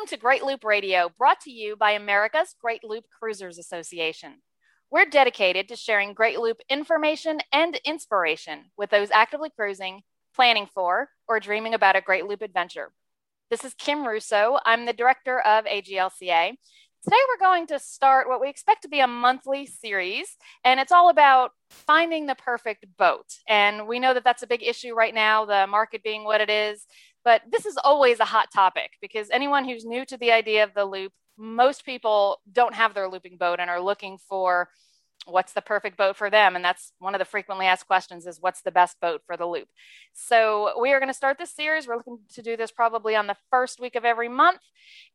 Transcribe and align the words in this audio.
Welcome 0.00 0.16
to 0.16 0.22
Great 0.22 0.44
Loop 0.44 0.64
Radio, 0.64 1.10
brought 1.18 1.40
to 1.42 1.50
you 1.50 1.76
by 1.76 1.90
America's 1.90 2.54
Great 2.58 2.82
Loop 2.82 3.04
Cruisers 3.18 3.58
Association. 3.58 4.36
We're 4.90 5.04
dedicated 5.04 5.68
to 5.68 5.76
sharing 5.76 6.14
Great 6.14 6.40
Loop 6.40 6.56
information 6.70 7.40
and 7.52 7.78
inspiration 7.84 8.70
with 8.78 8.88
those 8.88 9.10
actively 9.10 9.50
cruising, 9.50 10.00
planning 10.34 10.66
for, 10.72 11.10
or 11.28 11.38
dreaming 11.38 11.74
about 11.74 11.96
a 11.96 12.00
Great 12.00 12.24
Loop 12.24 12.40
adventure. 12.40 12.92
This 13.50 13.62
is 13.62 13.74
Kim 13.74 14.06
Russo. 14.06 14.58
I'm 14.64 14.86
the 14.86 14.94
director 14.94 15.40
of 15.40 15.66
AGLCA. 15.66 16.54
Today, 17.02 17.16
we're 17.28 17.46
going 17.46 17.66
to 17.66 17.78
start 17.78 18.26
what 18.26 18.40
we 18.40 18.48
expect 18.48 18.82
to 18.82 18.88
be 18.88 19.00
a 19.00 19.06
monthly 19.06 19.66
series, 19.66 20.36
and 20.64 20.80
it's 20.80 20.92
all 20.92 21.10
about 21.10 21.52
finding 21.68 22.24
the 22.24 22.34
perfect 22.34 22.86
boat. 22.98 23.26
And 23.48 23.86
we 23.86 23.98
know 23.98 24.14
that 24.14 24.24
that's 24.24 24.42
a 24.42 24.46
big 24.46 24.62
issue 24.62 24.94
right 24.94 25.14
now, 25.14 25.44
the 25.44 25.66
market 25.66 26.02
being 26.02 26.24
what 26.24 26.40
it 26.40 26.50
is. 26.50 26.86
But 27.24 27.42
this 27.50 27.66
is 27.66 27.76
always 27.76 28.20
a 28.20 28.24
hot 28.24 28.48
topic 28.52 28.92
because 29.00 29.28
anyone 29.30 29.64
who's 29.64 29.84
new 29.84 30.04
to 30.06 30.16
the 30.16 30.32
idea 30.32 30.64
of 30.64 30.74
the 30.74 30.84
loop, 30.84 31.12
most 31.36 31.84
people 31.84 32.40
don't 32.50 32.74
have 32.74 32.94
their 32.94 33.08
looping 33.08 33.36
boat 33.36 33.60
and 33.60 33.70
are 33.70 33.80
looking 33.80 34.18
for 34.18 34.68
what's 35.26 35.52
the 35.52 35.60
perfect 35.60 35.96
boat 35.96 36.16
for 36.16 36.30
them. 36.30 36.56
And 36.56 36.64
that's 36.64 36.92
one 36.98 37.14
of 37.14 37.18
the 37.18 37.24
frequently 37.24 37.66
asked 37.66 37.86
questions 37.86 38.26
is 38.26 38.40
what's 38.40 38.62
the 38.62 38.70
best 38.70 39.00
boat 39.00 39.22
for 39.26 39.36
the 39.36 39.46
loop? 39.46 39.68
So 40.12 40.80
we 40.80 40.92
are 40.92 40.98
going 40.98 41.10
to 41.10 41.14
start 41.14 41.38
this 41.38 41.54
series. 41.54 41.86
We're 41.86 41.96
looking 41.96 42.18
to 42.34 42.42
do 42.42 42.56
this 42.56 42.70
probably 42.70 43.14
on 43.14 43.26
the 43.26 43.36
first 43.50 43.80
week 43.80 43.96
of 43.96 44.04
every 44.04 44.28
month. 44.28 44.60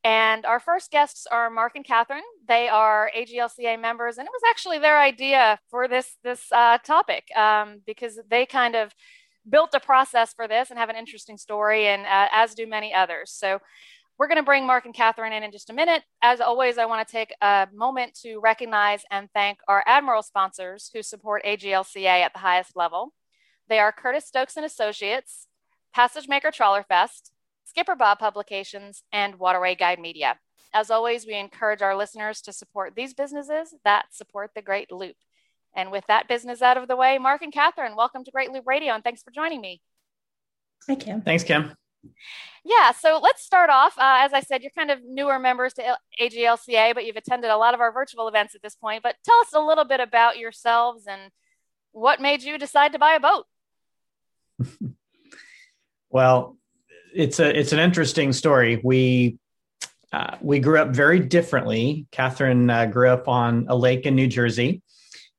And 0.04 0.46
our 0.46 0.60
first 0.60 0.92
guests 0.92 1.26
are 1.32 1.50
mark 1.50 1.74
and 1.76 1.86
catherine. 1.86 2.24
They 2.48 2.68
are 2.70 3.10
aglca 3.18 3.80
members. 3.80 4.18
And 4.18 4.28
it 4.28 4.32
was 4.32 4.44
actually 4.48 4.80
their 4.80 5.00
idea 5.00 5.60
for 5.70 5.88
this 5.88 6.18
this 6.24 6.52
uh, 6.52 6.78
topic 6.80 7.26
um, 7.36 7.82
because 7.86 8.20
they 8.30 8.46
kind 8.46 8.76
of 8.76 8.94
built 9.50 9.74
a 9.74 9.80
process 9.80 10.34
for 10.34 10.48
this 10.48 10.70
and 10.70 10.80
have 10.80 10.90
an 10.90 10.96
interesting 10.96 11.38
story, 11.38 11.88
and 11.88 12.04
uh, 12.04 12.28
as 12.32 12.56
do 12.56 12.68
many 12.68 12.94
others. 12.94 13.32
So 13.32 13.60
we're 14.18 14.28
going 14.28 14.38
to 14.38 14.44
bring 14.44 14.66
Mark 14.66 14.86
and 14.86 14.94
Catherine 14.94 15.34
in 15.34 15.44
in 15.44 15.52
just 15.52 15.70
a 15.70 15.74
minute. 15.74 16.04
As 16.22 16.40
always, 16.40 16.78
I 16.78 16.86
want 16.86 17.06
to 17.06 17.12
take 17.12 17.34
a 17.42 17.68
moment 17.74 18.18
to 18.22 18.40
recognize 18.40 19.04
and 19.12 19.30
thank 19.34 19.60
our 19.68 19.84
Admiral 19.86 20.24
sponsors 20.24 20.90
who 20.94 21.04
support 21.04 21.44
AGLCA 21.44 22.06
at 22.06 22.34
the 22.34 22.40
highest 22.40 22.76
level. 22.76 23.14
They 23.68 23.80
are 23.80 23.92
Curtis 23.92 24.26
Stokes 24.26 24.56
and 24.56 24.66
Associates, 24.66 25.48
Passage 25.94 26.28
Maker 26.28 26.52
Trawler 26.52 26.84
Fest, 26.84 27.32
Skipper 27.66 27.96
Bob 27.96 28.20
Publications, 28.20 29.04
and 29.12 29.36
Waterway 29.36 29.76
Guide 29.76 30.00
Media. 30.00 30.38
As 30.74 30.92
always, 30.92 31.26
we 31.26 31.36
encourage 31.36 31.82
our 31.82 31.96
listeners 31.96 32.42
to 32.42 32.54
support 32.54 32.96
these 32.96 33.14
businesses 33.14 33.76
that 33.84 34.08
support 34.12 34.52
the 34.56 34.62
Great 34.62 34.92
Loop. 34.92 35.16
And 35.76 35.92
with 35.92 36.06
that 36.08 36.28
business 36.28 36.62
out 36.62 36.78
of 36.78 36.88
the 36.88 36.96
way, 36.96 37.18
Mark 37.18 37.42
and 37.42 37.52
Catherine, 37.52 37.96
welcome 37.96 38.24
to 38.24 38.32
Great 38.32 38.52
Loop 38.52 38.66
Radio 38.66 38.94
and 38.94 39.04
thanks 39.04 39.22
for 39.22 39.32
joining 39.32 39.62
me. 39.62 39.82
Hi, 40.88 40.96
Kim. 40.96 41.22
Thanks, 41.22 41.44
Kim. 41.44 41.72
Yeah, 42.64 42.92
so 42.92 43.20
let's 43.22 43.44
start 43.44 43.70
off. 43.70 43.98
Uh, 43.98 44.20
as 44.22 44.34
I 44.34 44.40
said, 44.40 44.62
you're 44.62 44.72
kind 44.72 44.90
of 44.90 45.00
newer 45.04 45.38
members 45.38 45.74
to 45.74 45.98
AGLCA, 46.20 46.94
but 46.94 47.06
you've 47.06 47.16
attended 47.16 47.52
a 47.52 47.58
lot 47.58 47.74
of 47.74 47.80
our 47.80 47.92
virtual 47.92 48.28
events 48.28 48.56
at 48.56 48.62
this 48.62 48.76
point. 48.76 49.04
But 49.04 49.16
tell 49.24 49.40
us 49.42 49.54
a 49.54 49.60
little 49.60 49.86
bit 49.86 50.00
about 50.00 50.38
yourselves 50.38 51.06
and 51.08 51.32
what 51.92 52.22
made 52.22 52.44
you 52.44 52.58
decide 52.58 52.94
to 52.94 53.00
buy 53.00 53.14
a 53.14 53.20
boat. 53.20 53.46
well, 56.10 56.58
it's 57.14 57.40
a 57.40 57.58
it's 57.58 57.72
an 57.72 57.80
interesting 57.80 58.34
story. 58.34 58.82
We 58.84 59.38
uh, 60.12 60.38
we 60.42 60.60
grew 60.60 60.80
up 60.80 60.90
very 60.90 61.20
differently. 61.20 62.08
Catherine 62.12 62.70
uh, 62.70 62.86
grew 62.86 63.10
up 63.10 63.28
on 63.28 63.66
a 63.70 63.76
lake 63.76 64.06
in 64.06 64.16
New 64.16 64.28
Jersey, 64.28 64.82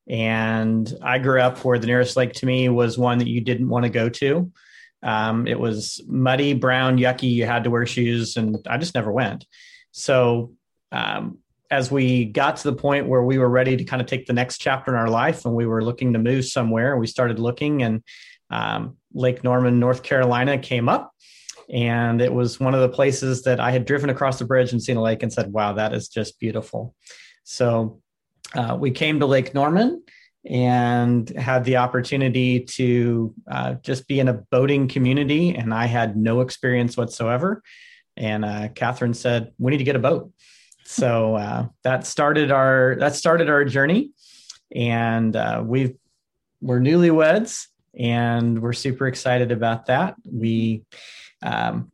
and 0.09 0.93
I 1.03 1.19
grew 1.19 1.41
up 1.41 1.65
where 1.65 1.79
the 1.79 1.87
nearest 1.87 2.17
lake 2.17 2.33
to 2.35 2.47
me 2.47 2.69
was 2.69 2.97
one 2.97 3.19
that 3.19 3.29
you 3.29 3.41
didn't 3.41 3.69
want 3.69 3.85
to 3.85 3.91
go 3.91 4.09
to. 4.09 4.53
Um, 5.03 5.47
it 5.47 5.59
was 5.59 6.01
muddy, 6.07 6.55
brown, 6.55 6.99
yucky. 6.99 7.31
You 7.31 7.47
had 7.47 7.65
to 7.65 7.71
wear 7.71 7.87
shoes, 7.87 8.37
and 8.37 8.57
I 8.69 8.79
just 8.79 8.95
never 8.95 9.13
went. 9.13 9.47
So, 9.93 10.53
um, 10.93 11.39
as 11.71 11.91
we 11.91 12.27
got 12.27 12.59
to 12.59 12.71
the 12.71 12.77
point 12.77 13.09
where 13.09 13.23
we 13.23 13.39
were 13.39 13.49
ready 13.49 13.77
to 13.77 13.85
kind 13.85 14.01
of 14.01 14.07
take 14.07 14.27
the 14.27 14.33
next 14.33 14.59
chapter 14.59 14.93
in 14.93 14.99
our 14.99 15.11
life 15.11 15.45
and 15.45 15.55
we 15.55 15.67
were 15.67 15.83
looking 15.83 16.13
to 16.13 16.19
move 16.19 16.45
somewhere, 16.45 16.97
we 16.97 17.09
started 17.09 17.41
looking, 17.41 17.83
and 17.83 18.03
um, 18.51 18.97
Lake 19.13 19.43
Norman, 19.43 19.81
North 19.81 20.03
Carolina 20.03 20.59
came 20.59 20.89
up. 20.89 21.13
And 21.69 22.21
it 22.21 22.33
was 22.33 22.61
one 22.61 22.75
of 22.75 22.81
the 22.81 22.89
places 22.89 23.43
that 23.43 23.59
I 23.59 23.73
had 23.73 23.85
driven 23.85 24.11
across 24.11 24.39
the 24.39 24.45
bridge 24.45 24.71
and 24.71 24.81
seen 24.81 24.97
a 24.97 25.03
lake 25.03 25.25
and 25.25 25.33
said, 25.33 25.53
wow, 25.53 25.73
that 25.73 25.93
is 25.93 26.09
just 26.09 26.39
beautiful. 26.39 26.95
So 27.43 28.01
uh, 28.55 28.77
we 28.79 28.91
came 28.91 29.21
to 29.21 29.27
Lake 29.27 29.55
Norman 29.55 30.03
and 30.49 31.29
had 31.31 31.65
the 31.65 31.77
opportunity 31.77 32.61
to 32.61 33.35
uh, 33.51 33.75
just 33.75 34.07
be 34.07 34.21
in 34.21 34.29
a 34.29 34.35
boating 34.35 34.87
community. 34.89 35.55
And 35.55 35.75
I 35.75 35.87
had 35.87 36.17
no 36.17 36.41
experience 36.41 36.97
whatsoever. 36.97 37.63
And 38.17 38.45
uh, 38.45 38.69
Catherine 38.75 39.15
said, 39.15 39.53
"We 39.59 39.73
need 39.73 39.79
to 39.79 39.85
get 39.85 39.97
a 39.97 40.01
boat." 40.01 40.33
So 40.85 41.35
uh, 41.35 41.67
that 41.83 42.07
started 42.07 42.51
our 42.51 42.97
that 43.01 43.15
started 43.15 43.51
our 43.51 43.65
journey, 43.65 44.13
and 44.75 45.35
uh, 45.37 45.63
we 45.67 45.97
we're 46.63 46.81
newlyweds, 46.81 47.67
and 47.99 48.63
we're 48.63 48.73
super 48.73 49.07
excited 49.07 49.53
about 49.53 49.87
that. 49.87 50.15
We 50.25 50.85
um, 51.43 51.91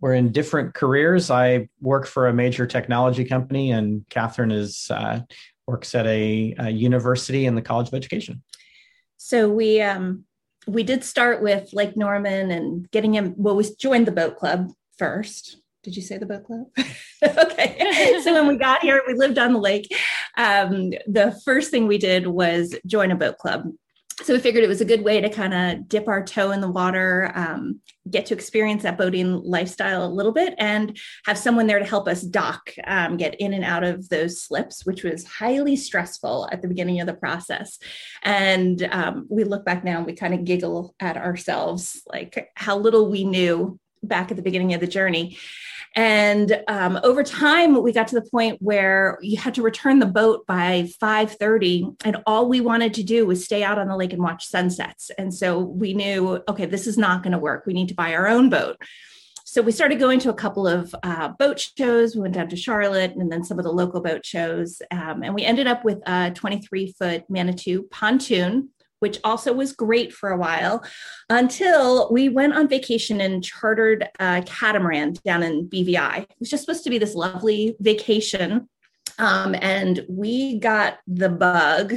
we're 0.00 0.14
in 0.14 0.30
different 0.30 0.74
careers. 0.74 1.30
I 1.30 1.68
work 1.80 2.06
for 2.06 2.28
a 2.28 2.32
major 2.32 2.66
technology 2.66 3.24
company, 3.24 3.72
and 3.72 4.04
Catherine 4.10 4.52
is 4.52 4.88
uh, 4.90 5.20
works 5.66 5.94
at 5.94 6.06
a, 6.06 6.54
a 6.58 6.70
university 6.70 7.46
in 7.46 7.54
the 7.54 7.62
College 7.62 7.88
of 7.88 7.94
Education. 7.94 8.42
So 9.16 9.48
we 9.48 9.80
um, 9.80 10.24
we 10.66 10.82
did 10.82 11.04
start 11.04 11.42
with 11.42 11.72
Lake 11.72 11.96
Norman 11.96 12.50
and 12.50 12.90
getting 12.90 13.14
him. 13.14 13.34
Well, 13.36 13.56
we 13.56 13.64
joined 13.78 14.06
the 14.06 14.12
boat 14.12 14.36
club 14.36 14.72
first. 14.98 15.58
Did 15.82 15.96
you 15.96 16.02
say 16.02 16.18
the 16.18 16.26
boat 16.26 16.44
club? 16.44 16.66
okay. 17.24 18.20
so 18.22 18.32
when 18.32 18.46
we 18.46 18.56
got 18.56 18.82
here, 18.82 19.02
we 19.06 19.14
lived 19.14 19.38
on 19.38 19.52
the 19.52 19.58
lake. 19.58 19.88
Um, 20.36 20.90
the 21.06 21.38
first 21.44 21.70
thing 21.70 21.86
we 21.86 21.98
did 21.98 22.26
was 22.26 22.76
join 22.86 23.10
a 23.10 23.16
boat 23.16 23.38
club 23.38 23.64
so 24.22 24.34
we 24.34 24.40
figured 24.40 24.64
it 24.64 24.68
was 24.68 24.80
a 24.80 24.86
good 24.86 25.02
way 25.02 25.20
to 25.20 25.28
kind 25.28 25.54
of 25.54 25.88
dip 25.88 26.08
our 26.08 26.24
toe 26.24 26.50
in 26.52 26.60
the 26.60 26.70
water 26.70 27.32
um, 27.34 27.80
get 28.10 28.26
to 28.26 28.34
experience 28.34 28.82
that 28.82 28.98
boating 28.98 29.40
lifestyle 29.42 30.04
a 30.04 30.08
little 30.08 30.32
bit 30.32 30.54
and 30.58 30.98
have 31.24 31.38
someone 31.38 31.66
there 31.66 31.78
to 31.78 31.84
help 31.84 32.08
us 32.08 32.22
dock 32.22 32.70
um, 32.84 33.16
get 33.16 33.34
in 33.40 33.52
and 33.52 33.64
out 33.64 33.84
of 33.84 34.08
those 34.08 34.40
slips 34.40 34.84
which 34.84 35.04
was 35.04 35.24
highly 35.24 35.76
stressful 35.76 36.48
at 36.52 36.62
the 36.62 36.68
beginning 36.68 37.00
of 37.00 37.06
the 37.06 37.14
process. 37.14 37.78
And 38.22 38.82
um, 38.90 39.26
we 39.28 39.44
look 39.44 39.64
back 39.64 39.84
now 39.84 39.98
and 39.98 40.06
we 40.06 40.14
kind 40.14 40.34
of 40.34 40.44
giggle 40.44 40.94
at 41.00 41.16
ourselves 41.16 42.02
like 42.06 42.50
how 42.54 42.78
little 42.78 43.10
we 43.10 43.24
knew 43.24 43.78
back 44.02 44.30
at 44.30 44.36
the 44.36 44.42
beginning 44.42 44.74
of 44.74 44.80
the 44.80 44.86
journey 44.86 45.38
and 45.94 46.62
um, 46.68 46.98
over 47.02 47.22
time, 47.22 47.82
we 47.82 47.92
got 47.92 48.08
to 48.08 48.14
the 48.14 48.28
point 48.30 48.58
where 48.60 49.18
you 49.20 49.36
had 49.36 49.54
to 49.54 49.62
return 49.62 49.98
the 49.98 50.06
boat 50.06 50.46
by 50.46 50.88
5:30, 51.02 51.96
and 52.04 52.16
all 52.26 52.48
we 52.48 52.60
wanted 52.60 52.94
to 52.94 53.02
do 53.02 53.26
was 53.26 53.44
stay 53.44 53.62
out 53.62 53.78
on 53.78 53.88
the 53.88 53.96
lake 53.96 54.12
and 54.12 54.22
watch 54.22 54.46
sunsets. 54.46 55.10
And 55.18 55.34
so 55.34 55.58
we 55.58 55.92
knew, 55.92 56.42
okay, 56.48 56.64
this 56.64 56.86
is 56.86 56.96
not 56.96 57.22
going 57.22 57.32
to 57.32 57.38
work. 57.38 57.64
We 57.66 57.74
need 57.74 57.88
to 57.88 57.94
buy 57.94 58.14
our 58.14 58.26
own 58.26 58.48
boat. 58.48 58.76
So 59.44 59.60
we 59.60 59.70
started 59.70 59.98
going 59.98 60.18
to 60.20 60.30
a 60.30 60.34
couple 60.34 60.66
of 60.66 60.94
uh, 61.02 61.28
boat 61.28 61.60
shows. 61.76 62.14
We 62.14 62.22
went 62.22 62.34
down 62.34 62.48
to 62.48 62.56
Charlotte 62.56 63.14
and 63.16 63.30
then 63.30 63.44
some 63.44 63.58
of 63.58 63.64
the 63.64 63.72
local 63.72 64.00
boat 64.00 64.24
shows. 64.24 64.80
Um, 64.90 65.22
and 65.22 65.34
we 65.34 65.44
ended 65.44 65.66
up 65.66 65.84
with 65.84 65.98
a 66.06 66.30
23 66.30 66.94
foot 66.98 67.24
Manitou 67.28 67.82
pontoon 67.90 68.70
which 69.02 69.18
also 69.24 69.52
was 69.52 69.72
great 69.72 70.12
for 70.12 70.30
a 70.30 70.36
while 70.36 70.84
until 71.28 72.08
we 72.12 72.28
went 72.28 72.54
on 72.54 72.68
vacation 72.68 73.20
and 73.20 73.42
chartered 73.42 74.08
a 74.20 74.44
catamaran 74.46 75.12
down 75.24 75.42
in 75.42 75.68
BVI. 75.68 76.18
It 76.22 76.36
was 76.38 76.48
just 76.48 76.64
supposed 76.64 76.84
to 76.84 76.90
be 76.90 76.98
this 76.98 77.16
lovely 77.16 77.74
vacation. 77.80 78.68
Um, 79.18 79.56
and 79.60 80.06
we 80.08 80.60
got 80.60 80.98
the 81.08 81.28
bug 81.28 81.96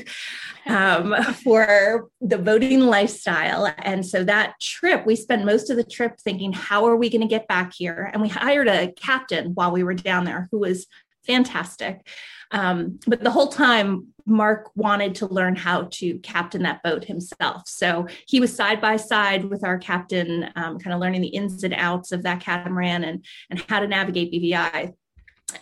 um, 0.66 1.16
for 1.44 2.10
the 2.22 2.40
boating 2.40 2.82
lifestyle. 2.82 3.72
And 3.78 4.04
so 4.04 4.24
that 4.24 4.60
trip, 4.60 5.06
we 5.06 5.16
spent 5.16 5.46
most 5.46 5.70
of 5.70 5.78
the 5.78 5.84
trip 5.84 6.20
thinking, 6.20 6.54
how 6.54 6.86
are 6.86 6.98
we 6.98 7.12
going 7.12 7.22
to 7.22 7.28
get 7.28 7.48
back 7.48 7.72
here? 7.76 8.10
And 8.14 8.22
we 8.22 8.30
hired 8.30 8.68
a 8.68 8.92
captain 8.94 9.54
while 9.54 9.72
we 9.72 9.84
were 9.84 9.94
down 9.94 10.26
there 10.26 10.48
who 10.52 10.58
was 10.58 10.88
fantastic. 11.28 12.08
Um, 12.52 13.00
but 13.08 13.24
the 13.24 13.32
whole 13.32 13.48
time, 13.48 14.08
Mark 14.26 14.72
wanted 14.76 15.16
to 15.16 15.28
learn 15.28 15.56
how 15.56 15.84
to 15.92 16.18
captain 16.20 16.64
that 16.64 16.82
boat 16.84 17.04
himself. 17.04 17.68
So 17.68 18.08
he 18.28 18.40
was 18.40 18.56
side 18.56 18.82
by 18.82 18.98
side 18.98 19.46
with 19.46 19.64
our 19.64 19.78
captain, 19.78 20.50
um, 20.56 20.80
kind 20.80 20.94
of 20.94 21.00
learning 21.00 21.22
the 21.22 21.28
ins 21.28 21.64
and 21.64 21.74
outs 21.76 22.12
of 22.12 22.24
that 22.24 22.40
catamaran 22.40 23.04
and, 23.04 23.26
and 23.50 23.64
how 23.70 23.80
to 23.80 23.88
navigate 23.88 24.34
BVI. 24.34 24.94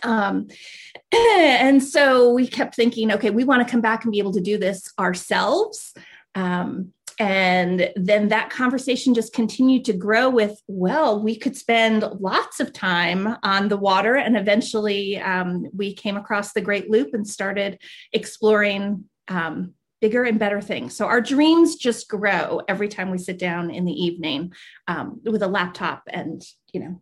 Um, 0.02 0.48
and 1.12 1.82
so 1.82 2.32
we 2.32 2.46
kept 2.46 2.74
thinking, 2.74 3.12
okay, 3.12 3.30
we 3.30 3.44
want 3.44 3.66
to 3.66 3.70
come 3.70 3.82
back 3.82 4.04
and 4.04 4.12
be 4.12 4.18
able 4.18 4.32
to 4.32 4.40
do 4.40 4.56
this 4.58 4.90
ourselves. 4.98 5.94
Um, 6.34 6.92
and 7.18 7.90
then 7.96 8.28
that 8.28 8.50
conversation 8.50 9.14
just 9.14 9.32
continued 9.32 9.84
to 9.84 9.92
grow 9.92 10.28
with 10.28 10.60
well 10.66 11.22
we 11.22 11.36
could 11.36 11.56
spend 11.56 12.02
lots 12.20 12.60
of 12.60 12.72
time 12.72 13.36
on 13.42 13.68
the 13.68 13.76
water 13.76 14.16
and 14.16 14.36
eventually 14.36 15.18
um, 15.18 15.66
we 15.74 15.94
came 15.94 16.16
across 16.16 16.52
the 16.52 16.60
great 16.60 16.90
loop 16.90 17.14
and 17.14 17.26
started 17.26 17.80
exploring 18.12 19.04
um, 19.28 19.72
bigger 20.00 20.24
and 20.24 20.38
better 20.38 20.60
things 20.60 20.96
so 20.96 21.06
our 21.06 21.20
dreams 21.20 21.76
just 21.76 22.08
grow 22.08 22.60
every 22.68 22.88
time 22.88 23.10
we 23.10 23.18
sit 23.18 23.38
down 23.38 23.70
in 23.70 23.84
the 23.84 23.92
evening 23.92 24.52
um, 24.88 25.20
with 25.24 25.42
a 25.42 25.48
laptop 25.48 26.02
and 26.08 26.42
you 26.72 26.80
know 26.80 27.00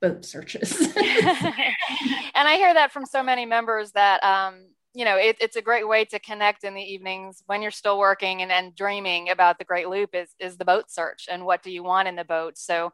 boat 0.00 0.24
searches. 0.24 0.80
and 0.96 0.96
I 0.96 2.56
hear 2.56 2.74
that 2.74 2.90
from 2.92 3.04
so 3.04 3.22
many 3.22 3.46
members 3.46 3.92
that 3.92 4.22
um, 4.24 4.66
you 4.94 5.04
know 5.04 5.16
it, 5.16 5.36
it's 5.40 5.56
a 5.56 5.62
great 5.62 5.86
way 5.86 6.04
to 6.04 6.18
connect 6.18 6.64
in 6.64 6.74
the 6.74 6.82
evenings 6.82 7.42
when 7.46 7.62
you're 7.62 7.70
still 7.70 7.98
working 7.98 8.42
and, 8.42 8.50
and 8.50 8.74
dreaming 8.74 9.30
about 9.30 9.58
the 9.58 9.64
Great 9.64 9.88
Loop 9.88 10.10
is 10.14 10.30
is 10.38 10.56
the 10.56 10.64
boat 10.64 10.90
search 10.90 11.26
and 11.30 11.44
what 11.44 11.62
do 11.62 11.70
you 11.70 11.82
want 11.82 12.08
in 12.08 12.16
the 12.16 12.24
boat. 12.24 12.58
So 12.58 12.92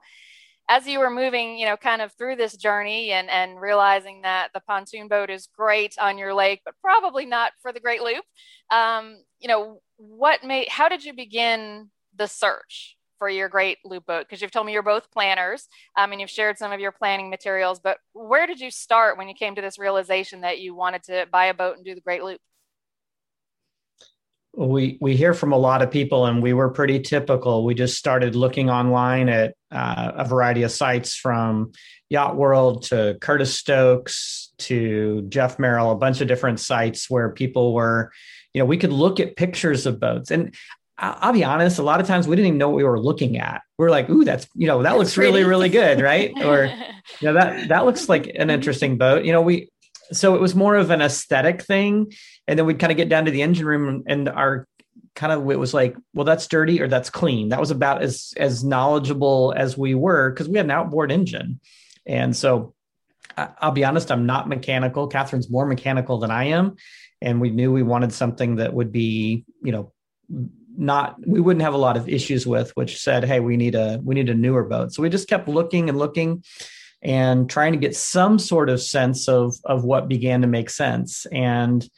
as 0.68 0.86
you 0.86 0.98
were 0.98 1.10
moving, 1.10 1.58
you 1.58 1.66
know, 1.66 1.76
kind 1.76 2.02
of 2.02 2.12
through 2.12 2.36
this 2.36 2.56
journey 2.56 3.12
and 3.12 3.30
and 3.30 3.60
realizing 3.60 4.22
that 4.22 4.48
the 4.52 4.60
pontoon 4.60 5.08
boat 5.08 5.30
is 5.30 5.48
great 5.56 5.94
on 5.98 6.18
your 6.18 6.34
lake, 6.34 6.62
but 6.64 6.74
probably 6.82 7.24
not 7.24 7.52
for 7.62 7.72
the 7.72 7.80
Great 7.80 8.02
Loop, 8.02 8.24
um, 8.70 9.16
you 9.38 9.48
know, 9.48 9.80
what 9.96 10.44
made? 10.44 10.68
How 10.68 10.88
did 10.88 11.04
you 11.04 11.14
begin 11.14 11.90
the 12.16 12.26
search 12.26 12.96
for 13.18 13.28
your 13.28 13.48
Great 13.48 13.78
Loop 13.84 14.06
boat? 14.06 14.26
Because 14.26 14.42
you've 14.42 14.50
told 14.50 14.66
me 14.66 14.72
you're 14.72 14.82
both 14.82 15.10
planners, 15.10 15.68
um, 15.96 16.12
and 16.12 16.20
you've 16.20 16.30
shared 16.30 16.58
some 16.58 16.72
of 16.72 16.80
your 16.80 16.92
planning 16.92 17.30
materials. 17.30 17.80
But 17.80 17.98
where 18.12 18.46
did 18.46 18.60
you 18.60 18.70
start 18.70 19.18
when 19.18 19.28
you 19.28 19.34
came 19.34 19.54
to 19.54 19.62
this 19.62 19.78
realization 19.78 20.42
that 20.42 20.58
you 20.58 20.74
wanted 20.74 21.02
to 21.04 21.26
buy 21.30 21.46
a 21.46 21.54
boat 21.54 21.76
and 21.76 21.84
do 21.84 21.94
the 21.94 22.00
Great 22.00 22.22
Loop? 22.22 22.40
we 24.56 24.96
we 25.00 25.14
hear 25.14 25.34
from 25.34 25.52
a 25.52 25.58
lot 25.58 25.82
of 25.82 25.90
people 25.90 26.24
and 26.26 26.42
we 26.42 26.54
were 26.54 26.70
pretty 26.70 26.98
typical 26.98 27.64
we 27.64 27.74
just 27.74 27.98
started 27.98 28.34
looking 28.34 28.70
online 28.70 29.28
at 29.28 29.54
uh, 29.70 30.12
a 30.16 30.24
variety 30.24 30.62
of 30.62 30.70
sites 30.70 31.14
from 31.14 31.72
yacht 32.08 32.36
world 32.36 32.82
to 32.82 33.18
curtis 33.20 33.54
stokes 33.54 34.52
to 34.56 35.22
jeff 35.28 35.58
merrill 35.58 35.90
a 35.90 35.96
bunch 35.96 36.22
of 36.22 36.28
different 36.28 36.58
sites 36.58 37.10
where 37.10 37.30
people 37.30 37.74
were 37.74 38.10
you 38.54 38.60
know 38.60 38.64
we 38.64 38.78
could 38.78 38.92
look 38.92 39.20
at 39.20 39.36
pictures 39.36 39.84
of 39.84 40.00
boats 40.00 40.30
and 40.30 40.54
I'll 40.98 41.32
be 41.32 41.44
honest, 41.44 41.78
a 41.78 41.82
lot 41.82 42.00
of 42.00 42.06
times 42.06 42.26
we 42.26 42.36
didn't 42.36 42.48
even 42.48 42.58
know 42.58 42.70
what 42.70 42.76
we 42.76 42.84
were 42.84 42.98
looking 42.98 43.36
at. 43.36 43.60
We 43.78 43.86
are 43.86 43.90
like, 43.90 44.08
ooh, 44.08 44.24
that's, 44.24 44.48
you 44.54 44.66
know, 44.66 44.78
that 44.78 44.90
that's 44.90 44.98
looks 44.98 45.14
pretty. 45.14 45.30
really, 45.30 45.44
really 45.44 45.68
good, 45.68 46.00
right? 46.00 46.32
or, 46.44 46.64
you 47.20 47.28
know, 47.28 47.34
that, 47.34 47.68
that 47.68 47.84
looks 47.84 48.08
like 48.08 48.32
an 48.34 48.48
interesting 48.48 48.96
boat. 48.96 49.24
You 49.24 49.32
know, 49.32 49.42
we, 49.42 49.70
so 50.12 50.34
it 50.34 50.40
was 50.40 50.54
more 50.54 50.74
of 50.74 50.90
an 50.90 51.02
aesthetic 51.02 51.62
thing 51.62 52.12
and 52.46 52.58
then 52.58 52.66
we'd 52.66 52.78
kind 52.78 52.90
of 52.90 52.96
get 52.96 53.08
down 53.08 53.24
to 53.26 53.30
the 53.30 53.42
engine 53.42 53.66
room 53.66 54.04
and 54.06 54.28
our 54.28 54.66
kind 55.14 55.32
of 55.32 55.50
it 55.50 55.58
was 55.58 55.74
like 55.74 55.96
well 56.14 56.24
that's 56.24 56.46
dirty 56.46 56.80
or 56.80 56.88
that's 56.88 57.10
clean 57.10 57.48
that 57.48 57.60
was 57.60 57.70
about 57.70 58.02
as 58.02 58.34
as 58.36 58.62
knowledgeable 58.62 59.52
as 59.56 59.76
we 59.76 59.94
were 59.94 60.30
because 60.30 60.48
we 60.48 60.58
had 60.58 60.66
an 60.66 60.70
outboard 60.70 61.10
engine 61.10 61.58
and 62.04 62.36
so 62.36 62.74
i'll 63.36 63.72
be 63.72 63.84
honest 63.84 64.12
i'm 64.12 64.26
not 64.26 64.48
mechanical 64.48 65.08
catherine's 65.08 65.50
more 65.50 65.66
mechanical 65.66 66.18
than 66.18 66.30
i 66.30 66.44
am 66.44 66.76
and 67.22 67.40
we 67.40 67.50
knew 67.50 67.72
we 67.72 67.82
wanted 67.82 68.12
something 68.12 68.56
that 68.56 68.74
would 68.74 68.92
be 68.92 69.44
you 69.62 69.72
know 69.72 69.92
not 70.78 71.16
we 71.26 71.40
wouldn't 71.40 71.62
have 71.62 71.74
a 71.74 71.78
lot 71.78 71.96
of 71.96 72.08
issues 72.08 72.46
with 72.46 72.70
which 72.76 72.98
said 72.98 73.24
hey 73.24 73.40
we 73.40 73.56
need 73.56 73.74
a 73.74 74.00
we 74.04 74.14
need 74.14 74.28
a 74.28 74.34
newer 74.34 74.64
boat 74.64 74.92
so 74.92 75.02
we 75.02 75.08
just 75.08 75.28
kept 75.28 75.48
looking 75.48 75.88
and 75.88 75.98
looking 75.98 76.42
and 77.02 77.48
trying 77.48 77.72
to 77.72 77.78
get 77.78 77.94
some 77.94 78.38
sort 78.38 78.68
of 78.68 78.82
sense 78.82 79.28
of 79.28 79.54
of 79.64 79.84
what 79.84 80.08
began 80.08 80.42
to 80.42 80.46
make 80.46 80.70
sense. 80.70 81.26
And 81.26 81.88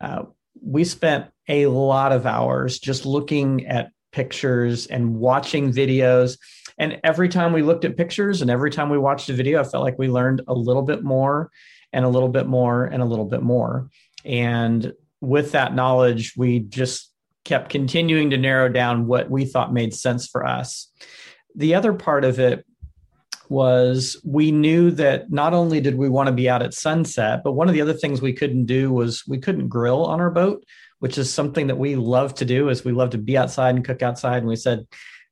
uh, 0.00 0.24
we 0.60 0.84
spent 0.84 1.26
a 1.48 1.66
lot 1.66 2.12
of 2.12 2.26
hours 2.26 2.78
just 2.78 3.06
looking 3.06 3.66
at 3.66 3.90
pictures 4.12 4.86
and 4.86 5.16
watching 5.16 5.72
videos. 5.72 6.38
And 6.78 7.00
every 7.04 7.28
time 7.28 7.52
we 7.52 7.62
looked 7.62 7.84
at 7.84 7.96
pictures 7.96 8.42
and 8.42 8.50
every 8.50 8.70
time 8.70 8.88
we 8.88 8.98
watched 8.98 9.28
a 9.28 9.34
video, 9.34 9.60
I 9.60 9.64
felt 9.64 9.84
like 9.84 9.98
we 9.98 10.08
learned 10.08 10.42
a 10.48 10.54
little 10.54 10.82
bit 10.82 11.04
more 11.04 11.50
and 11.92 12.04
a 12.04 12.08
little 12.08 12.28
bit 12.28 12.46
more 12.46 12.84
and 12.84 13.02
a 13.02 13.06
little 13.06 13.24
bit 13.24 13.42
more. 13.42 13.88
And 14.24 14.92
with 15.20 15.52
that 15.52 15.74
knowledge, 15.74 16.34
we 16.36 16.60
just 16.60 17.12
kept 17.46 17.70
continuing 17.70 18.30
to 18.30 18.36
narrow 18.36 18.68
down 18.68 19.06
what 19.06 19.30
we 19.30 19.44
thought 19.44 19.72
made 19.72 19.94
sense 19.94 20.26
for 20.26 20.44
us. 20.44 20.90
The 21.54 21.76
other 21.76 21.92
part 21.94 22.24
of 22.24 22.40
it 22.40 22.66
was 23.48 24.20
we 24.24 24.50
knew 24.50 24.90
that 24.90 25.30
not 25.30 25.54
only 25.54 25.80
did 25.80 25.96
we 25.96 26.08
want 26.08 26.26
to 26.26 26.32
be 26.32 26.50
out 26.50 26.60
at 26.60 26.74
sunset, 26.74 27.42
but 27.44 27.52
one 27.52 27.68
of 27.68 27.74
the 27.74 27.80
other 27.80 27.92
things 27.92 28.20
we 28.20 28.32
couldn't 28.32 28.66
do 28.66 28.92
was 28.92 29.24
we 29.28 29.38
couldn't 29.38 29.68
grill 29.68 30.04
on 30.04 30.20
our 30.20 30.30
boat, 30.30 30.64
which 30.98 31.16
is 31.16 31.32
something 31.32 31.68
that 31.68 31.78
we 31.78 31.94
love 31.94 32.34
to 32.34 32.44
do 32.44 32.68
is 32.68 32.84
we 32.84 32.90
love 32.90 33.10
to 33.10 33.18
be 33.18 33.38
outside 33.38 33.76
and 33.76 33.84
cook 33.84 34.02
outside. 34.02 34.38
And 34.38 34.48
we 34.48 34.56
said, 34.56 34.84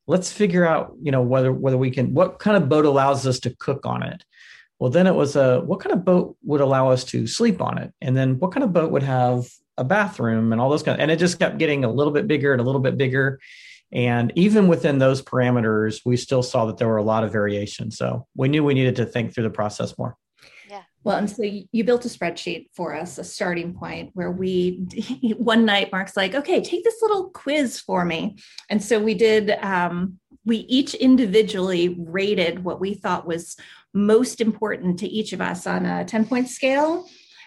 let's 0.06 0.32
figure 0.32 0.64
out, 0.64 0.94
you 1.02 1.10
know, 1.10 1.22
whether 1.22 1.52
whether 1.52 1.76
we 1.76 1.90
can 1.90 2.14
what 2.14 2.38
kind 2.38 2.56
of 2.56 2.68
boat 2.68 2.84
allows 2.84 3.26
us 3.26 3.40
to 3.40 3.56
cook 3.56 3.84
on 3.84 4.04
it. 4.04 4.24
Well, 4.78 4.90
then 4.90 5.08
it 5.08 5.16
was 5.16 5.34
a 5.34 5.60
what 5.62 5.80
kind 5.80 5.92
of 5.92 6.04
boat 6.04 6.36
would 6.44 6.60
allow 6.60 6.90
us 6.90 7.02
to 7.06 7.26
sleep 7.26 7.60
on 7.60 7.78
it? 7.78 7.92
And 8.00 8.16
then 8.16 8.38
what 8.38 8.52
kind 8.52 8.62
of 8.62 8.72
boat 8.72 8.92
would 8.92 9.02
have 9.02 9.48
a 9.76 9.84
bathroom 9.84 10.52
and 10.52 10.60
all 10.60 10.70
those 10.70 10.82
kind 10.82 10.96
of, 10.96 11.02
and 11.02 11.10
it 11.10 11.18
just 11.18 11.38
kept 11.38 11.58
getting 11.58 11.84
a 11.84 11.90
little 11.90 12.12
bit 12.12 12.26
bigger 12.26 12.52
and 12.52 12.60
a 12.60 12.64
little 12.64 12.80
bit 12.80 12.96
bigger. 12.96 13.40
And 13.92 14.32
even 14.34 14.66
within 14.68 14.98
those 14.98 15.22
parameters, 15.22 16.00
we 16.04 16.16
still 16.16 16.42
saw 16.42 16.66
that 16.66 16.78
there 16.78 16.88
were 16.88 16.96
a 16.96 17.02
lot 17.02 17.24
of 17.24 17.32
variation. 17.32 17.90
So 17.90 18.26
we 18.36 18.48
knew 18.48 18.64
we 18.64 18.74
needed 18.74 18.96
to 18.96 19.06
think 19.06 19.32
through 19.34 19.44
the 19.44 19.50
process 19.50 19.96
more. 19.96 20.16
Yeah. 20.68 20.82
Well, 21.04 21.18
and 21.18 21.30
so 21.30 21.42
you 21.42 21.84
built 21.84 22.04
a 22.04 22.08
spreadsheet 22.08 22.68
for 22.74 22.94
us, 22.94 23.18
a 23.18 23.24
starting 23.24 23.74
point 23.74 24.10
where 24.14 24.32
we, 24.32 24.84
one 25.38 25.64
night, 25.64 25.92
Mark's 25.92 26.16
like, 26.16 26.34
okay, 26.34 26.60
take 26.60 26.82
this 26.82 27.00
little 27.02 27.30
quiz 27.30 27.78
for 27.78 28.04
me. 28.04 28.36
And 28.68 28.82
so 28.82 29.00
we 29.00 29.14
did, 29.14 29.50
um, 29.62 30.18
we 30.44 30.58
each 30.58 30.94
individually 30.94 31.96
rated 31.98 32.64
what 32.64 32.80
we 32.80 32.94
thought 32.94 33.26
was 33.26 33.56
most 33.92 34.40
important 34.40 34.98
to 34.98 35.06
each 35.06 35.32
of 35.32 35.40
us 35.40 35.66
on 35.66 35.86
a 35.86 36.04
10 36.04 36.26
point 36.26 36.48
scale 36.48 37.06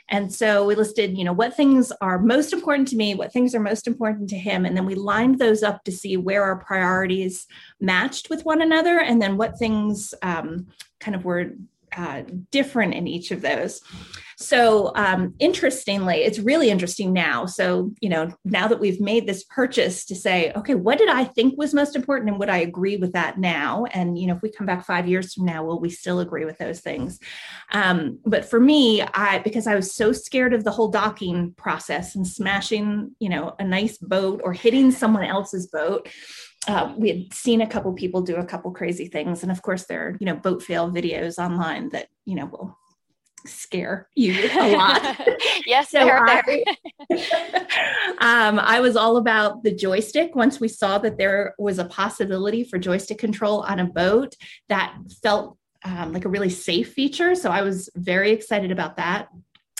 and 0.09 0.33
so 0.33 0.65
we 0.65 0.75
listed, 0.75 1.17
you 1.17 1.25
know, 1.25 1.33
what 1.33 1.55
things 1.55 1.91
are 1.99 2.17
most 2.17 2.53
important 2.53 2.87
to 2.89 2.95
me, 2.95 3.13
what 3.13 3.33
things 3.33 3.53
are 3.53 3.59
most 3.59 3.87
important 3.87 4.29
to 4.29 4.37
him. 4.37 4.65
And 4.65 4.75
then 4.75 4.85
we 4.85 4.95
lined 4.95 5.37
those 5.37 5.63
up 5.63 5.83
to 5.83 5.91
see 5.91 6.15
where 6.15 6.43
our 6.43 6.57
priorities 6.57 7.45
matched 7.81 8.29
with 8.29 8.45
one 8.45 8.61
another 8.61 8.99
and 8.99 9.21
then 9.21 9.35
what 9.35 9.59
things 9.59 10.13
um, 10.21 10.67
kind 10.99 11.15
of 11.15 11.25
were 11.25 11.51
uh, 11.95 12.23
different 12.51 12.93
in 12.93 13.07
each 13.07 13.31
of 13.31 13.41
those. 13.41 13.81
So, 14.39 14.91
um, 14.95 15.33
interestingly, 15.39 16.17
it's 16.17 16.37
really 16.37 16.69
interesting 16.69 17.11
now. 17.11 17.47
So, 17.47 17.91
you 18.01 18.09
know, 18.09 18.31
now 18.45 18.67
that 18.67 18.79
we've 18.79 19.01
made 19.01 19.25
this 19.25 19.43
purchase 19.43 20.05
to 20.05 20.15
say, 20.15 20.51
okay, 20.55 20.75
what 20.75 20.99
did 20.99 21.09
I 21.09 21.23
think 21.23 21.57
was 21.57 21.73
most 21.73 21.95
important 21.95 22.29
and 22.29 22.39
would 22.39 22.49
I 22.49 22.57
agree 22.57 22.97
with 22.97 23.13
that 23.13 23.39
now? 23.39 23.85
And, 23.85 24.15
you 24.15 24.27
know, 24.27 24.35
if 24.35 24.43
we 24.43 24.51
come 24.51 24.67
back 24.67 24.85
five 24.85 25.07
years 25.07 25.33
from 25.33 25.45
now, 25.45 25.63
will 25.63 25.79
we 25.79 25.89
still 25.89 26.19
agree 26.19 26.45
with 26.45 26.59
those 26.59 26.81
things? 26.81 27.19
Um, 27.71 28.19
but 28.25 28.45
for 28.45 28.59
me, 28.59 29.01
I, 29.01 29.39
because 29.39 29.65
I 29.65 29.73
was 29.73 29.95
so 29.95 30.11
scared 30.11 30.53
of 30.53 30.63
the 30.63 30.71
whole 30.71 30.89
docking 30.89 31.53
process 31.57 32.15
and 32.15 32.27
smashing, 32.27 33.15
you 33.17 33.29
know, 33.29 33.55
a 33.57 33.63
nice 33.63 33.97
boat 33.97 34.41
or 34.43 34.53
hitting 34.53 34.91
someone 34.91 35.23
else's 35.23 35.65
boat, 35.65 36.09
uh, 36.67 36.93
we 36.97 37.09
had 37.09 37.33
seen 37.33 37.61
a 37.61 37.67
couple 37.67 37.93
people 37.93 38.21
do 38.21 38.35
a 38.35 38.45
couple 38.45 38.71
crazy 38.71 39.07
things. 39.07 39.43
And 39.43 39.51
of 39.51 39.61
course 39.61 39.85
there 39.85 40.07
are 40.07 40.17
you 40.19 40.25
know 40.25 40.35
boat 40.35 40.61
fail 40.61 40.91
videos 40.91 41.37
online 41.37 41.89
that 41.89 42.07
you 42.25 42.35
know 42.35 42.45
will 42.45 42.77
scare 43.45 44.09
you 44.15 44.33
a 44.59 44.75
lot. 44.75 45.19
Yes 45.65 45.91
so 45.91 45.99
I, 46.01 46.63
um, 48.19 48.59
I 48.59 48.79
was 48.79 48.95
all 48.95 49.17
about 49.17 49.63
the 49.63 49.73
joystick. 49.73 50.35
Once 50.35 50.59
we 50.59 50.67
saw 50.67 50.97
that 50.99 51.17
there 51.17 51.55
was 51.57 51.79
a 51.79 51.85
possibility 51.85 52.63
for 52.63 52.77
joystick 52.77 53.17
control 53.17 53.61
on 53.61 53.79
a 53.79 53.85
boat 53.85 54.35
that 54.69 54.95
felt 55.23 55.57
um, 55.85 56.11
like 56.11 56.25
a 56.25 56.29
really 56.29 56.49
safe 56.49 56.93
feature. 56.93 57.35
So 57.35 57.51
i 57.51 57.61
was 57.61 57.89
very 57.95 58.31
excited 58.31 58.71
about 58.71 58.97
that. 58.97 59.29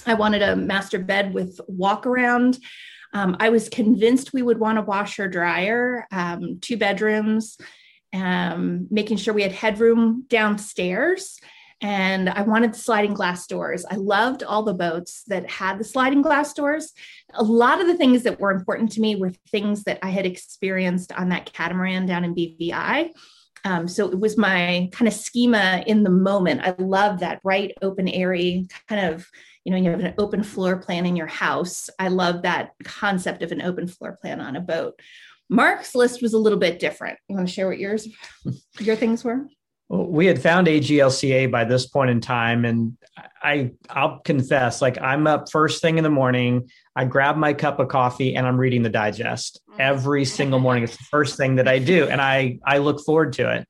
I 0.05 0.13
wanted 0.13 0.41
a 0.41 0.55
master 0.55 0.99
bed 0.99 1.33
with 1.33 1.59
walk 1.67 2.05
around 2.05 2.59
um, 3.13 3.37
I 3.39 3.49
was 3.49 3.69
convinced 3.69 4.33
we 4.33 4.41
would 4.41 4.59
want 4.59 4.77
a 4.77 4.83
washer 4.83 5.27
dryer, 5.27 6.07
um, 6.11 6.59
two 6.61 6.77
bedrooms, 6.77 7.57
um, 8.13 8.87
making 8.89 9.17
sure 9.17 9.33
we 9.33 9.43
had 9.43 9.51
headroom 9.51 10.25
downstairs. 10.27 11.39
And 11.79 12.27
I 12.27 12.41
wanted 12.41 12.75
sliding 12.75 13.13
glass 13.13 13.45
doors. 13.45 13.85
I 13.89 13.95
loved 13.95 14.41
all 14.41 14.63
the 14.63 14.73
boats 14.73 15.23
that 15.27 15.49
had 15.49 15.77
the 15.77 15.83
sliding 15.83 16.23
glass 16.23 16.53
doors. 16.53 16.91
A 17.35 17.43
lot 17.43 17.79
of 17.79 17.85
the 17.85 17.95
things 17.95 18.23
that 18.23 18.39
were 18.39 18.51
important 18.51 18.91
to 18.93 19.01
me 19.01 19.15
were 19.15 19.31
things 19.51 19.83
that 19.83 19.99
I 20.01 20.09
had 20.09 20.25
experienced 20.25 21.11
on 21.11 21.29
that 21.29 21.53
catamaran 21.53 22.07
down 22.07 22.23
in 22.23 22.33
BVI. 22.33 23.11
Um, 23.63 23.87
so 23.87 24.09
it 24.09 24.19
was 24.19 24.37
my 24.37 24.89
kind 24.91 25.07
of 25.07 25.13
schema 25.13 25.83
in 25.85 26.03
the 26.03 26.09
moment. 26.09 26.61
I 26.63 26.73
love 26.79 27.19
that 27.19 27.43
bright, 27.43 27.73
open, 27.81 28.07
airy 28.07 28.67
kind 28.87 29.13
of 29.13 29.27
you 29.67 29.71
know 29.71 29.77
you 29.77 29.89
have 29.89 29.99
an 29.99 30.13
open 30.17 30.43
floor 30.43 30.77
plan 30.77 31.05
in 31.05 31.17
your 31.17 31.27
house 31.27 31.89
i 31.99 32.07
love 32.07 32.43
that 32.43 32.71
concept 32.85 33.43
of 33.43 33.51
an 33.51 33.61
open 33.61 33.85
floor 33.85 34.17
plan 34.21 34.39
on 34.39 34.55
a 34.55 34.61
boat 34.61 34.97
mark's 35.49 35.93
list 35.93 36.21
was 36.21 36.33
a 36.33 36.37
little 36.37 36.57
bit 36.57 36.79
different 36.79 37.19
you 37.27 37.35
want 37.35 37.45
to 37.45 37.53
share 37.53 37.67
what 37.67 37.77
yours 37.77 38.07
your 38.79 38.95
things 38.95 39.25
were 39.25 39.45
well, 39.89 40.05
we 40.05 40.25
had 40.25 40.41
found 40.41 40.67
AGLCA 40.67 41.49
by 41.49 41.63
this 41.63 41.85
point 41.85 42.09
in 42.09 42.19
time, 42.19 42.65
and 42.65 42.97
I 43.41 43.71
I'll 43.89 44.19
confess, 44.19 44.81
like 44.81 44.99
I'm 45.01 45.27
up 45.27 45.49
first 45.49 45.81
thing 45.81 45.97
in 45.97 46.03
the 46.03 46.09
morning. 46.09 46.69
I 46.93 47.05
grab 47.05 47.37
my 47.37 47.53
cup 47.53 47.79
of 47.79 47.87
coffee 47.87 48.35
and 48.35 48.45
I'm 48.45 48.57
reading 48.57 48.83
the 48.83 48.89
digest 48.89 49.61
mm. 49.69 49.75
every 49.79 50.25
single 50.25 50.59
morning. 50.59 50.83
It's 50.83 50.97
the 50.97 51.05
first 51.05 51.37
thing 51.37 51.55
that 51.55 51.69
I 51.69 51.79
do, 51.79 52.05
and 52.05 52.19
I 52.19 52.59
I 52.65 52.79
look 52.79 52.99
forward 53.05 53.31
to 53.33 53.49
it 53.49 53.67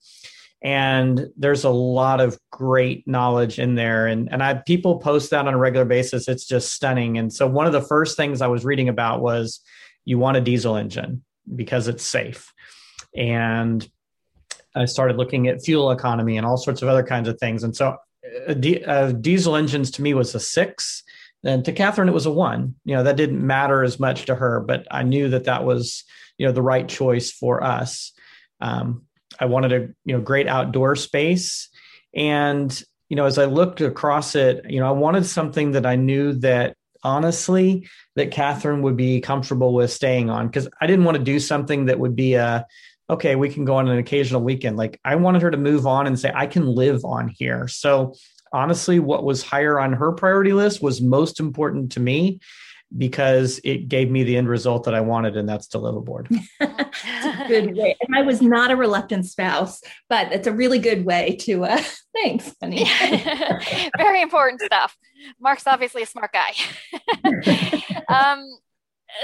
and 0.62 1.28
there's 1.38 1.64
a 1.64 1.70
lot 1.70 2.20
of 2.20 2.38
great 2.52 3.08
knowledge 3.08 3.60
in 3.60 3.76
there 3.76 4.08
and 4.08 4.32
and 4.32 4.42
I 4.42 4.56
people 4.56 4.98
post 4.98 5.30
that 5.32 5.48
on 5.48 5.54
a 5.54 5.58
regular 5.58 5.86
basis 5.86 6.28
it's 6.28 6.46
just 6.46 6.74
stunning 6.74 7.18
and 7.18 7.32
so 7.32 7.46
one 7.46 7.68
of 7.68 7.74
the 7.74 7.82
first 7.82 8.18
things 8.18 8.42
I 8.42 8.48
was 8.48 8.66
reading 8.66 8.90
about 8.90 9.22
was 9.22 9.62
you 10.06 10.18
want 10.18 10.38
a 10.38 10.42
diesel 10.42 10.76
engine 10.76 11.24
because 11.56 11.88
it's 11.88 12.04
safe 12.04 12.52
and 13.16 13.88
I 14.76 14.86
started 14.86 15.18
looking 15.18 15.48
at 15.48 15.64
fuel 15.64 15.92
economy 15.92 16.38
and 16.38 16.46
all 16.46 16.58
sorts 16.58 16.82
of 16.82 16.88
other 16.88 17.04
kinds 17.04 17.28
of 17.28 17.40
things 17.40 17.64
and 17.64 17.76
so 17.76 17.98
uh, 18.48 19.12
diesel 19.12 19.56
engines 19.56 19.92
to 19.92 20.02
me 20.02 20.14
was 20.14 20.34
a 20.36 20.40
six. 20.40 21.04
And 21.44 21.64
to 21.66 21.72
Catherine, 21.72 22.10
it 22.10 22.14
was 22.14 22.26
a 22.26 22.32
one. 22.32 22.76
You 22.84 22.96
know, 22.96 23.04
that 23.04 23.16
didn't 23.16 23.46
matter 23.46 23.84
as 23.84 24.00
much 24.00 24.26
to 24.26 24.36
her, 24.36 24.60
but 24.60 24.88
I 24.92 25.04
knew 25.04 25.30
that 25.30 25.46
that 25.46 25.64
was, 25.64 26.04
you 26.38 26.46
know, 26.46 26.52
the 26.52 26.62
right 26.62 26.88
choice 26.88 27.32
for 27.32 27.64
us. 27.64 28.12
Um, 28.60 29.04
I 29.40 29.46
wanted 29.46 29.74
a, 29.74 29.80
you 30.06 30.16
know, 30.16 30.22
great 30.22 30.48
outdoor 30.48 30.96
space. 30.96 31.70
And, 32.14 32.82
you 33.10 33.16
know, 33.16 33.26
as 33.26 33.38
I 33.38 33.46
looked 33.46 33.82
across 33.82 34.36
it, 34.36 34.66
you 34.70 34.80
know, 34.80 34.88
I 34.88 34.92
wanted 34.92 35.26
something 35.26 35.72
that 35.72 35.86
I 35.86 35.96
knew 35.96 36.34
that 36.34 36.76
honestly 37.04 37.88
that 38.16 38.32
Catherine 38.32 38.82
would 38.82 38.98
be 38.98 39.22
comfortable 39.22 39.74
with 39.74 39.92
staying 39.92 40.30
on 40.30 40.48
because 40.48 40.68
I 40.82 40.88
didn't 40.88 41.06
want 41.06 41.18
to 41.18 41.24
do 41.24 41.40
something 41.40 41.86
that 41.86 42.00
would 42.00 42.16
be 42.16 42.34
a, 42.34 42.66
okay, 43.10 43.36
we 43.36 43.50
can 43.50 43.66
go 43.66 43.76
on 43.76 43.88
an 43.88 43.98
occasional 43.98 44.42
weekend. 44.42 44.78
Like 44.78 45.00
I 45.06 45.16
wanted 45.16 45.42
her 45.42 45.52
to 45.52 45.58
move 45.58 45.88
on 45.88 46.08
and 46.08 46.20
say, 46.20 46.32
I 46.34 46.48
can 46.48 46.66
live 46.66 47.06
on 47.06 47.30
here. 47.30 47.68
So 47.68 48.16
honestly, 48.52 49.00
what 49.00 49.24
was 49.24 49.44
higher 49.44 49.80
on 49.80 49.94
her 49.94 50.12
priority 50.12 50.54
list 50.54 50.82
was 50.82 51.02
most 51.02 51.40
important 51.40 51.94
to 51.94 52.00
me 52.00 52.40
because 52.96 53.60
it 53.64 53.90
gave 53.90 54.10
me 54.10 54.24
the 54.24 54.38
end 54.38 54.48
result 54.48 54.86
that 54.86 54.94
I 54.94 55.02
wanted, 55.02 55.36
and 55.36 55.48
that's 55.48 55.68
the 55.68 55.80
liveaboard. 55.80 56.28
good 57.48 57.76
way. 57.76 57.98
And 58.02 58.16
I 58.16 58.22
was 58.22 58.42
not 58.42 58.72
a 58.72 58.76
reluctant 58.76 59.26
spouse, 59.26 59.82
but 60.10 60.32
it's 60.32 60.48
a 60.48 60.54
really 60.54 60.80
good 60.80 61.06
way 61.06 61.36
to. 61.42 61.66
Uh, 61.66 61.82
thanks, 62.16 62.54
honey. 62.62 62.86
Very 63.98 64.22
important 64.22 64.62
stuff. 64.62 64.96
Mark's 65.40 65.68
obviously 65.68 66.04
a 66.04 66.06
smart 66.06 66.32
guy. 66.32 66.54
um, 68.08 68.46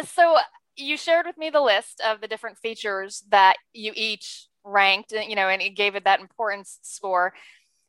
so 0.06 0.38
you 0.76 0.98
shared 0.98 1.26
with 1.26 1.38
me 1.38 1.50
the 1.50 1.62
list 1.62 2.02
of 2.06 2.20
the 2.20 2.28
different 2.28 2.58
features 2.58 3.24
that 3.30 3.56
you 3.74 3.94
each 3.96 4.48
ranked, 4.64 5.12
you 5.12 5.36
know, 5.36 5.48
and 5.48 5.62
it 5.62 5.76
gave 5.76 5.96
it 5.96 6.04
that 6.06 6.20
importance 6.20 6.80
score. 6.82 7.34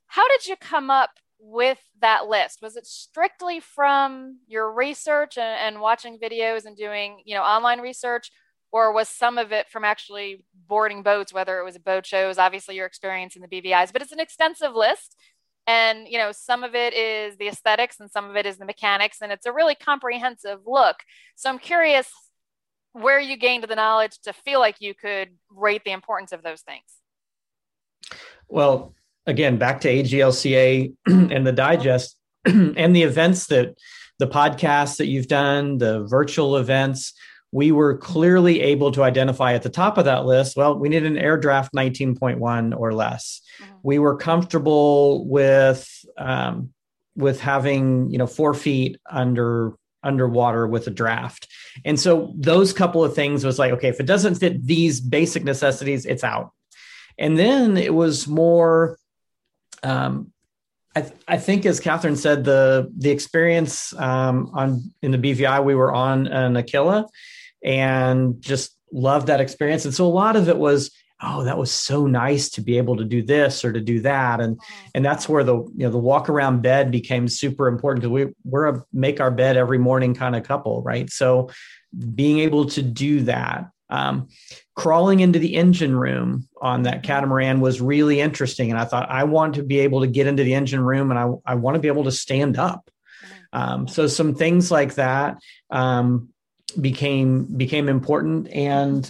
How 0.06 0.28
did 0.28 0.46
you 0.46 0.56
come 0.56 0.90
up 0.90 1.10
with 1.44 1.78
that 2.00 2.26
list? 2.26 2.60
Was 2.62 2.76
it 2.76 2.86
strictly 2.86 3.60
from 3.60 4.38
your 4.46 4.72
research 4.72 5.36
and, 5.36 5.74
and, 5.74 5.80
watching 5.80 6.18
videos 6.18 6.64
and 6.64 6.76
doing, 6.76 7.22
you 7.24 7.34
know, 7.34 7.42
online 7.42 7.80
research, 7.80 8.30
or 8.72 8.92
was 8.92 9.08
some 9.08 9.36
of 9.36 9.52
it 9.52 9.68
from 9.68 9.84
actually 9.84 10.44
boarding 10.66 11.02
boats, 11.02 11.32
whether 11.32 11.58
it 11.58 11.64
was 11.64 11.76
boat 11.78 12.06
shows, 12.06 12.38
obviously 12.38 12.76
your 12.76 12.86
experience 12.86 13.36
in 13.36 13.42
the 13.42 13.48
BVIs, 13.48 13.92
but 13.92 14.02
it's 14.02 14.12
an 14.12 14.20
extensive 14.20 14.74
list. 14.74 15.16
And, 15.66 16.08
you 16.08 16.18
know, 16.18 16.32
some 16.32 16.64
of 16.64 16.74
it 16.74 16.92
is 16.94 17.36
the 17.36 17.48
aesthetics 17.48 18.00
and 18.00 18.10
some 18.10 18.28
of 18.28 18.36
it 18.36 18.46
is 18.46 18.58
the 18.58 18.64
mechanics, 18.64 19.18
and 19.22 19.30
it's 19.30 19.46
a 19.46 19.52
really 19.52 19.74
comprehensive 19.74 20.60
look. 20.66 20.96
So 21.36 21.50
I'm 21.50 21.58
curious 21.58 22.10
where 22.92 23.20
you 23.20 23.36
gained 23.36 23.64
the 23.64 23.76
knowledge 23.76 24.18
to 24.22 24.32
feel 24.32 24.60
like 24.60 24.80
you 24.80 24.94
could 24.94 25.28
rate 25.50 25.82
the 25.84 25.92
importance 25.92 26.32
of 26.32 26.42
those 26.42 26.62
things. 26.62 26.84
Well, 28.48 28.94
again 29.26 29.56
back 29.56 29.80
to 29.82 29.88
AGLCA 29.88 30.92
and 31.06 31.46
the 31.46 31.52
digest 31.52 32.16
and 32.44 32.94
the 32.94 33.02
events 33.02 33.46
that 33.46 33.74
the 34.18 34.26
podcasts 34.28 34.98
that 34.98 35.06
you've 35.06 35.28
done, 35.28 35.78
the 35.78 36.04
virtual 36.04 36.56
events, 36.56 37.14
we 37.50 37.72
were 37.72 37.96
clearly 37.96 38.60
able 38.60 38.90
to 38.92 39.02
identify 39.02 39.54
at 39.54 39.62
the 39.62 39.68
top 39.68 39.98
of 39.98 40.04
that 40.04 40.24
list. 40.24 40.56
Well, 40.56 40.78
we 40.78 40.88
need 40.88 41.04
an 41.04 41.18
air 41.18 41.36
draft 41.36 41.72
19.1 41.74 42.76
or 42.76 42.92
less. 42.92 43.40
Mm-hmm. 43.62 43.74
We 43.82 43.98
were 43.98 44.16
comfortable 44.16 45.26
with 45.28 45.88
um, 46.18 46.70
with 47.16 47.40
having 47.40 48.10
you 48.10 48.18
know 48.18 48.26
four 48.26 48.54
feet 48.54 48.98
under 49.08 49.74
underwater 50.02 50.66
with 50.66 50.86
a 50.86 50.90
draft. 50.90 51.48
And 51.84 51.98
so 51.98 52.32
those 52.36 52.72
couple 52.72 53.02
of 53.02 53.14
things 53.14 53.44
was 53.44 53.58
like, 53.58 53.72
okay, 53.72 53.88
if 53.88 54.00
it 54.00 54.06
doesn't 54.06 54.34
fit 54.34 54.66
these 54.66 55.00
basic 55.00 55.44
necessities, 55.44 56.04
it's 56.04 56.22
out. 56.22 56.50
And 57.18 57.38
then 57.38 57.76
it 57.76 57.94
was 57.94 58.28
more 58.28 58.98
um, 59.84 60.32
I, 60.96 61.00
th- 61.00 61.14
I, 61.26 61.36
think, 61.38 61.66
as 61.66 61.80
Catherine 61.80 62.16
said, 62.16 62.44
the 62.44 62.90
the 62.96 63.10
experience 63.10 63.92
um, 63.98 64.50
on 64.54 64.92
in 65.02 65.10
the 65.10 65.18
BVI, 65.18 65.64
we 65.64 65.74
were 65.74 65.92
on 65.92 66.26
an 66.28 66.56
Aquila, 66.56 67.06
and 67.62 68.40
just 68.40 68.76
loved 68.92 69.26
that 69.26 69.40
experience. 69.40 69.84
And 69.84 69.94
so 69.94 70.06
a 70.06 70.08
lot 70.08 70.36
of 70.36 70.48
it 70.48 70.56
was, 70.56 70.92
oh, 71.20 71.42
that 71.44 71.58
was 71.58 71.72
so 71.72 72.06
nice 72.06 72.48
to 72.50 72.60
be 72.60 72.78
able 72.78 72.96
to 72.98 73.04
do 73.04 73.22
this 73.22 73.64
or 73.64 73.72
to 73.72 73.80
do 73.80 74.00
that, 74.00 74.40
and 74.40 74.60
and 74.94 75.04
that's 75.04 75.28
where 75.28 75.42
the 75.42 75.56
you 75.56 75.72
know 75.78 75.90
the 75.90 75.98
walk 75.98 76.28
around 76.28 76.62
bed 76.62 76.92
became 76.92 77.26
super 77.26 77.66
important 77.66 78.02
because 78.02 78.12
we 78.12 78.32
we're 78.44 78.68
a 78.68 78.84
make 78.92 79.20
our 79.20 79.32
bed 79.32 79.56
every 79.56 79.78
morning 79.78 80.14
kind 80.14 80.36
of 80.36 80.44
couple, 80.44 80.80
right? 80.82 81.10
So 81.10 81.50
being 82.14 82.38
able 82.38 82.66
to 82.66 82.82
do 82.82 83.22
that 83.22 83.70
um, 83.90 84.28
crawling 84.74 85.20
into 85.20 85.38
the 85.38 85.54
engine 85.54 85.96
room 85.96 86.48
on 86.60 86.82
that 86.82 87.02
catamaran 87.02 87.60
was 87.60 87.80
really 87.80 88.20
interesting. 88.20 88.70
And 88.70 88.78
I 88.78 88.84
thought, 88.84 89.08
I 89.08 89.24
want 89.24 89.54
to 89.54 89.62
be 89.62 89.80
able 89.80 90.00
to 90.00 90.06
get 90.06 90.26
into 90.26 90.42
the 90.42 90.54
engine 90.54 90.80
room 90.80 91.10
and 91.10 91.18
I, 91.18 91.30
I 91.52 91.54
want 91.54 91.76
to 91.76 91.80
be 91.80 91.88
able 91.88 92.04
to 92.04 92.12
stand 92.12 92.58
up. 92.58 92.90
Um, 93.52 93.86
so 93.86 94.08
some 94.08 94.34
things 94.34 94.70
like 94.70 94.94
that 94.96 95.38
um, 95.70 96.30
became 96.80 97.44
became 97.56 97.88
important. 97.88 98.48
And 98.48 99.08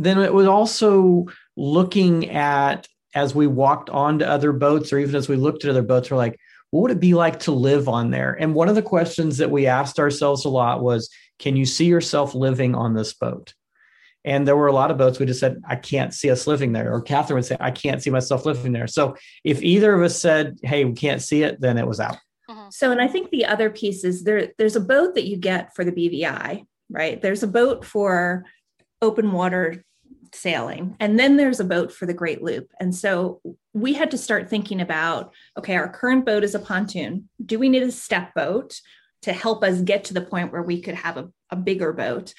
then 0.00 0.18
it 0.18 0.34
was 0.34 0.48
also 0.48 1.26
looking 1.56 2.30
at 2.30 2.88
as 3.14 3.34
we 3.34 3.46
walked 3.46 3.90
onto 3.90 4.24
other 4.24 4.52
boats 4.52 4.92
or 4.92 4.98
even 4.98 5.14
as 5.14 5.28
we 5.28 5.36
looked 5.36 5.64
at 5.64 5.70
other 5.70 5.82
boats, 5.82 6.10
we're 6.10 6.16
like, 6.16 6.36
what 6.70 6.80
would 6.80 6.90
it 6.90 7.00
be 7.00 7.14
like 7.14 7.38
to 7.40 7.52
live 7.52 7.88
on 7.88 8.10
there? 8.10 8.32
And 8.32 8.52
one 8.52 8.68
of 8.68 8.74
the 8.74 8.82
questions 8.82 9.38
that 9.38 9.52
we 9.52 9.68
asked 9.68 10.00
ourselves 10.00 10.44
a 10.44 10.48
lot 10.48 10.82
was, 10.82 11.08
can 11.38 11.54
you 11.54 11.64
see 11.64 11.86
yourself 11.86 12.34
living 12.34 12.74
on 12.74 12.94
this 12.94 13.12
boat? 13.14 13.54
And 14.24 14.48
there 14.48 14.56
were 14.56 14.68
a 14.68 14.72
lot 14.72 14.90
of 14.90 14.98
boats 14.98 15.18
we 15.18 15.26
just 15.26 15.40
said, 15.40 15.62
I 15.68 15.76
can't 15.76 16.14
see 16.14 16.30
us 16.30 16.46
living 16.46 16.72
there. 16.72 16.92
Or 16.92 17.02
Catherine 17.02 17.36
would 17.36 17.44
say, 17.44 17.56
I 17.60 17.70
can't 17.70 18.02
see 18.02 18.10
myself 18.10 18.46
living 18.46 18.72
there. 18.72 18.86
So 18.86 19.16
if 19.44 19.62
either 19.62 19.94
of 19.94 20.02
us 20.02 20.20
said, 20.20 20.58
Hey, 20.62 20.84
we 20.84 20.94
can't 20.94 21.22
see 21.22 21.42
it, 21.42 21.60
then 21.60 21.76
it 21.76 21.86
was 21.86 22.00
out. 22.00 22.16
Mm-hmm. 22.48 22.68
So, 22.70 22.90
and 22.90 23.00
I 23.00 23.08
think 23.08 23.30
the 23.30 23.46
other 23.46 23.70
piece 23.70 24.04
is 24.04 24.24
there, 24.24 24.52
there's 24.58 24.76
a 24.76 24.80
boat 24.80 25.14
that 25.14 25.26
you 25.26 25.36
get 25.36 25.74
for 25.74 25.84
the 25.84 25.92
BVI, 25.92 26.64
right? 26.90 27.20
There's 27.20 27.42
a 27.42 27.48
boat 27.48 27.84
for 27.84 28.44
open 29.00 29.32
water 29.32 29.84
sailing, 30.32 30.96
and 31.00 31.18
then 31.18 31.36
there's 31.36 31.60
a 31.60 31.64
boat 31.64 31.92
for 31.92 32.06
the 32.06 32.14
Great 32.14 32.42
Loop. 32.42 32.70
And 32.80 32.94
so 32.94 33.40
we 33.72 33.94
had 33.94 34.10
to 34.10 34.18
start 34.18 34.50
thinking 34.50 34.80
about 34.80 35.32
okay, 35.58 35.76
our 35.76 35.88
current 35.88 36.26
boat 36.26 36.44
is 36.44 36.54
a 36.54 36.58
pontoon. 36.58 37.28
Do 37.44 37.58
we 37.58 37.68
need 37.68 37.82
a 37.82 37.92
step 37.92 38.34
boat 38.34 38.80
to 39.22 39.32
help 39.32 39.64
us 39.64 39.80
get 39.80 40.04
to 40.04 40.14
the 40.14 40.20
point 40.20 40.52
where 40.52 40.62
we 40.62 40.80
could 40.80 40.94
have 40.96 41.16
a, 41.16 41.30
a 41.50 41.56
bigger 41.56 41.92
boat? 41.92 42.34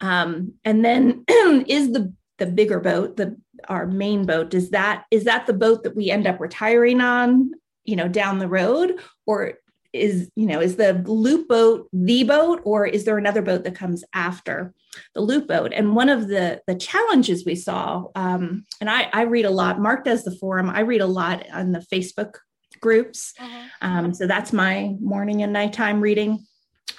Um, 0.00 0.54
and 0.64 0.84
then 0.84 1.24
is 1.28 1.92
the 1.92 2.12
the 2.38 2.46
bigger 2.46 2.80
boat, 2.80 3.16
the 3.16 3.36
our 3.68 3.86
main 3.86 4.24
boat, 4.24 4.54
is 4.54 4.70
that 4.70 5.04
is 5.10 5.24
that 5.24 5.46
the 5.46 5.52
boat 5.52 5.84
that 5.84 5.94
we 5.94 6.10
end 6.10 6.26
up 6.26 6.40
retiring 6.40 7.00
on, 7.00 7.52
you 7.84 7.96
know, 7.96 8.08
down 8.08 8.38
the 8.38 8.48
road, 8.48 8.98
or 9.26 9.54
is 9.92 10.30
you 10.36 10.46
know 10.46 10.60
is 10.60 10.76
the 10.76 10.94
loop 11.06 11.48
boat 11.48 11.88
the 11.92 12.24
boat, 12.24 12.60
or 12.64 12.86
is 12.86 13.04
there 13.04 13.18
another 13.18 13.42
boat 13.42 13.64
that 13.64 13.74
comes 13.74 14.02
after 14.14 14.72
the 15.14 15.20
loop 15.20 15.46
boat? 15.46 15.72
And 15.74 15.94
one 15.94 16.08
of 16.08 16.28
the 16.28 16.62
the 16.66 16.74
challenges 16.74 17.44
we 17.44 17.54
saw, 17.54 18.06
um, 18.14 18.64
and 18.80 18.88
I 18.88 19.08
I 19.12 19.22
read 19.22 19.44
a 19.44 19.50
lot. 19.50 19.80
Mark 19.80 20.04
does 20.04 20.24
the 20.24 20.36
forum. 20.36 20.70
I 20.70 20.80
read 20.80 21.02
a 21.02 21.06
lot 21.06 21.44
on 21.52 21.72
the 21.72 21.84
Facebook 21.92 22.36
groups. 22.80 23.34
Uh-huh. 23.38 23.68
Um, 23.82 24.14
so 24.14 24.26
that's 24.26 24.52
my 24.52 24.94
morning 25.00 25.42
and 25.42 25.52
nighttime 25.52 26.00
reading 26.00 26.46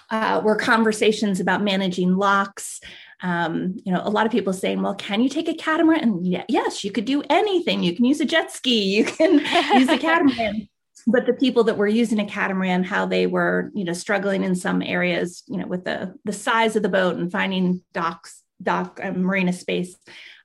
uh, 0.10 0.42
were 0.44 0.56
conversations 0.56 1.40
about 1.40 1.64
managing 1.64 2.16
locks. 2.16 2.80
Um, 3.22 3.78
you 3.86 3.92
know, 3.92 4.02
a 4.04 4.10
lot 4.10 4.26
of 4.26 4.32
people 4.32 4.54
saying, 4.54 4.82
well, 4.82 4.96
can 4.96 5.22
you 5.22 5.30
take 5.30 5.48
a 5.48 5.54
catamaran? 5.54 6.02
And 6.02 6.28
yeah, 6.28 6.44
yes, 6.48 6.84
you 6.84 6.92
could 6.92 7.06
do 7.06 7.24
anything. 7.30 7.84
You 7.84 7.96
can 7.96 8.06
use 8.06 8.20
a 8.20 8.26
jet 8.26 8.52
ski, 8.52 8.84
you 8.84 9.06
can 9.06 9.40
use 9.80 9.90
a 9.90 9.98
catamaran. 9.98 10.68
But 11.08 11.26
the 11.26 11.34
people 11.34 11.64
that 11.64 11.78
were 11.78 11.88
using 11.88 12.20
a 12.20 12.26
catamaran, 12.26 12.84
how 12.84 13.06
they 13.06 13.26
were, 13.26 13.72
you 13.74 13.84
know, 13.84 13.94
struggling 13.94 14.44
in 14.44 14.56
some 14.56 14.82
areas, 14.82 15.44
you 15.48 15.58
know, 15.58 15.66
with 15.66 15.84
the 15.84 16.14
the 16.26 16.34
size 16.34 16.76
of 16.76 16.84
the 16.84 16.90
boat 16.90 17.18
and 17.18 17.32
finding 17.32 17.82
docks, 17.92 18.44
dock, 18.62 19.00
uh, 19.02 19.12
marina 19.12 19.54
space, 19.54 19.96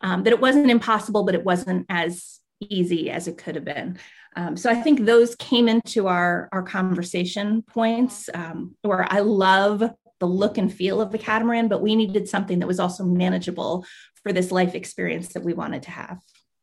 um, 0.01 0.23
that 0.23 0.33
it 0.33 0.41
wasn't 0.41 0.71
impossible, 0.71 1.25
but 1.25 1.35
it 1.35 1.45
wasn't 1.45 1.85
as 1.89 2.41
easy 2.61 3.11
as 3.11 3.29
it 3.29 3.39
could 3.39 3.55
have 3.55 3.65
been. 3.65 3.99
Um, 4.37 4.57
so 4.57 4.71
I 4.71 4.75
think 4.75 5.01
those 5.01 5.35
came 5.37 5.69
into 5.69 6.07
our 6.07 6.49
our 6.53 6.63
conversation 6.63 7.63
points 7.63 8.29
um, 8.35 8.77
where 8.83 9.11
I 9.11 9.21
love 9.21 9.83
the 10.19 10.27
look 10.27 10.59
and 10.59 10.73
feel 10.73 11.01
of 11.01 11.11
the 11.11 11.19
catamaran, 11.19 11.69
but 11.69 11.83
we 11.83 11.97
needed 11.97 12.29
something 12.29 12.59
that 12.61 12.67
was 12.67 12.81
also 12.81 13.05
manageable 13.05 13.85
for 14.23 14.33
this 14.33 14.51
life 14.51 14.75
experience 14.75 15.29
that 15.35 15.43
we 15.43 15.53
wanted 15.53 15.83
to 15.85 15.91
have. 15.91 16.19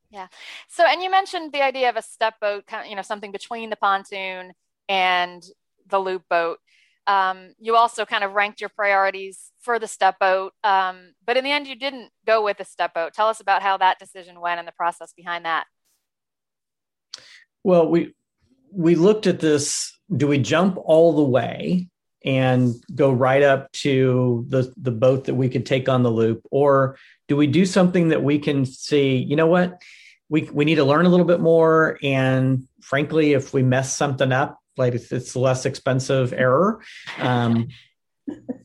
Yeah. 0.10 0.28
So, 0.70 0.86
and 0.86 1.02
you 1.02 1.10
mentioned 1.10 1.52
the 1.52 1.64
idea 1.64 1.90
of 1.90 1.96
a 1.96 2.02
step 2.02 2.36
boat, 2.40 2.68
kind 2.68 2.84
of, 2.84 2.90
you 2.90 2.96
know, 2.96 3.02
something 3.02 3.32
between 3.32 3.70
the 3.70 3.76
pontoon 3.76 4.54
and 4.88 5.44
the 5.88 6.00
loop 6.00 6.24
boat. 6.30 6.60
Um, 7.08 7.54
you 7.60 7.76
also 7.76 8.06
kind 8.06 8.24
of 8.24 8.34
ranked 8.34 8.62
your 8.62 8.70
priorities 8.70 9.52
for 9.60 9.78
the 9.78 9.88
step 9.88 10.20
boat, 10.20 10.54
um, 10.64 11.14
but 11.26 11.36
in 11.36 11.44
the 11.44 11.52
end, 11.52 11.68
you 11.68 11.76
didn't 11.76 12.12
go 12.26 12.44
with 12.44 12.58
the 12.58 12.64
step 12.64 12.94
boat. 12.94 13.14
Tell 13.14 13.28
us 13.28 13.42
about 13.42 13.62
how 13.62 13.78
that 13.78 14.00
decision 14.00 14.40
went 14.40 14.60
and 14.60 14.68
the 14.68 14.74
process 14.74 15.14
behind 15.14 15.46
that. 15.46 15.66
Well, 17.64 17.88
we 17.88 18.14
we 18.72 18.96
looked 18.96 19.28
at 19.28 19.40
this. 19.40 19.98
Do 20.16 20.28
we 20.28 20.38
jump 20.38 20.78
all 20.84 21.14
the 21.14 21.24
way 21.24 21.88
and 22.26 22.74
go 22.94 23.12
right 23.12 23.44
up 23.44 23.72
to 23.74 24.46
the 24.50 24.74
the 24.78 24.92
boat 24.92 25.26
that 25.26 25.36
we 25.36 25.50
could 25.50 25.66
take 25.66 25.90
on 25.90 26.04
the 26.04 26.12
loop, 26.12 26.42
or 26.52 26.98
do 27.28 27.36
we 27.36 27.48
do 27.48 27.66
something 27.66 28.10
that 28.10 28.24
we 28.24 28.40
can 28.40 28.66
see? 28.66 29.18
You 29.18 29.36
know 29.36 29.48
what? 29.48 29.80
we 30.34 30.50
we 30.52 30.66
need 30.66 30.76
to 30.76 30.84
learn 30.84 31.06
a 31.06 31.10
little 31.10 31.28
bit 31.28 31.40
more. 31.40 32.00
And 32.02 32.68
frankly, 32.82 33.34
if 33.34 33.54
we 33.54 33.62
mess 33.62 33.96
something 33.96 34.32
up, 34.32 34.60
like 34.78 34.96
it's, 34.96 35.12
it's 35.12 35.36
less 35.36 35.68
expensive 35.68 36.34
error. 36.34 36.82
Um, 37.20 37.68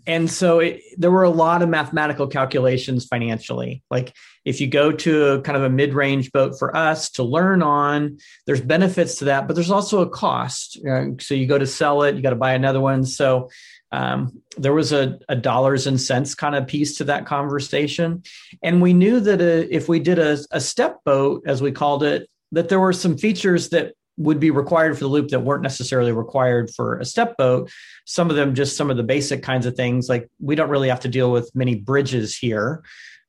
and 0.06 0.30
so 0.30 0.60
it, 0.60 0.82
there 0.96 1.10
were 1.10 1.24
a 1.24 1.30
lot 1.30 1.62
of 1.62 1.68
mathematical 1.68 2.26
calculations 2.26 3.04
financially. 3.06 3.82
Like 3.90 4.14
if 4.44 4.60
you 4.60 4.66
go 4.66 4.92
to 4.92 5.26
a 5.26 5.40
kind 5.42 5.56
of 5.56 5.64
a 5.64 5.68
mid-range 5.68 6.32
boat 6.32 6.58
for 6.58 6.74
us 6.76 7.10
to 7.10 7.22
learn 7.22 7.62
on, 7.62 8.18
there's 8.46 8.60
benefits 8.60 9.16
to 9.16 9.26
that, 9.26 9.46
but 9.46 9.54
there's 9.54 9.70
also 9.70 10.00
a 10.00 10.08
cost. 10.08 10.78
So 11.20 11.34
you 11.34 11.46
go 11.46 11.58
to 11.58 11.66
sell 11.66 12.02
it, 12.02 12.14
you 12.16 12.22
got 12.22 12.30
to 12.30 12.36
buy 12.36 12.52
another 12.52 12.80
one. 12.80 13.04
So 13.04 13.50
um, 13.92 14.42
there 14.56 14.72
was 14.72 14.92
a, 14.92 15.18
a, 15.28 15.36
dollars 15.36 15.86
and 15.86 16.00
cents 16.00 16.34
kind 16.34 16.54
of 16.54 16.66
piece 16.66 16.98
to 16.98 17.04
that 17.04 17.26
conversation, 17.26 18.22
and 18.62 18.82
we 18.82 18.92
knew 18.92 19.18
that 19.20 19.40
a, 19.40 19.64
uh, 19.64 19.66
if 19.70 19.88
we 19.88 19.98
did 19.98 20.18
a, 20.18 20.38
a 20.50 20.60
step 20.60 20.98
boat, 21.04 21.42
as 21.46 21.62
we 21.62 21.72
called 21.72 22.02
it, 22.02 22.28
that 22.52 22.68
there 22.68 22.80
were 22.80 22.92
some 22.92 23.16
features 23.16 23.70
that 23.70 23.94
would 24.18 24.40
be 24.40 24.50
required 24.50 24.94
for 24.94 25.04
the 25.04 25.08
loop 25.08 25.28
that 25.28 25.40
weren't 25.40 25.62
necessarily 25.62 26.12
required 26.12 26.70
for 26.75 26.98
a 26.98 27.04
step 27.04 27.37
boat. 27.37 27.70
Some 28.04 28.30
of 28.30 28.37
them 28.37 28.54
just 28.54 28.76
some 28.76 28.90
of 28.90 28.96
the 28.96 29.02
basic 29.02 29.42
kinds 29.42 29.64
of 29.64 29.76
things, 29.76 30.08
like 30.08 30.28
we 30.40 30.54
don't 30.54 30.70
really 30.70 30.88
have 30.88 31.00
to 31.00 31.08
deal 31.08 31.30
with 31.32 31.50
many 31.54 31.76
bridges 31.76 32.37
here. 32.37 32.82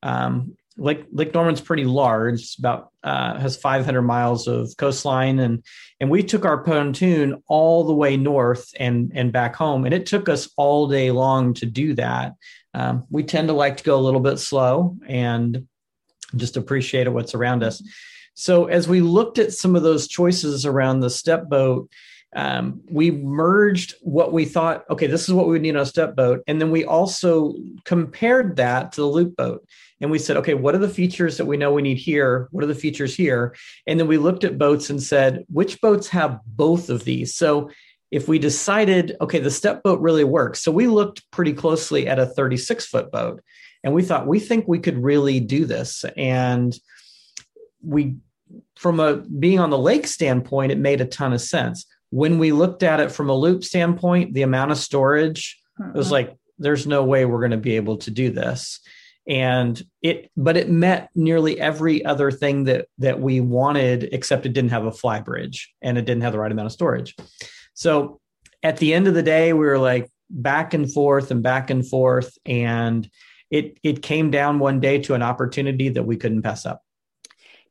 Um, 0.04 0.58
Lake 0.78 1.06
Lake 1.12 1.34
Norman's 1.34 1.62
pretty 1.62 1.84
large. 1.84 2.42
It's 2.42 2.58
about 2.58 2.92
uh, 3.04 3.38
has 3.38 3.58
500 3.58 4.02
miles 4.02 4.48
of 4.48 4.76
coastline, 4.78 5.40
and 5.40 5.64
and 6.00 6.10
we 6.10 6.24
took 6.24 6.46
our 6.46 6.64
pontoon 6.64 7.44
all 7.48 7.84
the 7.84 7.94
way 7.94 8.18
north 8.18 8.74
and 8.80 9.12
and 9.14 9.32
back 9.32 9.56
home, 9.56 9.86
and 9.86 9.94
it 9.94 10.06
took 10.06 10.30
us 10.30 10.50
all 10.58 10.88
day 10.88 11.12
long 11.12 11.54
to 11.56 11.66
do 11.66 11.94
that. 11.96 12.34
Um, 12.74 13.06
we 13.10 13.24
tend 13.24 13.50
to 13.50 13.54
like 13.54 13.78
to 13.78 13.84
go 13.84 14.00
a 14.00 14.02
little 14.02 14.20
bit 14.22 14.40
slow 14.40 14.96
and 15.06 15.68
just 16.36 16.58
appreciate 16.58 17.12
what's 17.12 17.36
around 17.36 17.64
us. 17.64 17.84
So 18.40 18.68
as 18.68 18.88
we 18.88 19.02
looked 19.02 19.38
at 19.38 19.52
some 19.52 19.76
of 19.76 19.84
those 19.84 20.08
choices 20.08 20.66
around 20.66 21.02
the 21.02 21.10
step 21.10 21.50
boat, 21.50 21.92
um, 22.34 22.80
we 22.90 23.12
merged 23.12 23.96
what 24.02 24.32
we 24.32 24.46
thought, 24.46 24.86
okay, 24.90 25.08
this 25.08 25.28
is 25.28 25.34
what 25.34 25.46
we 25.48 25.52
would 25.52 25.62
need 25.62 25.76
on 25.76 25.82
a 25.82 25.86
step 25.86 26.16
boat. 26.16 26.42
And 26.48 26.62
then 26.62 26.72
we 26.72 26.86
also 26.86 27.54
compared 27.84 28.56
that 28.56 28.94
to 28.94 29.02
the 29.02 29.08
loop 29.08 29.36
boat. 29.36 29.68
And 30.00 30.10
we 30.10 30.20
said, 30.20 30.38
okay, 30.38 30.54
what 30.54 30.74
are 30.74 30.80
the 30.80 30.88
features 30.88 31.36
that 31.36 31.48
we 31.48 31.58
know 31.58 31.74
we 31.74 31.82
need 31.82 31.98
here? 31.98 32.48
What 32.52 32.64
are 32.64 32.68
the 32.68 32.76
features 32.76 33.14
here? 33.14 33.58
And 33.86 34.00
then 34.00 34.08
we 34.08 34.18
looked 34.18 34.46
at 34.46 34.58
boats 34.58 34.90
and 34.90 35.04
said, 35.04 35.44
which 35.50 35.82
boats 35.82 36.08
have 36.08 36.40
both 36.46 36.90
of 36.90 37.04
these? 37.04 37.36
So 37.36 37.70
if 38.10 38.30
we 38.30 38.40
decided, 38.40 39.18
okay, 39.20 39.40
the 39.40 39.52
step 39.52 39.84
boat 39.84 40.00
really 40.00 40.24
works. 40.24 40.62
So 40.62 40.72
we 40.72 40.88
looked 40.88 41.30
pretty 41.30 41.52
closely 41.52 42.08
at 42.08 42.20
a 42.20 42.26
36 42.26 42.86
foot 42.86 43.12
boat 43.12 43.44
and 43.84 43.94
we 43.94 44.02
thought, 44.02 44.28
we 44.28 44.40
think 44.40 44.66
we 44.66 44.80
could 44.80 45.04
really 45.04 45.42
do 45.42 45.66
this. 45.66 46.06
And 46.16 46.74
we 47.82 48.16
from 48.76 49.00
a 49.00 49.18
being 49.18 49.60
on 49.60 49.70
the 49.70 49.78
lake 49.78 50.08
standpoint, 50.08 50.72
it 50.72 50.78
made 50.78 51.02
a 51.02 51.06
ton 51.06 51.34
of 51.34 51.42
sense. 51.42 51.86
When 52.12 52.40
we 52.40 52.52
looked 52.52 52.84
at 52.84 53.00
it 53.00 53.12
from 53.12 53.30
a 53.30 53.36
loop 53.36 53.64
standpoint, 53.64 54.34
the 54.34 54.42
amount 54.42 54.72
of 54.72 54.78
storage 54.78 55.60
uh-huh. 55.80 55.92
was 55.94 56.12
like, 56.12 56.36
there's 56.58 56.88
no 56.88 57.04
way 57.04 57.26
we're 57.26 57.40
going 57.40 57.52
to 57.52 57.58
be 57.58 57.76
able 57.76 57.98
to 57.98 58.12
do 58.12 58.32
this. 58.32 58.80
And 59.28 59.82
it, 60.02 60.32
but 60.36 60.58
it 60.58 60.70
met 60.70 61.10
nearly 61.14 61.60
every 61.60 62.04
other 62.04 62.32
thing 62.32 62.64
that 62.64 62.88
that 62.98 63.20
we 63.20 63.42
wanted, 63.42 64.10
except 64.12 64.46
it 64.46 64.54
didn't 64.54 64.72
have 64.72 64.86
a 64.86 64.92
fly 64.92 65.20
bridge 65.20 65.72
and 65.82 65.98
it 65.98 66.06
didn't 66.06 66.24
have 66.24 66.34
the 66.34 66.40
right 66.40 66.52
amount 66.52 66.66
of 66.66 66.72
storage. 66.72 67.16
So 67.76 68.20
at 68.64 68.78
the 68.78 68.94
end 68.94 69.08
of 69.08 69.14
the 69.14 69.24
day, 69.24 69.54
we 69.54 69.66
were 69.66 69.78
like 69.78 70.10
back 70.30 70.74
and 70.74 70.92
forth 70.92 71.32
and 71.32 71.44
back 71.44 71.70
and 71.70 71.88
forth, 71.88 72.38
and 72.46 73.10
it 73.52 73.78
it 73.84 74.02
came 74.02 74.32
down 74.32 74.60
one 74.60 74.80
day 74.80 75.00
to 75.00 75.14
an 75.14 75.22
opportunity 75.22 75.90
that 75.90 76.04
we 76.04 76.18
couldn't 76.18 76.42
pass 76.42 76.66
up. 76.66 76.82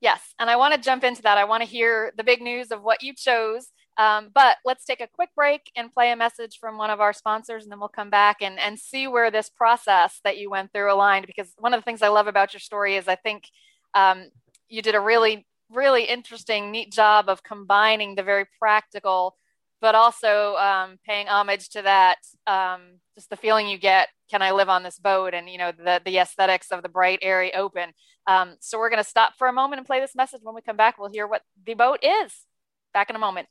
Yes, 0.00 0.34
and 0.38 0.48
I 0.48 0.56
want 0.56 0.74
to 0.74 0.80
jump 0.80 1.02
into 1.02 1.22
that. 1.22 1.38
I 1.38 1.44
want 1.44 1.62
to 1.62 1.68
hear 1.68 2.12
the 2.16 2.22
big 2.24 2.40
news 2.40 2.70
of 2.70 2.82
what 2.82 3.02
you 3.02 3.14
chose. 3.14 3.72
Um, 3.96 4.30
but 4.32 4.58
let's 4.64 4.84
take 4.84 5.00
a 5.00 5.08
quick 5.08 5.30
break 5.34 5.72
and 5.76 5.92
play 5.92 6.12
a 6.12 6.16
message 6.16 6.58
from 6.60 6.78
one 6.78 6.90
of 6.90 7.00
our 7.00 7.12
sponsors, 7.12 7.64
and 7.64 7.72
then 7.72 7.80
we'll 7.80 7.88
come 7.88 8.10
back 8.10 8.36
and, 8.40 8.56
and 8.60 8.78
see 8.78 9.08
where 9.08 9.28
this 9.30 9.50
process 9.50 10.20
that 10.22 10.38
you 10.38 10.50
went 10.50 10.72
through 10.72 10.92
aligned. 10.92 11.26
Because 11.26 11.52
one 11.58 11.74
of 11.74 11.80
the 11.80 11.84
things 11.84 12.00
I 12.00 12.08
love 12.08 12.28
about 12.28 12.52
your 12.52 12.60
story 12.60 12.94
is 12.94 13.08
I 13.08 13.16
think 13.16 13.48
um, 13.94 14.28
you 14.68 14.82
did 14.82 14.94
a 14.94 15.00
really, 15.00 15.46
really 15.68 16.04
interesting, 16.04 16.70
neat 16.70 16.92
job 16.92 17.28
of 17.28 17.42
combining 17.42 18.14
the 18.14 18.22
very 18.22 18.46
practical, 18.60 19.36
but 19.80 19.94
also 19.94 20.56
um, 20.56 20.98
paying 21.06 21.28
homage 21.28 21.68
to 21.70 21.82
that, 21.82 22.18
um, 22.46 23.00
just 23.14 23.30
the 23.30 23.36
feeling 23.36 23.68
you 23.68 23.78
get 23.78 24.08
can 24.28 24.42
I 24.42 24.50
live 24.50 24.68
on 24.68 24.82
this 24.82 24.98
boat? 24.98 25.34
And, 25.34 25.48
you 25.48 25.58
know, 25.58 25.72
the, 25.72 26.00
the 26.04 26.18
aesthetics 26.18 26.70
of 26.70 26.82
the 26.82 26.88
bright, 26.88 27.18
airy 27.22 27.54
open. 27.54 27.92
Um, 28.26 28.56
so 28.60 28.78
we're 28.78 28.90
going 28.90 29.02
to 29.02 29.08
stop 29.08 29.34
for 29.38 29.48
a 29.48 29.52
moment 29.52 29.78
and 29.78 29.86
play 29.86 30.00
this 30.00 30.14
message. 30.14 30.40
When 30.42 30.54
we 30.54 30.60
come 30.60 30.76
back, 30.76 30.98
we'll 30.98 31.10
hear 31.10 31.26
what 31.26 31.42
the 31.66 31.74
boat 31.74 32.00
is. 32.02 32.46
Back 32.92 33.10
in 33.10 33.16
a 33.16 33.20
moment. 33.20 33.48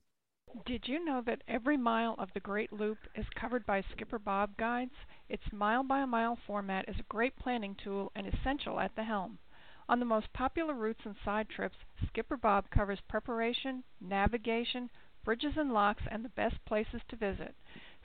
Did 0.65 0.87
you 0.87 1.03
know 1.03 1.21
that 1.25 1.43
every 1.47 1.77
mile 1.77 2.15
of 2.17 2.29
the 2.33 2.39
Great 2.39 2.71
Loop 2.71 2.99
is 3.15 3.25
covered 3.35 3.65
by 3.65 3.83
Skipper 3.91 4.19
Bob 4.19 4.55
guides? 4.57 4.93
Its 5.29 5.43
mile 5.51 5.83
by 5.83 6.05
mile 6.05 6.37
format 6.47 6.87
is 6.87 6.95
a 6.99 7.13
great 7.13 7.35
planning 7.37 7.75
tool 7.83 8.11
and 8.15 8.27
essential 8.27 8.79
at 8.79 8.95
the 8.95 9.03
helm. 9.03 9.39
On 9.89 9.99
the 9.99 10.05
most 10.05 10.31
popular 10.33 10.73
routes 10.73 11.01
and 11.05 11.15
side 11.23 11.49
trips, 11.49 11.77
Skipper 12.07 12.37
Bob 12.37 12.69
covers 12.69 12.99
preparation, 13.07 13.83
navigation, 14.01 14.89
bridges 15.27 15.57
and 15.57 15.73
locks, 15.73 16.03
and 16.09 16.23
the 16.23 16.29
best 16.29 16.55
places 16.65 17.01
to 17.09 17.17
visit. 17.17 17.53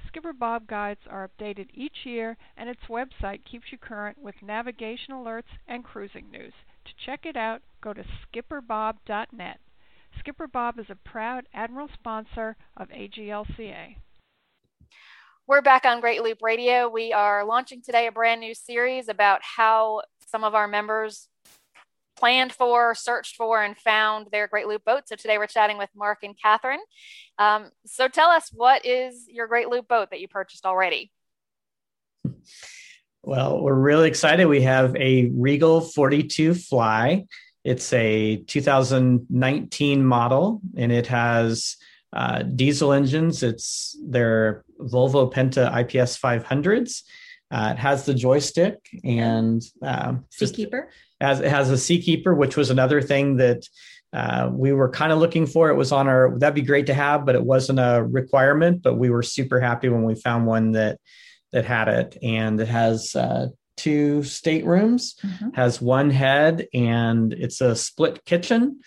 Skipper 0.08 0.32
Bob 0.32 0.66
guides 0.66 1.02
are 1.08 1.28
updated 1.28 1.68
each 1.72 1.98
year, 2.04 2.36
and 2.56 2.68
its 2.68 2.80
website 2.90 3.44
keeps 3.44 3.66
you 3.70 3.78
current 3.78 4.18
with 4.20 4.34
navigation 4.42 5.14
alerts 5.14 5.54
and 5.68 5.84
cruising 5.84 6.28
news. 6.32 6.52
To 6.84 6.90
check 7.06 7.24
it 7.24 7.36
out, 7.36 7.62
go 7.80 7.92
to 7.92 8.02
skipperbob.net. 8.02 9.60
Skipper 10.18 10.48
Bob 10.48 10.80
is 10.80 10.86
a 10.90 10.96
proud 10.96 11.44
Admiral 11.54 11.88
sponsor 11.94 12.56
of 12.76 12.88
AGLCA. 12.88 13.94
We're 15.46 15.62
back 15.62 15.84
on 15.84 16.00
Great 16.00 16.24
Loop 16.24 16.38
Radio. 16.42 16.88
We 16.88 17.12
are 17.12 17.44
launching 17.44 17.82
today 17.82 18.08
a 18.08 18.12
brand 18.12 18.40
new 18.40 18.52
series 18.52 19.08
about 19.08 19.42
how 19.42 20.02
some 20.26 20.42
of 20.42 20.56
our 20.56 20.66
members 20.66 21.28
planned 22.22 22.52
for, 22.52 22.94
searched 22.94 23.34
for, 23.34 23.64
and 23.64 23.76
found 23.76 24.28
their 24.30 24.46
Great 24.46 24.68
Loop 24.68 24.84
boat. 24.84 25.08
So 25.08 25.16
today 25.16 25.38
we're 25.38 25.48
chatting 25.48 25.76
with 25.76 25.90
Mark 25.92 26.18
and 26.22 26.40
Catherine. 26.40 26.78
Um, 27.36 27.72
so 27.84 28.06
tell 28.06 28.28
us, 28.28 28.48
what 28.52 28.86
is 28.86 29.26
your 29.28 29.48
Great 29.48 29.68
Loop 29.68 29.88
boat 29.88 30.10
that 30.10 30.20
you 30.20 30.28
purchased 30.28 30.64
already? 30.64 31.10
Well, 33.24 33.60
we're 33.60 33.74
really 33.74 34.06
excited. 34.06 34.46
We 34.46 34.62
have 34.62 34.94
a 34.94 35.32
Regal 35.34 35.80
42 35.80 36.54
Fly. 36.54 37.24
It's 37.64 37.92
a 37.92 38.36
2019 38.36 40.04
model, 40.04 40.60
and 40.76 40.92
it 40.92 41.08
has 41.08 41.76
uh, 42.12 42.42
diesel 42.44 42.92
engines. 42.92 43.42
It's 43.42 43.98
their 44.00 44.62
Volvo 44.78 45.32
Penta 45.32 45.76
IPS 45.76 46.20
500s. 46.20 47.02
Uh, 47.52 47.72
it 47.72 47.78
has 47.78 48.06
the 48.06 48.14
joystick 48.14 48.78
and 49.04 49.62
uh, 49.82 50.14
Seakeeper 50.30 50.88
has 51.22 51.40
it 51.40 51.50
has 51.50 51.70
a 51.70 51.78
seakeeper, 51.78 52.34
which 52.34 52.56
was 52.56 52.70
another 52.70 53.00
thing 53.00 53.36
that 53.36 53.66
uh, 54.12 54.50
we 54.52 54.72
were 54.72 54.90
kind 54.90 55.12
of 55.12 55.18
looking 55.18 55.46
for. 55.46 55.70
It 55.70 55.76
was 55.76 55.92
on 55.92 56.08
our 56.08 56.36
that'd 56.38 56.54
be 56.54 56.62
great 56.62 56.86
to 56.86 56.94
have, 56.94 57.24
but 57.24 57.34
it 57.34 57.44
wasn't 57.44 57.78
a 57.78 58.02
requirement. 58.02 58.82
But 58.82 58.98
we 58.98 59.10
were 59.10 59.22
super 59.22 59.60
happy 59.60 59.88
when 59.88 60.04
we 60.04 60.14
found 60.14 60.46
one 60.46 60.72
that 60.72 60.98
that 61.52 61.64
had 61.64 61.88
it, 61.88 62.18
and 62.22 62.60
it 62.60 62.68
has 62.68 63.14
uh, 63.14 63.48
two 63.76 64.22
staterooms, 64.22 65.14
mm-hmm. 65.22 65.50
has 65.54 65.80
one 65.80 66.10
head, 66.10 66.66
and 66.74 67.32
it's 67.32 67.60
a 67.60 67.76
split 67.76 68.24
kitchen. 68.24 68.80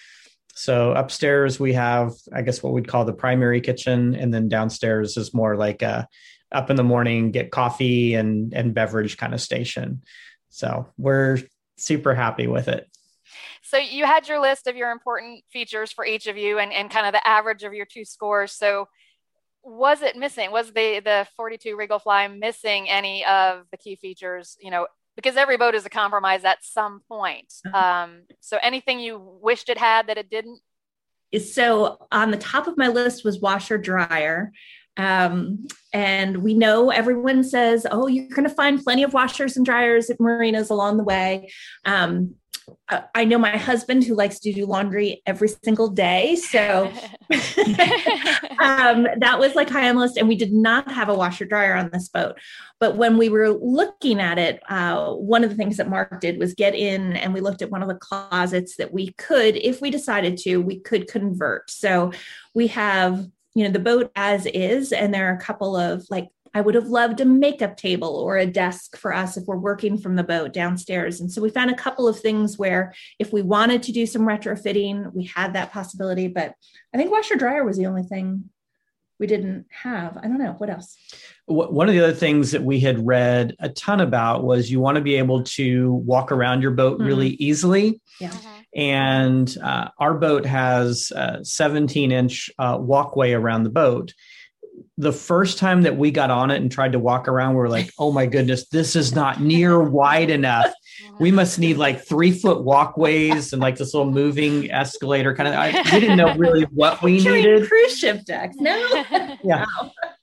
So 0.58 0.94
upstairs 0.94 1.60
we 1.60 1.74
have, 1.74 2.14
I 2.34 2.42
guess, 2.42 2.64
what 2.64 2.74
we'd 2.74 2.88
call 2.88 3.06
the 3.06 3.14
primary 3.14 3.62
kitchen, 3.62 4.16
and 4.16 4.34
then 4.34 4.50
downstairs 4.50 5.18
is 5.18 5.34
more 5.34 5.56
like 5.58 5.82
a 5.82 6.08
up 6.56 6.70
in 6.70 6.76
the 6.76 6.84
morning, 6.84 7.32
get 7.32 7.52
coffee 7.52 8.16
and 8.16 8.54
and 8.54 8.74
beverage 8.74 9.18
kind 9.18 9.34
of 9.34 9.42
station. 9.42 10.02
So 10.50 10.88
we're 10.98 11.40
super 11.78 12.16
happy 12.16 12.48
with 12.48 12.68
it. 12.68 12.90
So 13.62 13.78
you 13.78 14.06
had 14.06 14.28
your 14.28 14.40
list 14.40 14.68
of 14.68 14.76
your 14.76 14.92
important 14.92 15.44
features 15.52 15.92
for 15.92 16.06
each 16.06 16.28
of 16.28 16.38
you 16.38 16.60
and, 16.60 16.72
and 16.72 16.90
kind 16.90 17.08
of 17.08 17.14
the 17.14 17.28
average 17.28 17.64
of 17.64 17.74
your 17.74 17.86
two 17.86 18.06
scores. 18.06 18.52
So 18.54 18.88
was 19.64 20.02
it 20.02 20.16
missing? 20.16 20.52
Was 20.52 20.68
the 20.68 21.02
the 21.04 21.28
42 21.36 21.76
Regal 21.76 22.00
Fly 22.00 22.28
missing 22.28 22.90
any 22.90 23.26
of 23.26 23.64
the 23.72 23.78
key 23.78 23.96
features? 23.96 24.56
You 24.62 24.72
know, 24.72 24.88
because 25.16 25.36
every 25.36 25.58
boat 25.58 25.76
is 25.76 25.86
a 25.86 25.90
compromise 25.90 26.46
at 26.46 26.64
some 26.64 27.02
point. 27.10 27.52
Uh-huh. 27.66 27.78
Um, 27.78 28.22
so 28.40 28.58
anything 28.62 29.00
you 29.00 29.20
wished 29.42 29.70
it 29.70 29.78
had 29.78 30.08
that 30.08 30.18
it 30.18 30.30
didn't? 30.30 30.60
So 31.40 32.08
on 32.12 32.32
the 32.32 32.38
top 32.38 32.68
of 32.68 32.78
my 32.78 32.88
list 32.88 33.26
was 33.26 33.40
washer 33.40 33.78
dryer. 33.78 34.52
Um, 34.98 35.68
and 35.94 36.38
we 36.38 36.54
know 36.54 36.90
everyone 36.90 37.44
says, 37.44 37.86
oh, 37.90 38.08
you're 38.08 38.28
going 38.30 38.48
to 38.48 38.54
find 38.54 38.84
plenty 38.84 39.04
of 39.04 39.14
washers 39.14 39.58
and 39.58 39.66
dryers 39.66 40.10
at 40.10 40.20
marinas 40.20 40.70
along 40.70 40.98
the 40.98 41.04
way. 41.04 41.52
Um, 41.86 42.36
I 43.14 43.26
know 43.26 43.38
my 43.38 43.58
husband 43.58 44.04
who 44.04 44.16
likes 44.16 44.40
to 44.40 44.52
do 44.52 44.66
laundry 44.66 45.22
every 45.26 45.50
single 45.64 45.88
day. 45.88 46.36
So 46.36 46.92
um, 48.60 49.08
that 49.18 49.38
was 49.40 49.54
like 49.56 49.70
high 49.70 49.88
on 49.88 49.96
the 49.96 50.02
list. 50.02 50.18
And 50.18 50.28
we 50.28 50.36
did 50.36 50.52
not 50.52 50.92
have 50.92 51.10
a 51.10 51.14
washer 51.14 51.46
dryer 51.46 51.76
on 51.76 51.92
this 51.94 52.10
boat. 52.10 52.40
But 52.80 52.98
when 52.98 53.18
we 53.18 53.30
were 53.30 53.50
looking 53.50 54.20
at 54.20 54.40
it, 54.40 54.62
uh, 54.68 55.14
one 55.14 55.44
of 55.44 55.52
the 55.52 55.56
things 55.56 55.78
that 55.78 55.90
Mark 55.90 56.20
did 56.20 56.40
was 56.40 56.54
get 56.56 56.74
in 56.74 57.16
and 57.16 57.34
we 57.34 57.42
looked 57.42 57.62
at 57.62 57.72
one 57.72 57.84
of 57.84 57.88
the 57.88 57.96
closets 57.96 58.78
that 58.78 58.92
we 58.92 59.14
could, 59.14 59.56
if 59.58 59.82
we 59.82 59.92
decided 59.92 60.38
to, 60.38 60.58
we 60.58 60.80
could 60.80 61.08
convert. 61.08 61.70
So 61.70 62.12
we 62.54 62.68
have 62.68 63.28
you 63.56 63.64
know 63.64 63.72
the 63.72 63.80
boat 63.80 64.12
as 64.16 64.46
is 64.46 64.92
and 64.92 65.14
there 65.14 65.30
are 65.32 65.36
a 65.36 65.42
couple 65.42 65.76
of 65.76 66.06
like 66.10 66.28
I 66.56 66.62
would 66.62 66.76
have 66.76 66.88
loved 66.88 67.20
a 67.20 67.26
makeup 67.26 67.76
table 67.76 68.16
or 68.16 68.38
a 68.38 68.46
desk 68.46 68.96
for 68.96 69.14
us 69.14 69.36
if 69.36 69.44
we're 69.46 69.58
working 69.58 69.98
from 69.98 70.16
the 70.16 70.24
boat 70.24 70.54
downstairs. 70.54 71.20
And 71.20 71.30
so 71.30 71.42
we 71.42 71.50
found 71.50 71.70
a 71.70 71.76
couple 71.76 72.08
of 72.08 72.18
things 72.18 72.58
where 72.58 72.94
if 73.20 73.34
we 73.34 73.42
wanted 73.42 73.84
to 73.84 73.92
do 73.92 74.06
some 74.06 74.22
retrofitting, 74.22 75.14
we 75.14 75.26
had 75.26 75.52
that 75.52 75.74
possibility. 75.74 76.30
But 76.30 76.54
I 76.94 76.98
think 76.98 77.12
washer 77.12 77.36
dryer 77.36 77.66
was 77.66 77.78
the 77.78 77.88
only 77.88 78.04
thing 78.04 78.50
we 79.20 79.28
didn't 79.28 79.66
have. 79.70 80.18
I 80.18 80.22
don't 80.22 80.38
know. 80.38 80.56
What 80.58 80.70
else? 80.70 80.98
One 81.46 81.88
of 81.88 81.94
the 81.94 82.04
other 82.04 82.14
things 82.14 82.52
that 82.52 82.64
we 82.64 82.80
had 82.80 83.06
read 83.06 83.56
a 83.60 83.70
ton 83.70 84.02
about 84.02 84.44
was 84.44 84.70
you 84.70 84.80
want 84.80 84.96
to 84.96 85.02
be 85.02 85.16
able 85.16 85.44
to 85.44 85.94
walk 85.94 86.32
around 86.32 86.62
your 86.62 86.72
boat 86.72 86.98
mm-hmm. 86.98 87.08
really 87.08 87.30
easily. 87.30 88.02
Yeah. 88.20 88.30
Mm-hmm. 88.30 88.80
And 88.80 89.58
uh, 89.64 89.90
our 90.00 90.16
boat 90.16 90.46
has 90.46 91.12
a 91.16 91.46
17 91.46 92.12
inch 92.12 92.50
uh, 92.60 92.78
walkway 92.80 93.32
around 93.32 93.64
the 93.64 93.70
boat 93.70 94.14
the 94.98 95.14
first 95.14 95.58
time 95.58 95.84
that 95.84 95.98
we 95.98 96.12
got 96.12 96.32
on 96.32 96.52
it 96.52 96.62
and 96.62 96.72
tried 96.72 96.94
to 96.94 97.00
walk 97.00 97.28
around, 97.28 97.54
we 97.54 97.60
were 97.60 97.70
like, 97.70 97.92
oh 98.00 98.12
my 98.12 98.26
goodness, 98.26 98.68
this 98.70 98.96
is 98.96 99.14
not 99.14 99.42
near 99.42 99.82
wide 99.82 100.30
enough. 100.30 100.72
We 101.20 101.32
must 101.32 101.60
need 101.60 101.78
like 101.78 102.06
three 102.06 102.32
foot 102.32 102.64
walkways 102.64 103.54
and 103.54 103.62
like 103.62 103.78
this 103.78 103.94
little 103.94 104.12
moving 104.12 104.72
escalator 104.72 105.36
kind 105.36 105.50
of. 105.50 105.56
I, 105.56 105.82
we 105.94 106.00
didn't 106.00 106.18
know 106.18 106.36
really 106.36 106.64
what 106.64 107.02
we 107.02 107.24
needed. 107.24 107.68
Cruise 107.68 107.98
ship 107.98 108.24
decks, 108.26 108.56
no. 108.58 108.76
yeah, 109.44 109.66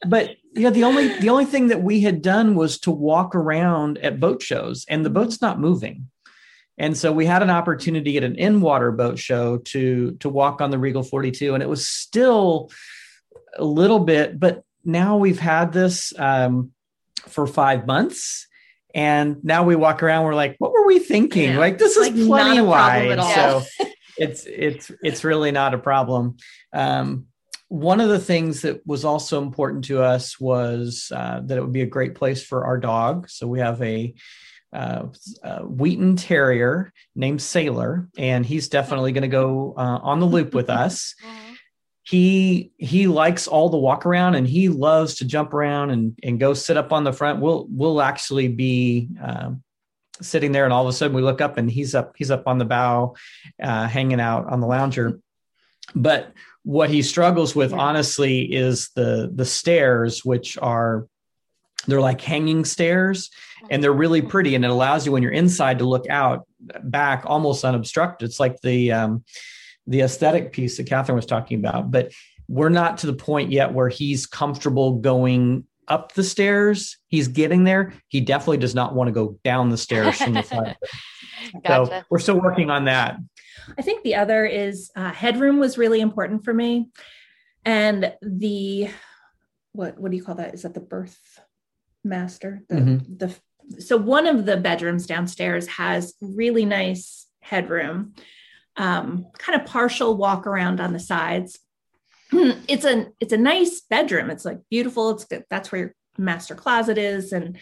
but 0.06 0.36
yeah, 0.54 0.70
the 0.70 0.84
only 0.84 1.18
the 1.18 1.30
only 1.30 1.44
thing 1.44 1.68
that 1.68 1.82
we 1.82 2.00
had 2.00 2.22
done 2.22 2.54
was 2.54 2.78
to 2.80 2.90
walk 2.90 3.34
around 3.34 3.98
at 3.98 4.20
boat 4.20 4.42
shows, 4.42 4.84
and 4.88 5.04
the 5.04 5.10
boat's 5.10 5.40
not 5.40 5.60
moving. 5.60 6.08
And 6.78 6.96
so 6.96 7.12
we 7.12 7.26
had 7.26 7.42
an 7.42 7.50
opportunity 7.50 8.16
at 8.16 8.24
an 8.24 8.36
in 8.36 8.60
water 8.60 8.90
boat 8.92 9.18
show 9.18 9.58
to 9.58 10.12
to 10.20 10.28
walk 10.28 10.60
on 10.60 10.70
the 10.70 10.78
Regal 10.78 11.02
42, 11.02 11.54
and 11.54 11.62
it 11.62 11.68
was 11.68 11.86
still 11.86 12.70
a 13.56 13.64
little 13.64 14.00
bit, 14.00 14.38
but 14.40 14.64
now 14.84 15.16
we've 15.16 15.38
had 15.38 15.72
this 15.72 16.12
um, 16.18 16.72
for 17.28 17.46
five 17.46 17.86
months. 17.86 18.48
And 18.94 19.42
now 19.42 19.64
we 19.64 19.76
walk 19.76 20.02
around, 20.02 20.24
we're 20.24 20.34
like, 20.34 20.56
what 20.58 20.72
were 20.72 20.86
we 20.86 20.98
thinking? 20.98 21.50
Yeah. 21.50 21.58
Like, 21.58 21.78
this 21.78 21.96
is 21.96 22.08
like 22.08 22.26
plenty 22.26 22.60
wide. 22.60 23.18
So 23.34 23.62
it's 24.18 24.46
it's 24.46 24.90
it's 25.02 25.24
really 25.24 25.50
not 25.50 25.74
a 25.74 25.78
problem. 25.78 26.36
Um, 26.72 27.26
one 27.72 28.02
of 28.02 28.10
the 28.10 28.18
things 28.18 28.60
that 28.62 28.86
was 28.86 29.02
also 29.02 29.40
important 29.40 29.84
to 29.84 30.02
us 30.02 30.38
was 30.38 31.10
uh, 31.14 31.40
that 31.44 31.56
it 31.56 31.62
would 31.62 31.72
be 31.72 31.80
a 31.80 31.86
great 31.86 32.14
place 32.14 32.44
for 32.44 32.66
our 32.66 32.76
dog. 32.76 33.30
So 33.30 33.46
we 33.46 33.60
have 33.60 33.80
a, 33.80 34.12
uh, 34.74 35.04
a 35.42 35.62
Wheaten 35.62 36.16
Terrier 36.16 36.92
named 37.16 37.40
Sailor, 37.40 38.10
and 38.18 38.44
he's 38.44 38.68
definitely 38.68 39.12
going 39.12 39.22
to 39.22 39.28
go 39.28 39.72
uh, 39.74 40.00
on 40.02 40.20
the 40.20 40.26
loop 40.26 40.52
with 40.52 40.68
us. 40.84 41.14
He 42.04 42.72
he 42.78 43.06
likes 43.06 43.46
all 43.46 43.68
the 43.68 43.76
walk 43.76 44.06
around 44.06 44.34
and 44.34 44.46
he 44.46 44.68
loves 44.68 45.16
to 45.16 45.24
jump 45.24 45.54
around 45.54 45.90
and 45.90 46.18
and 46.22 46.40
go 46.40 46.52
sit 46.52 46.76
up 46.76 46.92
on 46.92 47.04
the 47.04 47.12
front. 47.12 47.40
We'll 47.40 47.66
we'll 47.70 48.02
actually 48.02 48.48
be 48.48 49.08
um, 49.22 49.62
sitting 50.20 50.52
there 50.52 50.64
and 50.64 50.72
all 50.72 50.82
of 50.82 50.88
a 50.88 50.92
sudden 50.92 51.14
we 51.16 51.22
look 51.22 51.40
up 51.40 51.58
and 51.58 51.70
he's 51.70 51.94
up 51.94 52.14
he's 52.16 52.30
up 52.30 52.46
on 52.46 52.58
the 52.58 52.64
bow 52.64 53.14
uh, 53.62 53.86
hanging 53.86 54.20
out 54.20 54.46
on 54.46 54.60
the 54.60 54.66
lounger. 54.66 55.20
But 55.94 56.32
what 56.64 56.90
he 56.90 57.02
struggles 57.02 57.54
with 57.54 57.72
honestly 57.72 58.52
is 58.52 58.90
the 58.94 59.30
the 59.32 59.46
stairs 59.46 60.24
which 60.24 60.58
are 60.58 61.06
they're 61.86 62.00
like 62.00 62.20
hanging 62.20 62.64
stairs 62.64 63.30
and 63.70 63.82
they're 63.82 63.92
really 63.92 64.22
pretty 64.22 64.54
and 64.54 64.64
it 64.64 64.70
allows 64.70 65.06
you 65.06 65.12
when 65.12 65.22
you're 65.22 65.32
inside 65.32 65.78
to 65.78 65.84
look 65.84 66.08
out 66.08 66.46
back 66.82 67.24
almost 67.26 67.64
unobstructed. 67.64 68.28
It's 68.28 68.40
like 68.40 68.60
the 68.60 68.92
um, 68.92 69.24
the 69.86 70.00
aesthetic 70.00 70.52
piece 70.52 70.76
that 70.76 70.86
Catherine 70.86 71.16
was 71.16 71.26
talking 71.26 71.58
about, 71.58 71.90
but 71.90 72.12
we're 72.48 72.68
not 72.68 72.98
to 72.98 73.06
the 73.06 73.12
point 73.12 73.50
yet 73.50 73.72
where 73.72 73.88
he's 73.88 74.26
comfortable 74.26 74.98
going 74.98 75.64
up 75.88 76.12
the 76.12 76.24
stairs. 76.24 76.98
He's 77.08 77.28
getting 77.28 77.64
there. 77.64 77.94
He 78.08 78.20
definitely 78.20 78.58
does 78.58 78.74
not 78.74 78.94
want 78.94 79.08
to 79.08 79.12
go 79.12 79.38
down 79.44 79.70
the 79.70 79.78
stairs 79.78 80.16
from 80.16 80.34
the 80.34 80.42
front. 80.42 80.76
gotcha. 81.64 82.00
So 82.02 82.02
we're 82.10 82.18
still 82.18 82.40
working 82.40 82.70
on 82.70 82.84
that. 82.84 83.16
I 83.78 83.82
think 83.82 84.02
the 84.02 84.14
other 84.16 84.44
is 84.44 84.90
uh, 84.96 85.12
headroom 85.12 85.58
was 85.58 85.78
really 85.78 86.00
important 86.00 86.44
for 86.44 86.54
me, 86.54 86.90
and 87.64 88.12
the 88.22 88.90
what 89.72 89.98
what 89.98 90.10
do 90.10 90.16
you 90.16 90.24
call 90.24 90.36
that? 90.36 90.54
Is 90.54 90.62
that 90.62 90.74
the 90.74 90.80
berth 90.80 91.18
master? 92.04 92.62
The 92.68 92.74
mm-hmm. 92.74 93.16
the 93.16 93.34
so 93.80 93.96
one 93.96 94.26
of 94.26 94.46
the 94.46 94.56
bedrooms 94.56 95.06
downstairs 95.06 95.66
has 95.68 96.14
really 96.20 96.64
nice 96.64 97.26
headroom 97.40 98.14
um, 98.76 99.26
kind 99.38 99.60
of 99.60 99.66
partial 99.66 100.16
walk 100.16 100.46
around 100.46 100.80
on 100.80 100.92
the 100.92 101.00
sides. 101.00 101.58
It's 102.32 102.86
a 102.86 103.08
it's 103.20 103.34
a 103.34 103.38
nice 103.38 103.82
bedroom. 103.82 104.30
It's 104.30 104.46
like 104.46 104.60
beautiful. 104.70 105.10
It's 105.10 105.26
good. 105.26 105.44
That's 105.50 105.70
where 105.70 105.80
your 105.80 105.94
master 106.16 106.54
closet 106.54 106.96
is, 106.96 107.32
and 107.32 107.58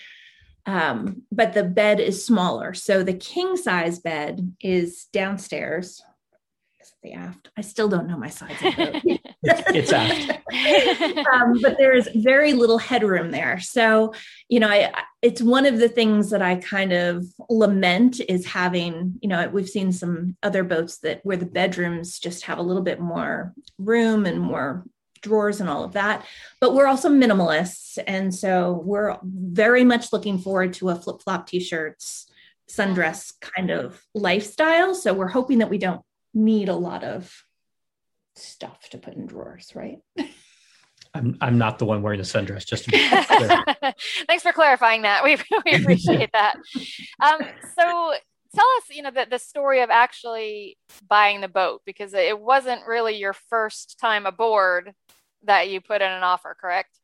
um, 0.65 1.23
but 1.33 1.55
the 1.55 1.65
bed 1.65 1.99
is 1.99 2.25
smaller. 2.25 2.75
So 2.75 3.03
the 3.03 3.15
king 3.15 3.57
size 3.57 3.99
bed 3.99 4.55
is 4.61 5.07
downstairs 5.13 6.03
the 7.03 7.13
aft. 7.13 7.49
I 7.57 7.63
still 7.63 7.89
don't 7.89 8.07
know 8.07 8.19
my 8.19 8.29
size 8.29 8.57
of 8.63 8.77
boat. 8.77 9.03
it's 9.43 9.93
aft. 9.93 11.27
um, 11.33 11.59
but 11.63 11.79
there's 11.79 12.09
very 12.15 12.53
little 12.53 12.79
headroom 12.79 13.31
there. 13.31 13.59
So, 13.61 14.13
you 14.49 14.61
know, 14.61 14.69
I, 14.69 14.93
it's 15.23 15.41
one 15.41 15.67
of 15.67 15.79
the 15.79 15.89
things 15.89 16.31
that 16.31 16.43
I 16.43 16.57
kind 16.57 16.93
of 16.93 17.25
lament 17.49 18.21
is 18.29 18.47
having, 18.47 19.19
you 19.23 19.29
know, 19.29 19.49
we've 19.49 19.69
seen 19.69 19.93
some 19.93 20.37
other 20.43 20.63
boats 20.63 20.99
that 20.99 21.21
where 21.25 21.37
the 21.37 21.47
bedrooms 21.47 22.19
just 22.19 22.45
have 22.45 22.59
a 22.59 22.63
little 22.63 22.83
bit 22.83 23.01
more 23.01 23.55
room 23.79 24.27
and 24.27 24.41
more 24.41 24.85
drawers 25.23 25.61
and 25.61 25.69
all 25.69 25.85
of 25.85 25.93
that. 25.93 26.27
But 26.61 26.75
we're 26.75 26.87
also 26.87 27.09
minimalists. 27.09 27.99
And 28.07 28.35
so 28.35 28.83
we're 28.85 29.17
very 29.23 29.85
much 29.85 30.13
looking 30.13 30.39
forward 30.39 30.75
to 30.75 30.91
a 30.91 30.97
flip 30.97 31.23
flop 31.23 31.47
t 31.47 31.61
shirts, 31.61 32.27
sundress 32.71 33.33
kind 33.41 33.71
of 33.71 34.03
lifestyle. 34.15 34.95
So 34.95 35.13
we're 35.13 35.29
hoping 35.29 35.59
that 35.59 35.71
we 35.71 35.79
don't 35.79 36.03
need 36.35 36.69
a 36.69 36.75
lot 36.75 37.05
of 37.05 37.33
stuff 38.37 38.89
to 38.91 38.99
put 38.99 39.15
in 39.15 39.27
drawers, 39.27 39.73
right? 39.75 39.99
I'm 41.15 41.37
I'm 41.41 41.59
not 41.59 41.79
the 41.79 41.87
one 41.87 42.03
wearing 42.03 42.19
the 42.19 42.25
sundress. 42.25 42.65
Just 42.67 42.85
to 42.85 42.91
be 42.91 42.99
clear. 43.27 43.95
Thanks 44.27 44.43
for 44.43 44.53
clarifying 44.53 45.03
that. 45.03 45.25
We, 45.25 45.37
we 45.65 45.73
appreciate 45.73 46.31
that. 46.33 46.57
Um, 47.21 47.41
so 47.77 48.15
tell 48.55 48.67
us, 48.79 48.85
you 48.91 49.03
know, 49.03 49.11
the, 49.11 49.27
the 49.29 49.39
story 49.39 49.83
of 49.83 49.91
actually 49.91 50.79
buying 51.09 51.41
the 51.41 51.49
boat 51.49 51.83
because 51.85 52.15
it 52.15 52.39
wasn't 52.39 52.87
really 52.87 53.17
your 53.17 53.33
first 53.33 53.99
time 53.99 54.27
aboard 54.27 54.93
that 55.45 55.69
you 55.69 55.81
put 55.81 56.03
in 56.03 56.11
an 56.11 56.23
offer, 56.23 56.57
correct? 56.61 56.97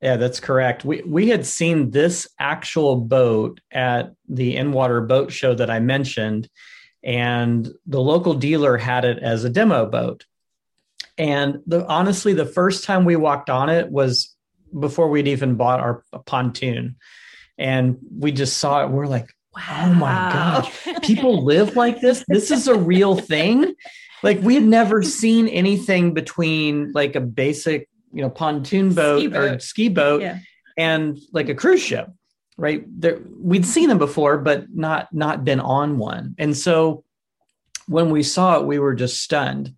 Yeah, 0.00 0.16
that's 0.16 0.40
correct. 0.40 0.84
We 0.84 1.02
we 1.02 1.28
had 1.28 1.46
seen 1.46 1.90
this 1.90 2.28
actual 2.38 2.96
boat 2.96 3.60
at 3.72 4.12
the 4.28 4.56
in 4.56 4.72
water 4.72 5.00
boat 5.00 5.32
show 5.32 5.54
that 5.54 5.70
I 5.70 5.80
mentioned, 5.80 6.48
and 7.04 7.70
the 7.86 8.00
local 8.00 8.34
dealer 8.34 8.78
had 8.78 9.04
it 9.04 9.18
as 9.18 9.44
a 9.44 9.50
demo 9.50 9.84
boat. 9.84 10.24
And 11.18 11.60
the, 11.66 11.86
honestly, 11.86 12.32
the 12.32 12.46
first 12.46 12.84
time 12.84 13.04
we 13.04 13.14
walked 13.14 13.50
on 13.50 13.68
it 13.68 13.90
was 13.90 14.34
before 14.76 15.08
we'd 15.08 15.28
even 15.28 15.54
bought 15.56 15.80
our 15.80 16.02
pontoon. 16.24 16.96
And 17.58 17.98
we 18.18 18.32
just 18.32 18.56
saw 18.56 18.84
it. 18.84 18.90
We're 18.90 19.06
like, 19.06 19.30
wow. 19.54 19.82
oh 19.84 19.94
my 19.94 20.30
gosh, 20.32 20.72
people 21.02 21.44
live 21.44 21.76
like 21.76 22.00
this. 22.00 22.24
This 22.26 22.50
is 22.50 22.66
a 22.66 22.74
real 22.74 23.16
thing. 23.16 23.74
Like 24.22 24.40
we 24.40 24.54
had 24.54 24.64
never 24.64 25.02
seen 25.02 25.46
anything 25.46 26.14
between 26.14 26.90
like 26.92 27.14
a 27.14 27.20
basic, 27.20 27.88
you 28.12 28.22
know, 28.22 28.30
pontoon 28.30 28.94
boat, 28.94 29.18
ski 29.18 29.26
boat. 29.28 29.52
or 29.52 29.60
ski 29.60 29.88
boat 29.90 30.22
yeah. 30.22 30.38
and 30.78 31.18
like 31.32 31.50
a 31.50 31.54
cruise 31.54 31.82
ship 31.82 32.08
right? 32.56 32.84
There 33.00 33.20
we'd 33.38 33.66
seen 33.66 33.88
them 33.88 33.98
before 33.98 34.38
but 34.38 34.74
not 34.74 35.12
not 35.12 35.44
been 35.44 35.60
on 35.60 35.98
one. 35.98 36.34
And 36.38 36.56
so 36.56 37.04
when 37.86 38.10
we 38.10 38.22
saw 38.22 38.58
it 38.58 38.66
we 38.66 38.78
were 38.78 38.94
just 38.94 39.20
stunned. 39.20 39.74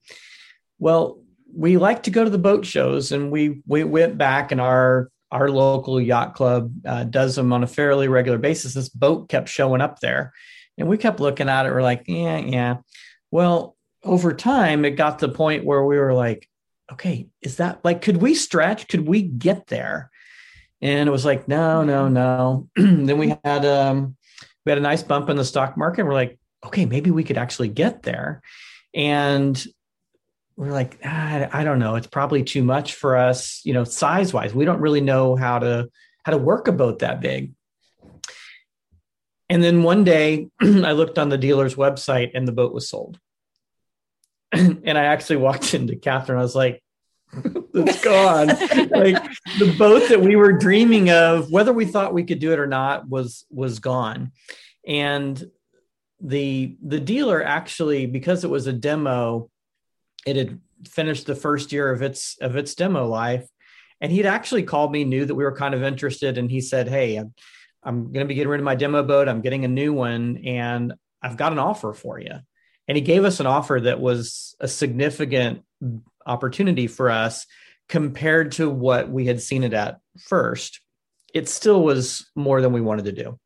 Well 0.78 1.22
we 1.54 1.78
like 1.78 2.02
to 2.02 2.10
go 2.10 2.22
to 2.22 2.30
the 2.30 2.38
boat 2.38 2.66
shows 2.66 3.12
and 3.12 3.30
we 3.30 3.62
we 3.66 3.84
went 3.84 4.18
back 4.18 4.52
and 4.52 4.60
our 4.60 5.10
our 5.32 5.50
local 5.50 6.00
yacht 6.00 6.34
club 6.34 6.72
uh, 6.84 7.04
does 7.04 7.34
them 7.34 7.52
on 7.52 7.64
a 7.64 7.66
fairly 7.66 8.08
regular 8.08 8.38
basis. 8.38 8.74
This 8.74 8.88
boat 8.88 9.28
kept 9.28 9.48
showing 9.48 9.80
up 9.80 10.00
there 10.00 10.32
and 10.78 10.86
we 10.86 10.98
kept 10.98 11.20
looking 11.20 11.48
at 11.48 11.66
it. 11.66 11.72
We're 11.72 11.82
like 11.82 12.04
yeah 12.06 12.38
yeah. 12.38 12.76
Well 13.30 13.76
over 14.04 14.34
time 14.34 14.84
it 14.84 14.90
got 14.92 15.18
to 15.18 15.26
the 15.26 15.32
point 15.32 15.64
where 15.64 15.84
we 15.84 15.98
were 15.98 16.14
like 16.14 16.48
okay 16.92 17.26
is 17.40 17.56
that 17.56 17.84
like 17.84 18.02
could 18.02 18.18
we 18.18 18.34
stretch? 18.34 18.86
Could 18.86 19.08
we 19.08 19.22
get 19.22 19.66
there 19.68 20.10
and 20.82 21.08
it 21.08 21.12
was 21.12 21.24
like, 21.24 21.48
no, 21.48 21.84
no, 21.84 22.08
no. 22.08 22.68
then 22.76 23.18
we 23.18 23.34
had 23.44 23.64
um 23.64 24.16
we 24.64 24.70
had 24.70 24.78
a 24.78 24.82
nice 24.82 25.02
bump 25.02 25.30
in 25.30 25.36
the 25.36 25.44
stock 25.44 25.76
market. 25.76 26.04
We're 26.04 26.12
like, 26.12 26.38
okay, 26.64 26.86
maybe 26.86 27.10
we 27.10 27.24
could 27.24 27.38
actually 27.38 27.68
get 27.68 28.02
there. 28.02 28.42
And 28.94 29.62
we're 30.56 30.72
like, 30.72 30.98
ah, 31.04 31.48
I 31.52 31.64
don't 31.64 31.78
know, 31.78 31.96
it's 31.96 32.06
probably 32.06 32.42
too 32.42 32.62
much 32.62 32.94
for 32.94 33.16
us, 33.16 33.60
you 33.64 33.74
know, 33.74 33.84
size 33.84 34.32
wise. 34.32 34.54
We 34.54 34.64
don't 34.64 34.80
really 34.80 35.02
know 35.02 35.36
how 35.36 35.58
to 35.58 35.88
how 36.24 36.32
to 36.32 36.38
work 36.38 36.66
a 36.68 36.72
boat 36.72 37.00
that 37.00 37.20
big. 37.20 37.52
And 39.48 39.62
then 39.62 39.82
one 39.82 40.02
day 40.02 40.48
I 40.60 40.92
looked 40.92 41.18
on 41.18 41.28
the 41.28 41.38
dealer's 41.38 41.76
website 41.76 42.32
and 42.34 42.48
the 42.48 42.52
boat 42.52 42.74
was 42.74 42.88
sold. 42.88 43.18
and 44.52 44.98
I 44.98 45.04
actually 45.04 45.36
walked 45.36 45.74
into 45.74 45.96
Catherine. 45.96 46.38
I 46.38 46.42
was 46.42 46.56
like, 46.56 46.82
it's 47.76 48.02
gone. 48.02 48.48
like 48.90 49.22
the 49.58 49.74
boat 49.78 50.08
that 50.08 50.20
we 50.20 50.36
were 50.36 50.52
dreaming 50.52 51.10
of, 51.10 51.50
whether 51.50 51.72
we 51.72 51.84
thought 51.84 52.14
we 52.14 52.24
could 52.24 52.38
do 52.38 52.52
it 52.52 52.58
or 52.58 52.66
not, 52.66 53.08
was 53.08 53.44
was 53.50 53.78
gone. 53.78 54.32
And 54.86 55.50
the 56.20 56.76
the 56.82 57.00
dealer 57.00 57.42
actually, 57.42 58.06
because 58.06 58.44
it 58.44 58.50
was 58.50 58.66
a 58.66 58.72
demo, 58.72 59.50
it 60.26 60.36
had 60.36 60.60
finished 60.88 61.26
the 61.26 61.34
first 61.34 61.72
year 61.72 61.90
of 61.90 62.02
its 62.02 62.36
of 62.40 62.56
its 62.56 62.74
demo 62.74 63.06
life 63.06 63.48
and 64.00 64.12
he'd 64.12 64.26
actually 64.26 64.62
called 64.62 64.92
me 64.92 65.04
knew 65.04 65.24
that 65.24 65.34
we 65.34 65.44
were 65.44 65.56
kind 65.56 65.74
of 65.74 65.82
interested 65.82 66.38
and 66.38 66.50
he 66.50 66.60
said 66.60 66.88
hey 66.88 67.16
i'm, 67.16 67.32
I'm 67.82 68.12
going 68.12 68.24
to 68.24 68.28
be 68.28 68.34
getting 68.34 68.50
rid 68.50 68.60
of 68.60 68.64
my 68.64 68.74
demo 68.74 69.02
boat 69.02 69.28
i'm 69.28 69.40
getting 69.40 69.64
a 69.64 69.68
new 69.68 69.92
one 69.92 70.42
and 70.44 70.94
i've 71.22 71.36
got 71.36 71.52
an 71.52 71.58
offer 71.58 71.92
for 71.92 72.18
you 72.20 72.34
and 72.88 72.96
he 72.96 73.02
gave 73.02 73.24
us 73.24 73.40
an 73.40 73.46
offer 73.46 73.80
that 73.80 74.00
was 74.00 74.54
a 74.60 74.68
significant 74.68 75.62
opportunity 76.26 76.86
for 76.86 77.10
us 77.10 77.46
compared 77.88 78.53
to 78.53 78.68
what 78.68 79.09
we 79.09 79.27
had 79.27 79.40
seen 79.40 79.64
it 79.64 79.72
at 79.72 80.01
first 80.20 80.81
it 81.35 81.49
still 81.49 81.83
was 81.83 82.31
more 82.35 82.61
than 82.61 82.72
we 82.72 82.81
wanted 82.81 83.05
to 83.05 83.12
do 83.12 83.38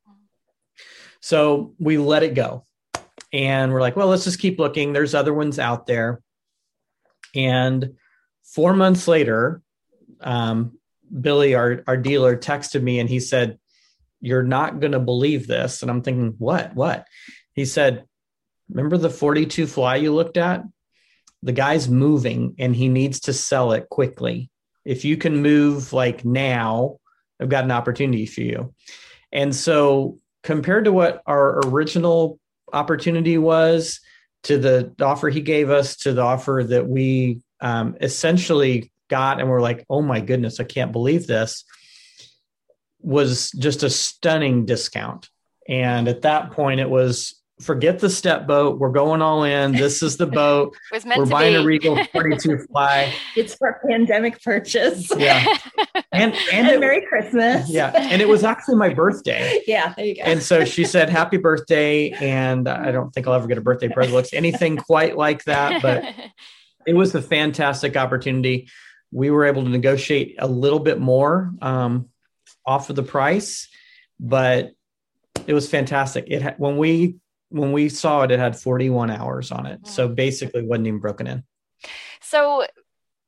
so 1.20 1.74
we 1.78 1.98
let 1.98 2.22
it 2.22 2.34
go 2.34 2.64
and 3.32 3.72
we're 3.72 3.80
like 3.80 3.96
well 3.96 4.08
let's 4.08 4.24
just 4.24 4.38
keep 4.38 4.58
looking 4.58 4.92
there's 4.92 5.14
other 5.14 5.34
ones 5.34 5.58
out 5.58 5.86
there 5.86 6.22
and 7.34 7.94
four 8.44 8.74
months 8.74 9.06
later, 9.06 9.62
um, 10.20 10.78
Billy, 11.20 11.54
our, 11.54 11.82
our 11.86 11.96
dealer, 11.96 12.36
texted 12.36 12.82
me 12.82 13.00
and 13.00 13.08
he 13.08 13.20
said, 13.20 13.58
You're 14.20 14.42
not 14.42 14.80
going 14.80 14.92
to 14.92 15.00
believe 15.00 15.46
this. 15.46 15.82
And 15.82 15.90
I'm 15.90 16.02
thinking, 16.02 16.34
What? 16.38 16.74
What? 16.74 17.06
He 17.54 17.64
said, 17.64 18.04
Remember 18.68 18.96
the 18.96 19.10
42 19.10 19.66
fly 19.66 19.96
you 19.96 20.14
looked 20.14 20.36
at? 20.36 20.64
The 21.42 21.52
guy's 21.52 21.88
moving 21.88 22.54
and 22.58 22.74
he 22.74 22.88
needs 22.88 23.20
to 23.20 23.32
sell 23.32 23.72
it 23.72 23.88
quickly. 23.88 24.50
If 24.84 25.04
you 25.04 25.16
can 25.16 25.42
move 25.42 25.92
like 25.92 26.24
now, 26.24 26.98
I've 27.40 27.48
got 27.48 27.64
an 27.64 27.70
opportunity 27.70 28.26
for 28.26 28.42
you. 28.42 28.74
And 29.32 29.54
so, 29.54 30.18
compared 30.42 30.84
to 30.84 30.92
what 30.92 31.22
our 31.26 31.60
original 31.66 32.38
opportunity 32.72 33.38
was, 33.38 34.00
to 34.44 34.58
the 34.58 34.94
offer 35.00 35.28
he 35.28 35.40
gave 35.40 35.70
us 35.70 35.96
to 35.96 36.12
the 36.12 36.22
offer 36.22 36.64
that 36.66 36.86
we 36.86 37.40
um, 37.60 37.96
essentially 38.00 38.90
got 39.08 39.40
and 39.40 39.48
we're 39.48 39.60
like 39.60 39.84
oh 39.90 40.00
my 40.00 40.20
goodness 40.20 40.60
i 40.60 40.64
can't 40.64 40.92
believe 40.92 41.26
this 41.26 41.64
was 43.00 43.50
just 43.52 43.82
a 43.82 43.90
stunning 43.90 44.64
discount 44.64 45.28
and 45.68 46.06
at 46.08 46.22
that 46.22 46.52
point 46.52 46.80
it 46.80 46.88
was 46.88 47.39
forget 47.60 47.98
the 47.98 48.10
step 48.10 48.46
boat. 48.46 48.78
We're 48.78 48.90
going 48.90 49.22
all 49.22 49.44
in. 49.44 49.72
This 49.72 50.02
is 50.02 50.16
the 50.16 50.26
boat. 50.26 50.76
We're 51.16 51.26
buying 51.26 51.54
be. 51.54 51.60
a 51.60 51.64
regal 51.64 52.02
42 52.12 52.58
fly. 52.70 53.12
It's 53.36 53.54
for 53.54 53.80
pandemic 53.88 54.42
purchase. 54.42 55.12
Yeah. 55.16 55.44
And 56.12 56.34
and, 56.52 56.68
and 56.68 56.80
merry 56.80 57.06
christmas. 57.06 57.68
Yeah. 57.68 57.92
And 57.94 58.20
it 58.22 58.28
was 58.28 58.44
actually 58.44 58.76
my 58.76 58.92
birthday. 58.92 59.62
Yeah 59.66 59.94
there 59.96 60.06
you 60.06 60.16
go. 60.16 60.22
And 60.22 60.42
so 60.42 60.64
she 60.64 60.84
said 60.84 61.10
happy 61.10 61.36
birthday. 61.36 62.10
And 62.10 62.68
i 62.68 62.90
don't 62.90 63.10
think 63.12 63.26
i'll 63.26 63.34
ever 63.34 63.46
get 63.46 63.58
a 63.58 63.62
birthday 63.62 63.88
present. 63.88 64.14
Looks 64.14 64.32
anything 64.32 64.76
quite 64.76 65.16
like 65.16 65.44
that 65.44 65.82
but 65.82 66.04
it 66.86 66.94
was 66.94 67.14
a 67.14 67.22
fantastic 67.22 67.96
opportunity. 67.96 68.68
We 69.12 69.30
were 69.30 69.44
able 69.44 69.64
to 69.64 69.68
negotiate 69.68 70.36
a 70.38 70.46
little 70.46 70.78
bit 70.78 70.98
more 70.98 71.52
um, 71.60 72.08
off 72.66 72.90
of 72.90 72.96
the 72.96 73.02
price 73.02 73.68
but 74.18 74.72
it 75.46 75.54
was 75.54 75.68
fantastic. 75.68 76.26
It 76.28 76.42
ha- 76.42 76.54
when 76.58 76.76
we 76.76 77.16
when 77.50 77.72
we 77.72 77.88
saw 77.88 78.22
it 78.22 78.30
it 78.30 78.38
had 78.38 78.58
41 78.58 79.10
hours 79.10 79.52
on 79.52 79.66
it 79.66 79.86
so 79.86 80.08
basically 80.08 80.62
wasn't 80.62 80.86
even 80.86 81.00
broken 81.00 81.26
in 81.26 81.44
so 82.20 82.66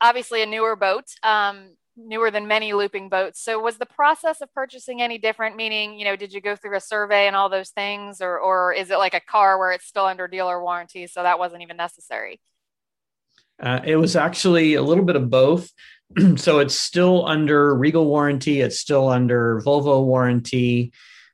obviously 0.01 0.43
a 0.43 0.47
newer 0.47 0.77
boat 0.77 1.05
um, 1.23 1.71
newer 1.97 2.31
than 2.31 2.47
many 2.47 2.73
looping 2.73 3.09
boats. 3.09 3.41
So 3.41 3.59
was 3.59 3.79
the 3.79 3.87
process 3.87 4.41
of 4.41 4.53
purchasing 4.55 5.03
any 5.03 5.19
different? 5.19 5.57
Meaning, 5.57 5.99
you 5.99 6.05
know, 6.05 6.17
did 6.17 6.33
you 6.33 6.41
go 6.41 6.57
through 6.57 6.77
a 6.77 6.81
survey 6.81 7.27
and 7.27 7.37
all 7.37 7.49
those 7.49 7.71
things, 7.71 8.21
or 8.21 8.39
or 8.39 8.73
is 8.73 8.91
it 8.91 8.99
like 8.99 9.15
a 9.15 9.21
car 9.21 9.59
where 9.59 9.73
it's 9.73 9.87
still 9.87 10.07
under 10.07 10.29
dealer 10.29 10.63
warranty, 10.63 11.07
so 11.07 11.23
that 11.23 11.39
wasn't 11.39 11.63
even 11.63 11.77
necessary? 11.77 12.41
Uh, 13.61 13.81
it 13.85 13.97
was 13.97 14.17
actually 14.17 14.75
a 14.75 14.83
little 14.83 15.05
bit 15.05 15.17
of 15.17 15.31
both. 15.31 15.71
so 16.37 16.59
it's 16.59 16.75
still 16.75 17.27
under 17.27 17.75
Regal 17.75 18.07
warranty. 18.07 18.61
It's 18.61 18.79
still 18.79 19.09
under 19.09 19.61
Volvo 19.61 20.05
warranty. 20.05 20.93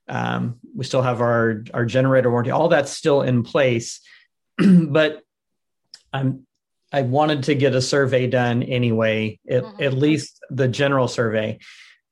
Um, 0.09 0.59
we 0.75 0.85
still 0.85 1.03
have 1.03 1.21
our 1.21 1.65
our 1.75 1.85
generator 1.85 2.31
warranty. 2.31 2.51
All 2.51 2.69
that's 2.69 2.93
still 2.93 3.23
in 3.23 3.43
place, 3.43 4.01
but 4.59 5.23
I'm 6.13 6.47
I 6.93 7.03
wanted 7.03 7.45
to 7.45 7.55
get 7.55 7.75
a 7.75 7.83
survey 7.83 8.27
done 8.27 8.63
anyway, 8.63 9.39
at, 9.49 9.63
mm-hmm. 9.63 9.83
at 9.83 9.93
least 9.93 10.41
the 10.51 10.69
general 10.69 11.07
survey. 11.07 11.59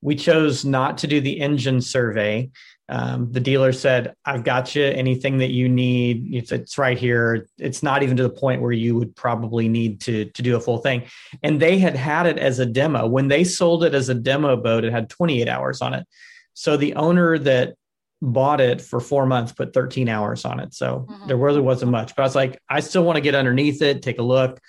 We 0.03 0.17
chose 0.17 0.65
not 0.65 0.99
to 0.99 1.07
do 1.07 1.21
the 1.21 1.41
engine 1.41 1.81
survey. 1.81 2.51
Um, 2.89 3.33
the 3.33 3.41
dealer 3.41 3.73
said, 3.73 4.15
I've 4.25 4.45
got 4.45 4.75
you 4.75 4.85
anything 4.85 5.39
that 5.39 5.51
you 5.51 5.69
need. 5.69 6.35
It's, 6.35 6.53
it's 6.53 6.79
right 6.79 6.97
here. 6.97 7.49
It's 7.59 7.83
not 7.83 8.03
even 8.03 8.17
to 8.19 8.23
the 8.23 8.31
point 8.31 8.61
where 8.61 8.73
you 8.73 8.95
would 8.97 9.17
probably 9.17 9.67
need 9.69 10.01
to, 10.03 10.27
to 10.27 10.43
do 10.43 10.57
a 10.57 10.61
full 10.61 10.79
thing. 10.79 11.05
And 11.43 11.61
they 11.61 11.79
had 11.79 11.97
had 11.97 12.27
it 12.27 12.39
as 12.39 12.59
a 12.59 12.67
demo. 12.67 13.07
When 13.07 13.29
they 13.29 13.43
sold 13.45 13.83
it 13.83 13.95
as 13.95 14.09
a 14.09 14.15
demo 14.15 14.57
boat, 14.57 14.85
it 14.85 14.93
had 14.93 15.09
28 15.09 15.49
hours 15.49 15.81
on 15.81 15.95
it. 15.95 16.07
So 16.55 16.77
the 16.77 16.95
owner 16.95 17.39
that 17.39 17.75
bought 18.23 18.61
it 18.61 18.81
for 18.81 19.01
four 19.01 19.27
months, 19.27 19.53
put 19.53 19.75
13 19.75 20.09
hours 20.09 20.45
on 20.45 20.61
it. 20.61 20.75
So 20.75 21.07
mm-hmm. 21.09 21.29
there 21.29 21.37
really 21.37 21.61
wasn't 21.61 21.91
much, 21.91 22.17
but 22.17 22.23
I 22.23 22.27
was 22.27 22.35
like, 22.35 22.61
I 22.69 22.81
still 22.81 23.05
want 23.05 23.17
to 23.17 23.21
get 23.21 23.35
underneath 23.35 23.83
it, 23.83 24.03
take 24.03 24.19
a 24.19 24.23
look. 24.23 24.61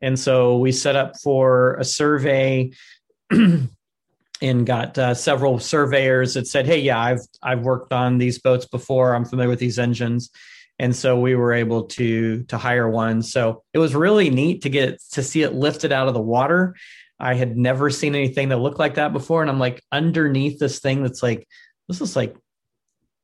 And 0.00 0.18
so 0.18 0.58
we 0.58 0.72
set 0.72 0.96
up 0.96 1.18
for 1.20 1.74
a 1.74 1.84
survey 1.84 2.72
and 3.30 4.66
got 4.66 4.96
uh, 4.98 5.14
several 5.14 5.58
surveyors 5.58 6.34
that 6.34 6.46
said, 6.46 6.66
Hey, 6.66 6.80
yeah, 6.80 7.00
I've, 7.00 7.20
I've 7.42 7.62
worked 7.62 7.92
on 7.92 8.18
these 8.18 8.38
boats 8.38 8.66
before. 8.66 9.14
I'm 9.14 9.24
familiar 9.24 9.50
with 9.50 9.58
these 9.58 9.78
engines. 9.78 10.30
And 10.78 10.94
so 10.94 11.18
we 11.18 11.34
were 11.34 11.52
able 11.52 11.84
to, 11.84 12.44
to 12.44 12.56
hire 12.56 12.88
one. 12.88 13.22
So 13.22 13.64
it 13.72 13.78
was 13.78 13.96
really 13.96 14.30
neat 14.30 14.62
to 14.62 14.68
get 14.68 15.00
to 15.12 15.24
see 15.24 15.42
it 15.42 15.54
lifted 15.54 15.90
out 15.90 16.06
of 16.06 16.14
the 16.14 16.20
water. 16.20 16.76
I 17.18 17.34
had 17.34 17.56
never 17.56 17.90
seen 17.90 18.14
anything 18.14 18.50
that 18.50 18.58
looked 18.58 18.78
like 18.78 18.94
that 18.94 19.12
before. 19.12 19.42
And 19.42 19.50
I'm 19.50 19.58
like 19.58 19.82
underneath 19.90 20.60
this 20.60 20.78
thing 20.78 21.02
that's 21.02 21.22
like, 21.22 21.48
this 21.88 22.00
is 22.00 22.14
like 22.14 22.36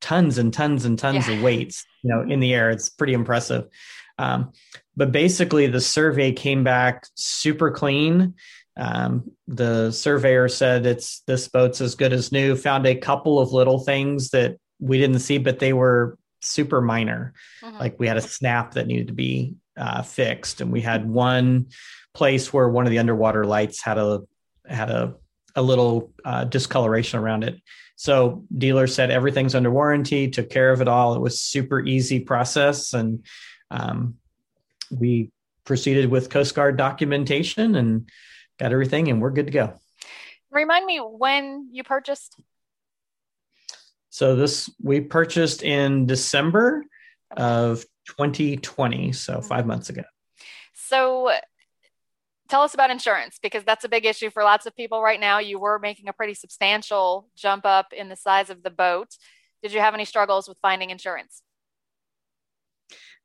tons 0.05 0.37
and 0.37 0.53
tons 0.53 0.85
and 0.85 0.99
tons 0.99 1.27
yeah. 1.27 1.35
of 1.35 1.43
weights, 1.43 1.87
you 2.03 2.11
know, 2.11 2.21
in 2.21 2.39
the 2.39 2.53
air. 2.53 2.71
It's 2.71 2.91
pretty 2.91 3.15
impressive. 3.15 3.69
Um, 4.19 4.53
but 4.95 5.13
basically, 5.13 5.67
the 5.67 5.81
survey 5.81 6.31
came 6.31 6.63
back 6.63 7.07
super 7.15 7.71
clean. 7.71 8.35
Um, 8.77 9.33
the 9.49 9.91
surveyor 9.93 10.49
said 10.49 10.85
it's 10.85 11.21
this 11.21 11.49
boat's 11.49 11.81
as 11.81 11.95
good 11.95 12.13
as 12.13 12.33
new. 12.33 12.55
Found 12.55 12.87
a 12.87 12.95
couple 12.95 13.39
of 13.39 13.53
little 13.53 13.79
things 13.79 14.29
that 14.31 14.59
we 14.79 14.99
didn't 14.99 15.21
see, 15.21 15.39
but 15.39 15.59
they 15.59 15.73
were 15.73 16.19
super 16.43 16.83
minor. 16.83 17.33
Mm-hmm. 17.63 17.79
Like 17.79 17.99
we 17.99 18.07
had 18.07 18.19
a 18.19 18.21
snap 18.21 18.75
that 18.75 18.87
needed 18.87 19.07
to 19.07 19.15
be 19.15 19.55
uh, 19.75 20.03
fixed, 20.03 20.61
and 20.61 20.71
we 20.71 20.83
had 20.83 21.09
one 21.09 21.69
place 22.13 22.53
where 22.53 22.69
one 22.69 22.85
of 22.85 22.91
the 22.91 22.99
underwater 22.99 23.47
lights 23.47 23.83
had 23.83 23.97
a 23.97 24.21
had 24.69 24.91
a 24.91 25.15
a 25.57 25.63
little 25.63 26.13
uh, 26.27 26.45
discoloration 26.45 27.19
around 27.19 27.45
it. 27.45 27.57
So 27.97 28.45
dealer 28.57 28.87
said 28.87 29.11
everything's 29.11 29.55
under 29.55 29.71
warranty, 29.71 30.29
took 30.29 30.51
care 30.51 30.73
of 30.73 30.81
it 30.81 30.89
all. 30.89 31.15
It 31.15 31.21
was 31.21 31.41
super 31.41 31.81
easy 31.81 32.21
process, 32.21 32.93
and 32.93 33.25
um, 33.71 34.17
we 34.91 35.31
proceeded 35.65 36.11
with 36.11 36.31
Coast 36.31 36.55
Guard 36.55 36.77
documentation 36.77 37.75
and 37.77 38.09
got 38.59 38.73
everything, 38.73 39.09
and 39.09 39.21
we're 39.21 39.31
good 39.31 39.47
to 39.47 39.53
go. 39.53 39.75
Remind 40.51 40.87
me 40.87 40.99
when 40.99 41.69
you 41.73 41.85
purchased. 41.85 42.37
So 44.11 44.37
this 44.37 44.71
we 44.81 45.01
purchased 45.01 45.63
in 45.63 46.07
December 46.07 46.85
of 47.37 47.85
2020, 48.07 49.13
so 49.13 49.41
five 49.41 49.67
months 49.67 49.89
ago. 49.89 50.05
So 50.75 51.33
tell 52.49 52.63
us 52.63 52.75
about 52.75 52.91
insurance 52.91 53.39
because 53.43 53.65
that's 53.65 53.85
a 53.85 53.89
big 53.89 54.05
issue 54.05 54.31
for 54.31 54.43
lots 54.43 54.67
of 54.67 54.77
people 54.77 55.03
right 55.03 55.21
now. 55.21 55.39
You 55.39 55.59
were 55.59 55.79
making 55.79 56.09
a 56.09 56.13
pretty 56.13 56.35
substantial 56.35 57.29
jump 57.37 57.65
up 57.65 57.93
in 57.93 58.09
the 58.09 58.17
size 58.17 58.51
of 58.51 58.63
the 58.63 58.71
boat. 58.71 59.17
Did 59.63 59.73
you 59.73 59.81
have 59.81 59.95
any 59.95 60.05
struggles 60.05 60.49
with 60.49 60.59
finding 60.61 60.91
insurance? 60.91 61.43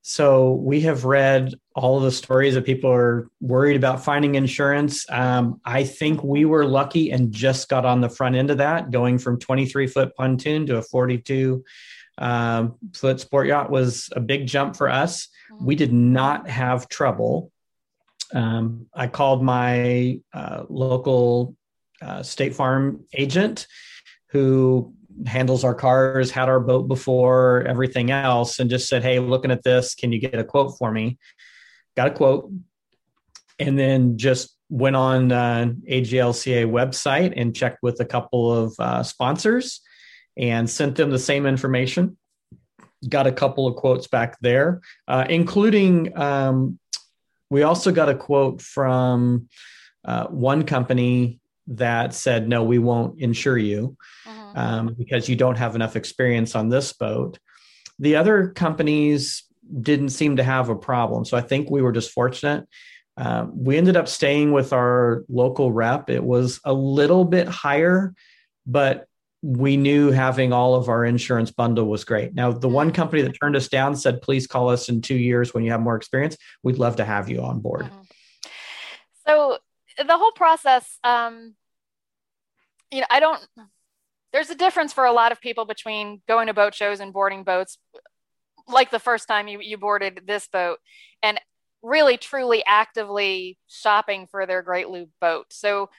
So 0.02 0.54
we 0.54 0.82
have 0.82 1.04
read 1.04 1.54
all 1.76 2.00
the 2.00 2.12
stories 2.12 2.54
that 2.54 2.66
people 2.66 2.90
are 2.90 3.30
worried 3.42 3.76
about 3.76 4.04
finding 4.04 4.36
insurance. 4.36 5.06
Um, 5.10 5.60
I 5.66 5.84
think 5.84 6.24
we 6.24 6.46
were 6.46 6.66
lucky 6.66 7.12
and 7.12 7.34
just 7.34 7.68
got 7.68 7.86
on 7.86 8.00
the 8.00 8.10
front 8.10 8.36
end 8.36 8.50
of 8.50 8.60
that, 8.60 8.92
going 8.92 9.18
from 9.18 9.40
23 9.40 9.88
foot 9.88 10.16
pontoon 10.16 10.66
to 10.68 10.78
a 10.78 10.82
42 10.82 11.64
um, 12.18 12.76
foot 12.94 13.20
sport 13.20 13.48
yacht 13.48 13.70
was 13.70 14.10
a 14.16 14.20
big 14.20 14.48
jump 14.48 14.76
for 14.76 14.90
us. 14.90 15.28
Mm-hmm. 15.52 15.66
We 15.66 15.76
did 15.76 15.94
not 15.94 16.50
have 16.50 16.88
trouble. 16.90 17.52
Um, 18.34 18.88
I 18.94 19.08
called 19.08 19.44
my 19.44 20.20
uh, 20.34 20.64
local 20.70 21.56
uh, 22.02 22.24
State 22.24 22.56
Farm 22.56 23.06
agent 23.14 23.68
who 24.30 24.94
handles 25.26 25.64
our 25.64 25.76
cars, 25.76 26.32
had 26.32 26.50
our 26.50 26.60
boat 26.60 26.88
before 26.88 27.64
everything 27.68 28.12
else, 28.12 28.60
and 28.60 28.70
just 28.70 28.88
said, 28.88 29.04
Hey, 29.04 29.20
looking 29.20 29.52
at 29.52 29.64
this, 29.64 29.96
can 29.96 30.12
you 30.12 30.20
get 30.20 30.36
a 30.36 30.44
quote 30.44 30.78
for 30.78 30.92
me? 30.92 31.18
Got 31.96 32.08
a 32.08 32.12
quote. 32.12 32.52
And 33.58 33.78
then 33.78 34.18
just 34.18 34.56
went 34.70 34.96
on 34.96 35.32
uh, 35.32 35.74
AGLCA 35.90 36.70
website 36.70 37.34
and 37.36 37.56
checked 37.56 37.80
with 37.82 38.00
a 38.00 38.06
couple 38.06 38.52
of 38.54 38.74
uh, 38.80 39.04
sponsors 39.04 39.82
and 40.38 40.70
sent 40.70 40.96
them 40.96 41.10
the 41.10 41.20
same 41.20 41.46
information. 41.46 42.18
Got 43.08 43.28
a 43.28 43.32
couple 43.32 43.68
of 43.68 43.76
quotes 43.76 44.08
back 44.08 44.38
there, 44.42 44.82
uh, 45.08 45.26
including 45.28 46.18
um, 46.18 46.80
we 47.50 47.64
also 47.64 47.92
got 47.92 48.10
a 48.10 48.16
quote 48.16 48.62
from 48.62 49.50
uh, 50.06 50.28
one 50.28 50.64
company 50.64 51.40
that 51.68 52.14
said, 52.14 52.48
no, 52.48 52.64
we 52.64 52.80
won't 52.80 53.20
insure 53.20 53.58
you 53.58 53.96
uh-huh. 54.26 54.52
um, 54.56 54.96
because 54.98 55.30
you 55.30 55.36
don't 55.36 55.58
have 55.58 55.76
enough 55.76 55.96
experience 55.96 56.56
on 56.56 56.70
this 56.70 56.94
boat. 56.94 57.38
The 58.00 58.16
other 58.16 58.50
companies 58.50 59.44
didn't 59.82 60.10
seem 60.10 60.38
to 60.38 60.44
have 60.44 60.70
a 60.70 60.76
problem. 60.76 61.26
So 61.26 61.38
I 61.38 61.42
think 61.42 61.70
we 61.70 61.82
were 61.82 61.92
just 61.92 62.12
fortunate. 62.12 62.68
Um, 63.18 63.52
we 63.64 63.78
ended 63.78 63.98
up 63.98 64.08
staying 64.08 64.52
with 64.52 64.74
our 64.74 65.26
local 65.28 65.72
rep. 65.72 66.10
It 66.10 66.24
was 66.24 66.60
a 66.64 66.74
little 66.74 67.26
bit 67.26 67.48
higher, 67.48 68.14
but 68.66 69.09
we 69.42 69.78
knew 69.78 70.12
having 70.12 70.52
all 70.52 70.76
of 70.76 70.90
our 70.90 71.06
insurance 71.06 71.52
bundle 71.52 71.86
was 71.86 72.04
great. 72.04 72.34
Now, 72.34 72.52
the 72.52 72.68
one 72.68 72.88
mm-hmm. 72.88 72.96
company 72.96 73.22
that 73.22 73.38
turned 73.40 73.56
us 73.56 73.70
down 73.70 73.96
said, 73.96 74.22
please 74.22 74.48
call 74.48 74.70
us 74.70 74.90
in 74.90 75.02
two 75.02 75.16
years 75.16 75.54
when 75.54 75.64
you 75.64 75.72
have 75.72 75.82
more 75.82 75.96
experience. 75.96 76.36
We'd 76.62 76.78
love 76.78 76.98
to 76.98 77.06
have 77.06 77.30
you 77.30 77.42
on 77.42 77.60
board. 77.62 77.86
Mm-hmm. 77.86 78.02
So, 79.28 79.58
the 79.98 80.18
whole 80.18 80.32
process, 80.32 80.98
um, 81.04 81.56
you 82.92 83.02
know, 83.02 83.08
I 83.10 83.20
don't, 83.20 83.42
there's 84.32 84.50
a 84.50 84.56
difference 84.56 84.94
for 84.94 85.06
a 85.06 85.12
lot 85.12 85.32
of 85.32 85.42
people 85.42 85.66
between 85.66 86.22
going 86.28 86.48
to 86.48 86.54
boat 86.54 86.74
shows 86.74 87.00
and 87.00 87.14
boarding 87.14 87.44
boats, 87.44 87.78
like 88.68 88.92
the 88.92 89.00
first 89.00 89.28
time 89.28 89.48
you, 89.48 89.60
you 89.60 89.78
boarded 89.78 90.22
this 90.26 90.48
boat, 90.48 90.80
and 91.22 91.40
really 91.82 92.18
truly 92.18 92.64
actively 92.66 93.58
shopping 93.68 94.28
for 94.28 94.46
their 94.46 94.62
Great 94.62 94.90
Loop 94.90 95.10
boat. 95.22 95.48
So, 95.52 95.90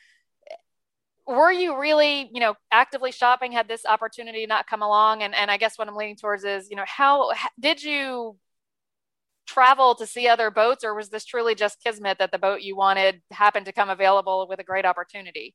were 1.31 1.53
you 1.53 1.79
really 1.79 2.29
you 2.33 2.41
know 2.41 2.55
actively 2.71 3.13
shopping? 3.13 3.53
Had 3.53 3.69
this 3.69 3.87
opportunity 3.87 4.47
not 4.47 4.67
come 4.67 4.83
along? 4.83 5.23
And, 5.23 5.35
and 5.35 5.51
i 5.51 5.57
guess 5.57 5.79
what 5.79 5.89
i'm 5.89 5.97
leaning 5.97 6.17
towards 6.17 6.45
is 6.45 6.69
you 6.71 6.77
know 6.77 6.85
how 6.87 7.31
did 7.59 7.83
you 7.83 8.37
travel 9.47 9.95
to 9.97 10.07
see 10.07 10.29
other 10.29 10.51
boats 10.51 10.85
or 10.85 10.95
was 10.95 11.09
this 11.09 11.25
truly 11.25 11.55
just 11.55 11.83
kismet 11.83 12.19
that 12.19 12.31
the 12.31 12.39
boat 12.39 12.61
you 12.61 12.77
wanted 12.77 13.21
happened 13.33 13.67
to 13.67 13.73
come 13.73 13.91
available 13.91 14.47
with 14.49 14.61
a 14.61 14.65
great 14.65 14.85
opportunity? 14.85 15.55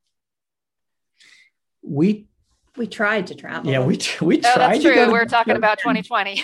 We 1.82 2.28
we 2.76 2.88
tried 2.88 3.28
to 3.28 3.36
travel. 3.36 3.72
yeah 3.72 3.80
we 3.80 4.00
we 4.22 4.40
tried 4.40 4.52
oh, 4.56 4.60
that's 4.60 4.82
true. 4.82 5.12
we're 5.12 5.26
talking 5.26 5.56
about 5.56 5.80
2020 5.80 6.44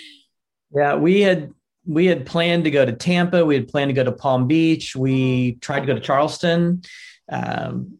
yeah 0.74 0.94
we 0.94 1.20
had 1.20 1.52
we 1.84 2.06
had 2.06 2.24
planned 2.24 2.64
to 2.64 2.70
go 2.70 2.84
to 2.84 2.92
tampa. 2.92 3.44
We 3.44 3.56
had 3.56 3.68
planned 3.68 3.88
to 3.88 3.92
go 3.92 4.04
to 4.04 4.12
palm 4.12 4.46
beach. 4.46 4.94
We 4.94 5.54
tried 5.56 5.80
to 5.80 5.86
go 5.86 5.94
to 5.94 6.00
charleston. 6.00 6.82
Um, 7.30 7.98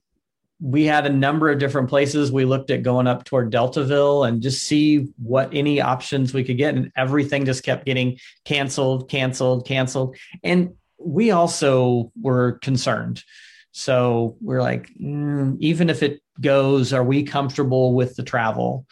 we 0.62 0.84
had 0.84 1.06
a 1.06 1.12
number 1.12 1.50
of 1.50 1.58
different 1.58 1.88
places. 1.88 2.30
We 2.30 2.44
looked 2.44 2.70
at 2.70 2.84
going 2.84 3.08
up 3.08 3.24
toward 3.24 3.52
deltaville 3.52 4.26
and 4.28 4.40
just 4.40 4.62
see 4.62 5.08
what 5.20 5.50
any 5.52 5.80
options 5.80 6.32
we 6.32 6.44
could 6.44 6.56
get 6.56 6.76
and 6.76 6.92
everything 6.96 7.44
just 7.44 7.64
kept 7.64 7.84
getting 7.84 8.18
canceled 8.44 9.10
canceled 9.10 9.66
canceled. 9.66 10.16
And 10.44 10.74
we 10.98 11.32
also 11.32 12.12
were 12.20 12.60
concerned. 12.62 13.24
So 13.72 14.36
we're 14.40 14.62
like 14.62 14.88
mm, 14.94 15.56
even 15.58 15.90
if 15.90 16.04
it 16.04 16.22
goes 16.40 16.92
are 16.92 17.04
we 17.04 17.24
comfortable 17.24 17.94
with 17.94 18.14
the 18.14 18.22
travel? 18.22 18.86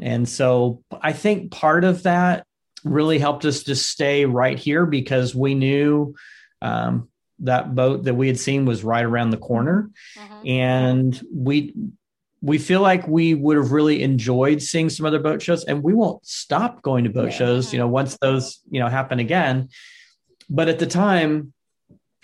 And 0.00 0.28
so 0.28 0.82
i 1.00 1.12
think 1.12 1.52
part 1.52 1.84
of 1.84 2.02
that 2.02 2.44
really 2.82 3.18
helped 3.18 3.44
us 3.44 3.62
to 3.62 3.76
stay 3.76 4.24
right 4.24 4.58
here 4.58 4.84
because 4.84 5.34
we 5.34 5.54
knew 5.54 6.14
um, 6.60 7.08
that 7.40 7.74
boat 7.74 8.04
that 8.04 8.14
we 8.14 8.26
had 8.26 8.38
seen 8.38 8.64
was 8.64 8.84
right 8.84 9.04
around 9.04 9.30
the 9.30 9.36
corner 9.36 9.90
uh-huh. 10.16 10.42
and 10.44 11.20
we 11.32 11.74
we 12.42 12.58
feel 12.58 12.82
like 12.82 13.08
we 13.08 13.32
would 13.32 13.56
have 13.56 13.72
really 13.72 14.02
enjoyed 14.02 14.60
seeing 14.62 14.90
some 14.90 15.06
other 15.06 15.18
boat 15.18 15.40
shows 15.40 15.64
and 15.64 15.82
we 15.82 15.94
won't 15.94 16.24
stop 16.26 16.82
going 16.82 17.04
to 17.04 17.10
boat 17.10 17.30
yeah. 17.30 17.36
shows 17.36 17.72
you 17.72 17.78
know 17.78 17.88
once 17.88 18.16
those 18.18 18.60
you 18.70 18.80
know 18.80 18.88
happen 18.88 19.18
again 19.18 19.68
but 20.48 20.68
at 20.68 20.78
the 20.78 20.86
time 20.86 21.52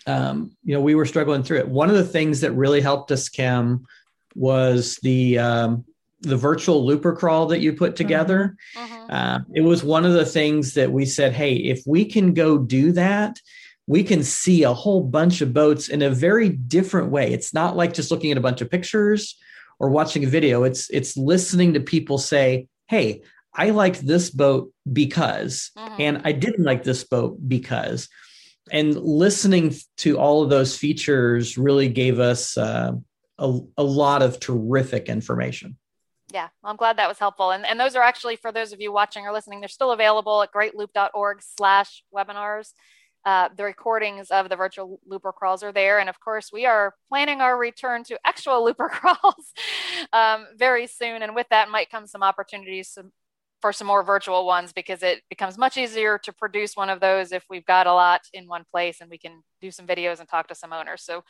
um, 0.06 0.52
you 0.64 0.74
know 0.74 0.80
we 0.80 0.94
were 0.94 1.06
struggling 1.06 1.42
through 1.42 1.58
it 1.58 1.68
one 1.68 1.90
of 1.90 1.96
the 1.96 2.04
things 2.04 2.40
that 2.40 2.52
really 2.52 2.80
helped 2.80 3.10
us 3.10 3.28
kim 3.28 3.86
was 4.34 4.96
the 5.02 5.38
um, 5.38 5.84
the 6.20 6.36
virtual 6.36 6.84
looper 6.84 7.14
crawl 7.14 7.46
that 7.46 7.60
you 7.60 7.72
put 7.72 7.96
together 7.96 8.56
uh-huh. 8.76 9.06
uh, 9.12 9.38
it 9.54 9.62
was 9.62 9.82
one 9.82 10.04
of 10.04 10.12
the 10.12 10.26
things 10.26 10.74
that 10.74 10.92
we 10.92 11.04
said 11.04 11.32
hey 11.32 11.56
if 11.56 11.82
we 11.86 12.04
can 12.04 12.34
go 12.34 12.58
do 12.58 12.92
that 12.92 13.40
we 13.86 14.04
can 14.04 14.22
see 14.22 14.62
a 14.62 14.72
whole 14.72 15.02
bunch 15.02 15.40
of 15.40 15.52
boats 15.52 15.88
in 15.88 16.02
a 16.02 16.10
very 16.10 16.48
different 16.48 17.10
way. 17.10 17.32
It's 17.32 17.52
not 17.52 17.76
like 17.76 17.92
just 17.92 18.10
looking 18.10 18.30
at 18.30 18.38
a 18.38 18.42
bunch 18.42 18.60
of 18.60 18.70
pictures 18.70 19.36
or 19.78 19.90
watching 19.90 20.24
a 20.24 20.28
video. 20.28 20.64
It's 20.64 20.90
it's 20.90 21.16
listening 21.16 21.74
to 21.74 21.80
people 21.80 22.18
say, 22.18 22.68
"Hey, 22.88 23.22
I 23.54 23.70
liked 23.70 24.06
this 24.06 24.30
boat 24.30 24.72
because," 24.90 25.70
mm-hmm. 25.76 26.00
and 26.00 26.22
I 26.24 26.32
didn't 26.32 26.64
like 26.64 26.84
this 26.84 27.04
boat 27.04 27.38
because. 27.46 28.08
And 28.72 28.94
listening 28.94 29.74
to 29.96 30.16
all 30.16 30.44
of 30.44 30.50
those 30.50 30.76
features 30.76 31.58
really 31.58 31.88
gave 31.88 32.20
us 32.20 32.56
uh, 32.56 32.92
a, 33.36 33.60
a 33.76 33.82
lot 33.82 34.22
of 34.22 34.38
terrific 34.38 35.08
information. 35.08 35.76
Yeah, 36.32 36.48
I'm 36.62 36.76
glad 36.76 36.98
that 36.98 37.08
was 37.08 37.18
helpful. 37.18 37.50
And, 37.50 37.66
and 37.66 37.80
those 37.80 37.96
are 37.96 38.02
actually, 38.02 38.36
for 38.36 38.52
those 38.52 38.72
of 38.72 38.80
you 38.80 38.92
watching 38.92 39.26
or 39.26 39.32
listening, 39.32 39.60
they're 39.60 39.68
still 39.68 39.90
available 39.90 40.42
at 40.42 40.52
greatloop.org 40.52 41.42
slash 41.42 42.04
webinars. 42.14 42.72
Uh, 43.24 43.48
the 43.54 43.64
recordings 43.64 44.30
of 44.30 44.48
the 44.48 44.56
virtual 44.56 44.98
looper 45.06 45.32
crawls 45.32 45.62
are 45.62 45.72
there. 45.72 45.98
And 45.98 46.08
of 46.08 46.18
course, 46.20 46.50
we 46.52 46.64
are 46.64 46.94
planning 47.08 47.40
our 47.40 47.56
return 47.58 48.02
to 48.04 48.18
actual 48.24 48.64
looper 48.64 48.88
crawls 48.88 49.52
um, 50.12 50.46
very 50.56 50.86
soon. 50.86 51.22
And 51.22 51.34
with 51.34 51.46
that 51.50 51.68
might 51.68 51.90
come 51.90 52.06
some 52.06 52.22
opportunities 52.22 52.96
for 53.60 53.72
some 53.72 53.86
more 53.86 54.02
virtual 54.02 54.46
ones 54.46 54.72
because 54.72 55.02
it 55.02 55.22
becomes 55.28 55.58
much 55.58 55.76
easier 55.76 56.18
to 56.18 56.32
produce 56.32 56.76
one 56.76 56.88
of 56.88 57.00
those 57.00 57.30
if 57.30 57.44
we've 57.50 57.66
got 57.66 57.86
a 57.86 57.92
lot 57.92 58.22
in 58.32 58.48
one 58.48 58.64
place 58.70 59.00
and 59.00 59.10
we 59.10 59.18
can 59.18 59.42
do 59.60 59.70
some 59.70 59.86
videos 59.86 60.18
and 60.18 60.28
talk 60.28 60.48
to 60.48 60.54
some 60.54 60.72
owners. 60.72 61.02
So 61.02 61.22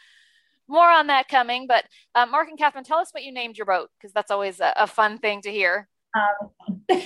more 0.68 0.88
on 0.88 1.08
that 1.08 1.28
coming. 1.28 1.66
But 1.66 1.84
uh, 2.14 2.26
Mark 2.26 2.48
and 2.48 2.58
Catherine, 2.58 2.84
tell 2.84 2.98
us 2.98 3.08
what 3.12 3.24
you 3.24 3.32
named 3.32 3.58
your 3.58 3.66
boat 3.66 3.90
because 3.98 4.12
that's 4.12 4.30
always 4.30 4.60
a, 4.60 4.72
a, 4.76 4.86
fun 4.86 5.18
thing 5.18 5.42
to 5.42 5.50
hear. 5.50 5.88
Um, 6.14 6.82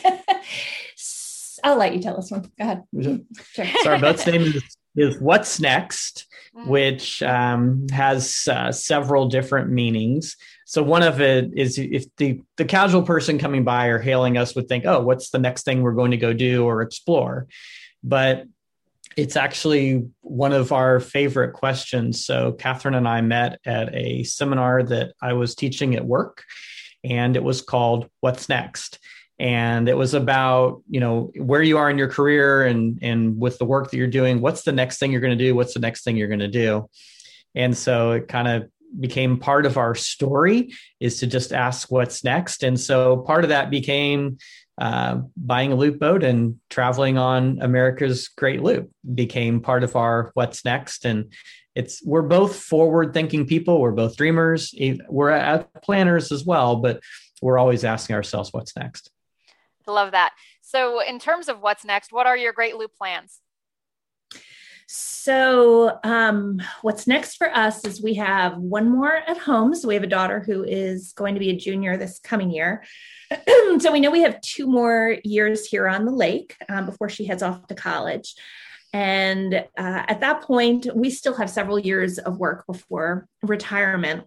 I'll 1.63 1.77
let 1.77 1.95
you 1.95 2.01
tell 2.01 2.17
us 2.17 2.31
one. 2.31 2.43
Go 2.43 2.49
ahead. 2.61 2.83
Sure. 3.53 3.67
So 3.83 3.91
our 3.93 4.01
boat's 4.01 4.27
name 4.27 4.43
is, 4.43 4.77
is 4.97 5.21
What's 5.21 5.61
Next, 5.61 6.27
mm-hmm. 6.57 6.69
which 6.69 7.23
um, 7.23 7.87
has 7.91 8.49
uh, 8.51 8.73
several 8.73 9.29
different 9.29 9.71
meanings. 9.71 10.37
So 10.67 10.83
one 10.83 11.03
of 11.03 11.21
it 11.21 11.51
is 11.55 11.79
if 11.79 12.05
the 12.17 12.41
the 12.57 12.65
casual 12.65 13.03
person 13.03 13.39
coming 13.39 13.65
by 13.65 13.87
or 13.87 13.99
hailing 13.99 14.37
us 14.37 14.55
would 14.55 14.69
think, 14.69 14.85
oh, 14.87 15.03
what's 15.03 15.31
the 15.31 15.39
next 15.39 15.65
thing 15.65 15.83
we're 15.83 15.93
going 15.93 16.11
to 16.11 16.17
go 16.17 16.33
do 16.33 16.65
or 16.65 16.83
explore? 16.83 17.47
But 18.03 18.47
it's 19.17 19.37
actually 19.37 20.09
one 20.23 20.53
of 20.53 20.73
our 20.73 20.99
favorite 20.99 21.53
questions. 21.53 22.25
So 22.25 22.53
Catherine 22.53 22.95
and 22.95 23.07
I 23.07 23.21
met 23.21 23.61
at 23.65 23.95
a 23.95 24.25
seminar 24.25 24.83
that 24.85 25.13
I 25.23 25.35
was 25.35 25.55
teaching 25.55 25.95
at 25.95 26.05
work, 26.05 26.43
and 27.05 27.37
it 27.37 27.45
was 27.45 27.63
called 27.63 28.09
"What's 28.21 28.49
Next." 28.49 28.99
And 29.45 29.91
it 29.91 29.97
was 29.97 30.15
about 30.15 30.83
you 30.89 31.01
know 31.01 31.31
where 31.37 31.63
you 31.63 31.77
are 31.77 31.91
in 31.91 31.99
your 31.99 32.09
career 32.09 32.65
and 32.65 32.99
and 33.03 33.39
with 33.39 33.59
the 33.59 33.67
work 33.67 33.91
that 33.91 33.99
you're 33.99 34.07
doing 34.07 34.41
what's 34.41 34.63
the 34.63 34.73
next 34.73 34.99
thing 34.99 35.13
you're 35.13 35.21
going 35.21 35.39
to 35.39 35.45
do? 35.45 35.55
What's 35.55 35.75
the 35.75 35.81
next 35.81 36.03
thing 36.03 36.17
you're 36.17 36.29
going 36.29 36.41
to 36.41 36.49
do? 36.49 36.89
And 37.55 37.77
so 37.77 38.13
it 38.13 38.27
kind 38.27 38.49
of 38.49 38.71
became 38.99 39.39
part 39.39 39.67
of 39.67 39.77
our 39.77 39.95
story 39.95 40.73
is 40.99 41.21
to 41.21 41.27
just 41.27 41.53
ask 41.53 41.91
what's 41.91 42.25
next. 42.25 42.63
And 42.63 42.81
so 42.81 43.19
part 43.19 43.45
of 43.45 43.51
that 43.51 43.69
became 43.69 44.39
uh, 44.79 45.19
buying 45.37 45.73
a 45.73 45.77
loop 45.77 46.01
boat 46.01 46.25
and 46.25 46.59
traveling 46.71 47.17
on 47.19 47.61
america's 47.61 48.29
great 48.29 48.61
loop 48.63 48.91
became 49.15 49.61
part 49.61 49.85
of 49.85 49.95
our 49.95 50.31
what's 50.33 50.65
next. 50.65 51.05
And 51.05 51.33
it's 51.75 52.03
we're 52.03 52.23
both 52.23 52.57
forward 52.57 53.13
thinking 53.13 53.47
people. 53.47 53.79
We're 53.79 53.93
both 53.93 54.17
dreamers. 54.17 54.75
We're 55.11 55.67
planners 55.83 56.33
as 56.33 56.47
well 56.47 56.77
but 56.77 57.01
we're 57.43 57.59
always 57.59 57.85
asking 57.85 58.17
ourselves 58.17 58.51
what's 58.55 58.75
next 58.75 59.11
Love 59.87 60.13
that. 60.13 60.35
So, 60.61 61.01
in 61.01 61.19
terms 61.19 61.49
of 61.49 61.61
what's 61.61 61.85
next, 61.85 62.13
what 62.13 62.27
are 62.27 62.37
your 62.37 62.53
Great 62.53 62.77
Loop 62.77 62.95
plans? 62.97 63.41
So, 64.87 65.99
um, 66.05 66.61
what's 66.83 67.07
next 67.07 67.37
for 67.37 67.49
us 67.51 67.85
is 67.85 68.03
we 68.03 68.15
have 68.15 68.57
one 68.59 68.91
more 68.91 69.15
at 69.15 69.39
home. 69.39 69.75
So, 69.75 69.89
we 69.89 69.95
have 69.95 70.03
a 70.03 70.09
daughter 70.09 70.41
who 70.41 70.65
is 70.65 71.13
going 71.13 71.35
to 71.35 71.41
be 71.41 71.51
a 71.51 71.57
junior 71.57 71.97
this 71.97 72.19
coming 72.19 72.51
year. 72.51 72.85
so, 73.79 73.93
we 73.93 74.01
know 74.01 74.11
we 74.11 74.23
have 74.23 74.41
two 74.41 74.67
more 74.67 75.17
years 75.25 75.67
here 75.67 75.89
on 75.89 76.05
the 76.05 76.13
lake 76.13 76.57
um, 76.69 76.87
before 76.87 77.09
she 77.09 77.25
heads 77.25 77.43
off 77.43 77.67
to 77.69 77.75
college. 77.75 78.35
And 78.95 79.55
uh, 79.55 79.65
at 79.77 80.21
that 80.21 80.43
point, 80.43 80.87
we 80.95 81.11
still 81.11 81.35
have 81.35 81.51
several 81.51 81.81
years 81.81 82.19
of 82.19 82.39
work 82.39 82.65
before 82.67 83.27
retirement. 83.43 84.25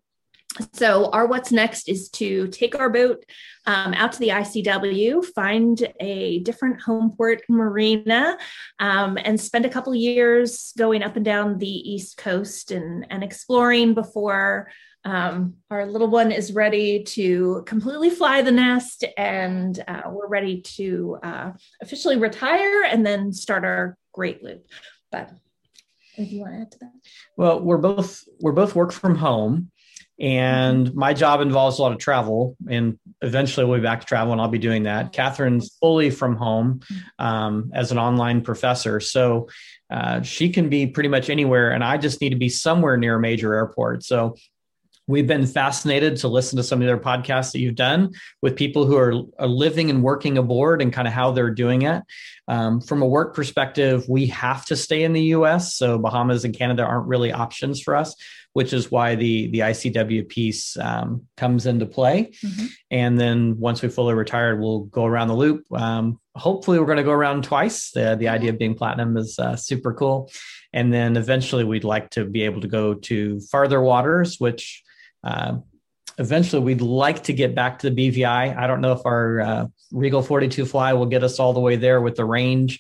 So, 0.73 1.09
our 1.11 1.27
what's 1.27 1.51
next 1.51 1.89
is 1.89 2.09
to 2.11 2.47
take 2.47 2.77
our 2.79 2.89
boat 2.89 3.23
um, 3.65 3.93
out 3.93 4.13
to 4.13 4.19
the 4.19 4.29
ICW, 4.29 5.25
find 5.35 5.93
a 5.99 6.39
different 6.39 6.81
home 6.81 7.13
port 7.15 7.41
marina, 7.49 8.37
um, 8.79 9.17
and 9.23 9.39
spend 9.39 9.65
a 9.65 9.69
couple 9.69 9.93
years 9.93 10.73
going 10.77 11.03
up 11.03 11.15
and 11.15 11.25
down 11.25 11.57
the 11.57 11.67
East 11.67 12.17
Coast 12.17 12.71
and, 12.71 13.05
and 13.09 13.23
exploring 13.23 13.93
before 13.93 14.69
um, 15.07 15.55
our 15.69 15.85
little 15.85 16.09
one 16.09 16.31
is 16.33 16.53
ready 16.53 17.03
to 17.03 17.63
completely 17.65 18.09
fly 18.09 18.41
the 18.41 18.51
nest 18.51 19.05
and 19.17 19.81
uh, 19.87 20.01
we're 20.07 20.27
ready 20.27 20.61
to 20.61 21.17
uh, 21.23 21.51
officially 21.81 22.17
retire 22.17 22.83
and 22.83 23.05
then 23.05 23.31
start 23.31 23.63
our 23.63 23.97
great 24.11 24.43
loop. 24.43 24.65
But 25.09 25.31
if 26.17 26.31
you 26.31 26.41
want 26.41 26.55
to 26.55 26.59
add 26.59 26.71
to 26.71 26.79
that, 26.79 26.91
well, 27.37 27.61
we're 27.61 27.77
both 27.77 28.23
we're 28.41 28.51
both 28.51 28.75
work 28.75 28.91
from 28.91 29.15
home 29.15 29.71
and 30.19 30.93
my 30.95 31.13
job 31.13 31.41
involves 31.41 31.77
a 31.77 31.81
lot 31.81 31.91
of 31.91 31.99
travel 31.99 32.55
and 32.69 32.97
eventually 33.21 33.65
we'll 33.65 33.77
be 33.77 33.83
back 33.83 34.01
to 34.01 34.05
travel 34.05 34.31
and 34.31 34.41
i'll 34.41 34.47
be 34.47 34.57
doing 34.57 34.83
that. 34.83 35.13
Catherine's 35.13 35.75
fully 35.79 36.09
from 36.09 36.35
home 36.35 36.81
um, 37.19 37.71
as 37.73 37.91
an 37.91 37.99
online 37.99 38.41
professor. 38.41 38.99
So 38.99 39.49
uh, 39.89 40.21
she 40.21 40.49
can 40.49 40.69
be 40.69 40.87
pretty 40.87 41.09
much 41.09 41.29
anywhere 41.29 41.71
and 41.71 41.83
i 41.83 41.97
just 41.97 42.19
need 42.19 42.29
to 42.31 42.35
be 42.35 42.49
somewhere 42.49 42.97
near 42.97 43.17
a 43.17 43.19
major 43.19 43.53
airport. 43.53 44.03
So 44.03 44.35
we've 45.07 45.27
been 45.27 45.45
fascinated 45.45 46.17
to 46.17 46.27
listen 46.27 46.57
to 46.57 46.63
some 46.63 46.81
of 46.81 46.87
their 46.87 46.97
podcasts 46.97 47.53
that 47.53 47.59
you've 47.59 47.75
done 47.75 48.13
with 48.41 48.57
people 48.57 48.85
who 48.85 48.97
are, 48.97 49.13
are 49.39 49.47
living 49.47 49.89
and 49.89 50.03
working 50.03 50.37
aboard 50.37 50.81
and 50.81 50.91
kind 50.91 51.07
of 51.07 51.13
how 51.13 51.31
they're 51.31 51.49
doing 51.49 51.83
it. 51.83 52.03
Um, 52.49 52.81
from 52.81 53.01
a 53.01 53.07
work 53.07 53.35
perspective 53.35 54.07
we 54.07 54.27
have 54.27 54.63
to 54.65 54.77
stay 54.77 55.03
in 55.03 55.11
the 55.11 55.21
us 55.21 55.75
so 55.75 55.97
bahamas 55.97 56.45
and 56.45 56.57
canada 56.57 56.81
aren't 56.81 57.07
really 57.07 57.33
options 57.33 57.81
for 57.81 57.93
us 57.93 58.15
which 58.57 58.73
is 58.73 58.89
why 58.89 59.13
the 59.13 59.45
the 59.51 59.59
ICW 59.59 60.27
piece 60.27 60.77
um, 60.77 61.27
comes 61.37 61.67
into 61.67 61.85
play. 61.85 62.31
Mm-hmm. 62.43 62.65
And 62.89 63.19
then 63.19 63.59
once 63.59 63.83
we 63.83 63.87
fully 63.87 64.15
retired, 64.15 64.59
we'll 64.59 64.85
go 64.85 65.05
around 65.05 65.27
the 65.27 65.35
loop. 65.35 65.71
Um, 65.71 66.19
hopefully, 66.35 66.79
we're 66.79 66.87
going 66.87 66.97
to 66.97 67.03
go 67.03 67.11
around 67.11 67.43
twice. 67.43 67.91
The 67.91 68.15
the 68.15 68.29
idea 68.29 68.49
of 68.49 68.57
being 68.57 68.73
platinum 68.73 69.15
is 69.15 69.37
uh, 69.37 69.57
super 69.57 69.93
cool. 69.93 70.31
And 70.73 70.91
then 70.91 71.17
eventually, 71.17 71.65
we'd 71.65 71.83
like 71.83 72.09
to 72.11 72.25
be 72.25 72.41
able 72.45 72.61
to 72.61 72.67
go 72.67 72.95
to 72.95 73.39
farther 73.41 73.79
waters, 73.79 74.39
which 74.39 74.81
uh, 75.23 75.57
eventually 76.17 76.63
we'd 76.63 76.81
like 76.81 77.25
to 77.25 77.33
get 77.33 77.53
back 77.53 77.77
to 77.79 77.91
the 77.91 78.09
BVI. 78.09 78.57
I 78.57 78.65
don't 78.65 78.81
know 78.81 78.93
if 78.93 79.05
our 79.05 79.39
uh, 79.39 79.65
Regal 79.91 80.23
42 80.23 80.65
fly 80.65 80.93
will 80.93 81.05
get 81.05 81.23
us 81.23 81.39
all 81.39 81.53
the 81.53 81.59
way 81.59 81.75
there 81.75 82.01
with 82.01 82.15
the 82.15 82.25
range. 82.25 82.79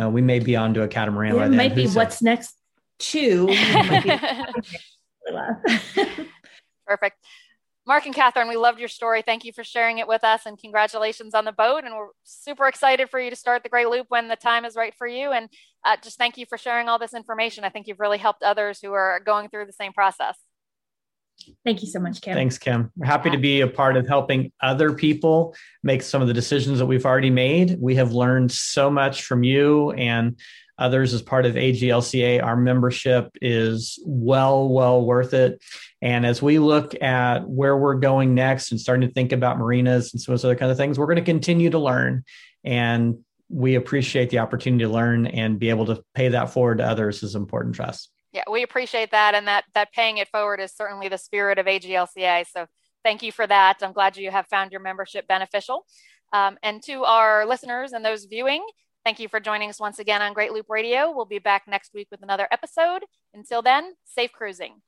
Uh, 0.00 0.08
we 0.08 0.22
may 0.22 0.38
be 0.38 0.54
onto 0.54 0.82
a 0.82 0.86
catamaran. 0.86 1.54
It 1.54 1.56
might 1.56 1.74
be 1.74 1.88
what's 1.88 2.22
next 2.22 2.54
too. 3.00 3.48
Perfect. 6.86 7.16
Mark 7.86 8.04
and 8.04 8.14
Catherine, 8.14 8.48
we 8.48 8.56
loved 8.56 8.78
your 8.78 8.88
story. 8.88 9.22
Thank 9.22 9.46
you 9.46 9.52
for 9.52 9.64
sharing 9.64 9.96
it 9.96 10.06
with 10.06 10.22
us 10.22 10.44
and 10.44 10.58
congratulations 10.58 11.34
on 11.34 11.46
the 11.46 11.52
boat. 11.52 11.84
And 11.84 11.94
we're 11.94 12.08
super 12.22 12.68
excited 12.68 13.08
for 13.08 13.18
you 13.18 13.30
to 13.30 13.36
start 13.36 13.62
the 13.62 13.70
Great 13.70 13.88
Loop 13.88 14.06
when 14.10 14.28
the 14.28 14.36
time 14.36 14.66
is 14.66 14.76
right 14.76 14.94
for 14.94 15.06
you. 15.06 15.32
And 15.32 15.48
uh, 15.86 15.96
just 16.02 16.18
thank 16.18 16.36
you 16.36 16.44
for 16.44 16.58
sharing 16.58 16.90
all 16.90 16.98
this 16.98 17.14
information. 17.14 17.64
I 17.64 17.70
think 17.70 17.86
you've 17.86 17.98
really 17.98 18.18
helped 18.18 18.42
others 18.42 18.78
who 18.78 18.92
are 18.92 19.20
going 19.24 19.48
through 19.48 19.64
the 19.64 19.72
same 19.72 19.94
process. 19.94 20.36
Thank 21.64 21.80
you 21.80 21.88
so 21.88 21.98
much, 21.98 22.20
Kim. 22.20 22.34
Thanks, 22.34 22.58
Kim. 22.58 22.92
We're 22.94 23.06
happy 23.06 23.30
to 23.30 23.38
be 23.38 23.62
a 23.62 23.68
part 23.68 23.96
of 23.96 24.06
helping 24.06 24.52
other 24.60 24.92
people 24.92 25.54
make 25.82 26.02
some 26.02 26.20
of 26.20 26.28
the 26.28 26.34
decisions 26.34 26.78
that 26.80 26.86
we've 26.86 27.06
already 27.06 27.30
made. 27.30 27.78
We 27.80 27.94
have 27.94 28.12
learned 28.12 28.52
so 28.52 28.90
much 28.90 29.22
from 29.22 29.44
you 29.44 29.92
and 29.92 30.38
others 30.78 31.12
as 31.14 31.22
part 31.22 31.46
of 31.46 31.54
AGLCA. 31.54 32.42
Our 32.42 32.56
membership 32.56 33.36
is 33.42 33.98
well, 34.04 34.68
well 34.68 35.04
worth 35.04 35.34
it. 35.34 35.62
And 36.00 36.24
as 36.24 36.40
we 36.40 36.58
look 36.58 37.00
at 37.02 37.48
where 37.48 37.76
we're 37.76 37.94
going 37.94 38.34
next 38.34 38.70
and 38.70 38.80
starting 38.80 39.08
to 39.08 39.12
think 39.12 39.32
about 39.32 39.58
marinas 39.58 40.12
and 40.12 40.20
some 40.20 40.32
of 40.32 40.40
those 40.40 40.44
other 40.44 40.56
kind 40.56 40.70
of 40.70 40.76
things, 40.76 40.98
we're 40.98 41.06
going 41.06 41.16
to 41.16 41.22
continue 41.22 41.70
to 41.70 41.78
learn. 41.78 42.24
And 42.64 43.18
we 43.48 43.74
appreciate 43.74 44.30
the 44.30 44.38
opportunity 44.38 44.84
to 44.84 44.90
learn 44.90 45.26
and 45.26 45.58
be 45.58 45.70
able 45.70 45.86
to 45.86 46.04
pay 46.14 46.28
that 46.28 46.50
forward 46.50 46.78
to 46.78 46.86
others 46.86 47.22
is 47.22 47.34
important 47.34 47.76
to 47.76 47.86
us. 47.86 48.08
Yeah, 48.32 48.44
we 48.50 48.62
appreciate 48.62 49.10
that. 49.12 49.34
And 49.34 49.48
that 49.48 49.64
that 49.74 49.92
paying 49.92 50.18
it 50.18 50.28
forward 50.28 50.60
is 50.60 50.72
certainly 50.72 51.08
the 51.08 51.18
spirit 51.18 51.58
of 51.58 51.66
AGLCA. 51.66 52.46
So 52.46 52.66
thank 53.02 53.22
you 53.22 53.32
for 53.32 53.46
that. 53.46 53.78
I'm 53.82 53.92
glad 53.92 54.16
you 54.16 54.30
have 54.30 54.46
found 54.46 54.70
your 54.70 54.82
membership 54.82 55.26
beneficial. 55.26 55.86
Um, 56.32 56.58
and 56.62 56.82
to 56.84 57.04
our 57.04 57.46
listeners 57.46 57.92
and 57.92 58.04
those 58.04 58.26
viewing, 58.26 58.64
Thank 59.08 59.20
you 59.20 59.28
for 59.30 59.40
joining 59.40 59.70
us 59.70 59.80
once 59.80 59.98
again 59.98 60.20
on 60.20 60.34
Great 60.34 60.52
Loop 60.52 60.66
Radio. 60.68 61.10
We'll 61.10 61.24
be 61.24 61.38
back 61.38 61.62
next 61.66 61.94
week 61.94 62.08
with 62.10 62.22
another 62.22 62.46
episode. 62.52 63.06
Until 63.32 63.62
then, 63.62 63.94
safe 64.04 64.32
cruising. 64.32 64.82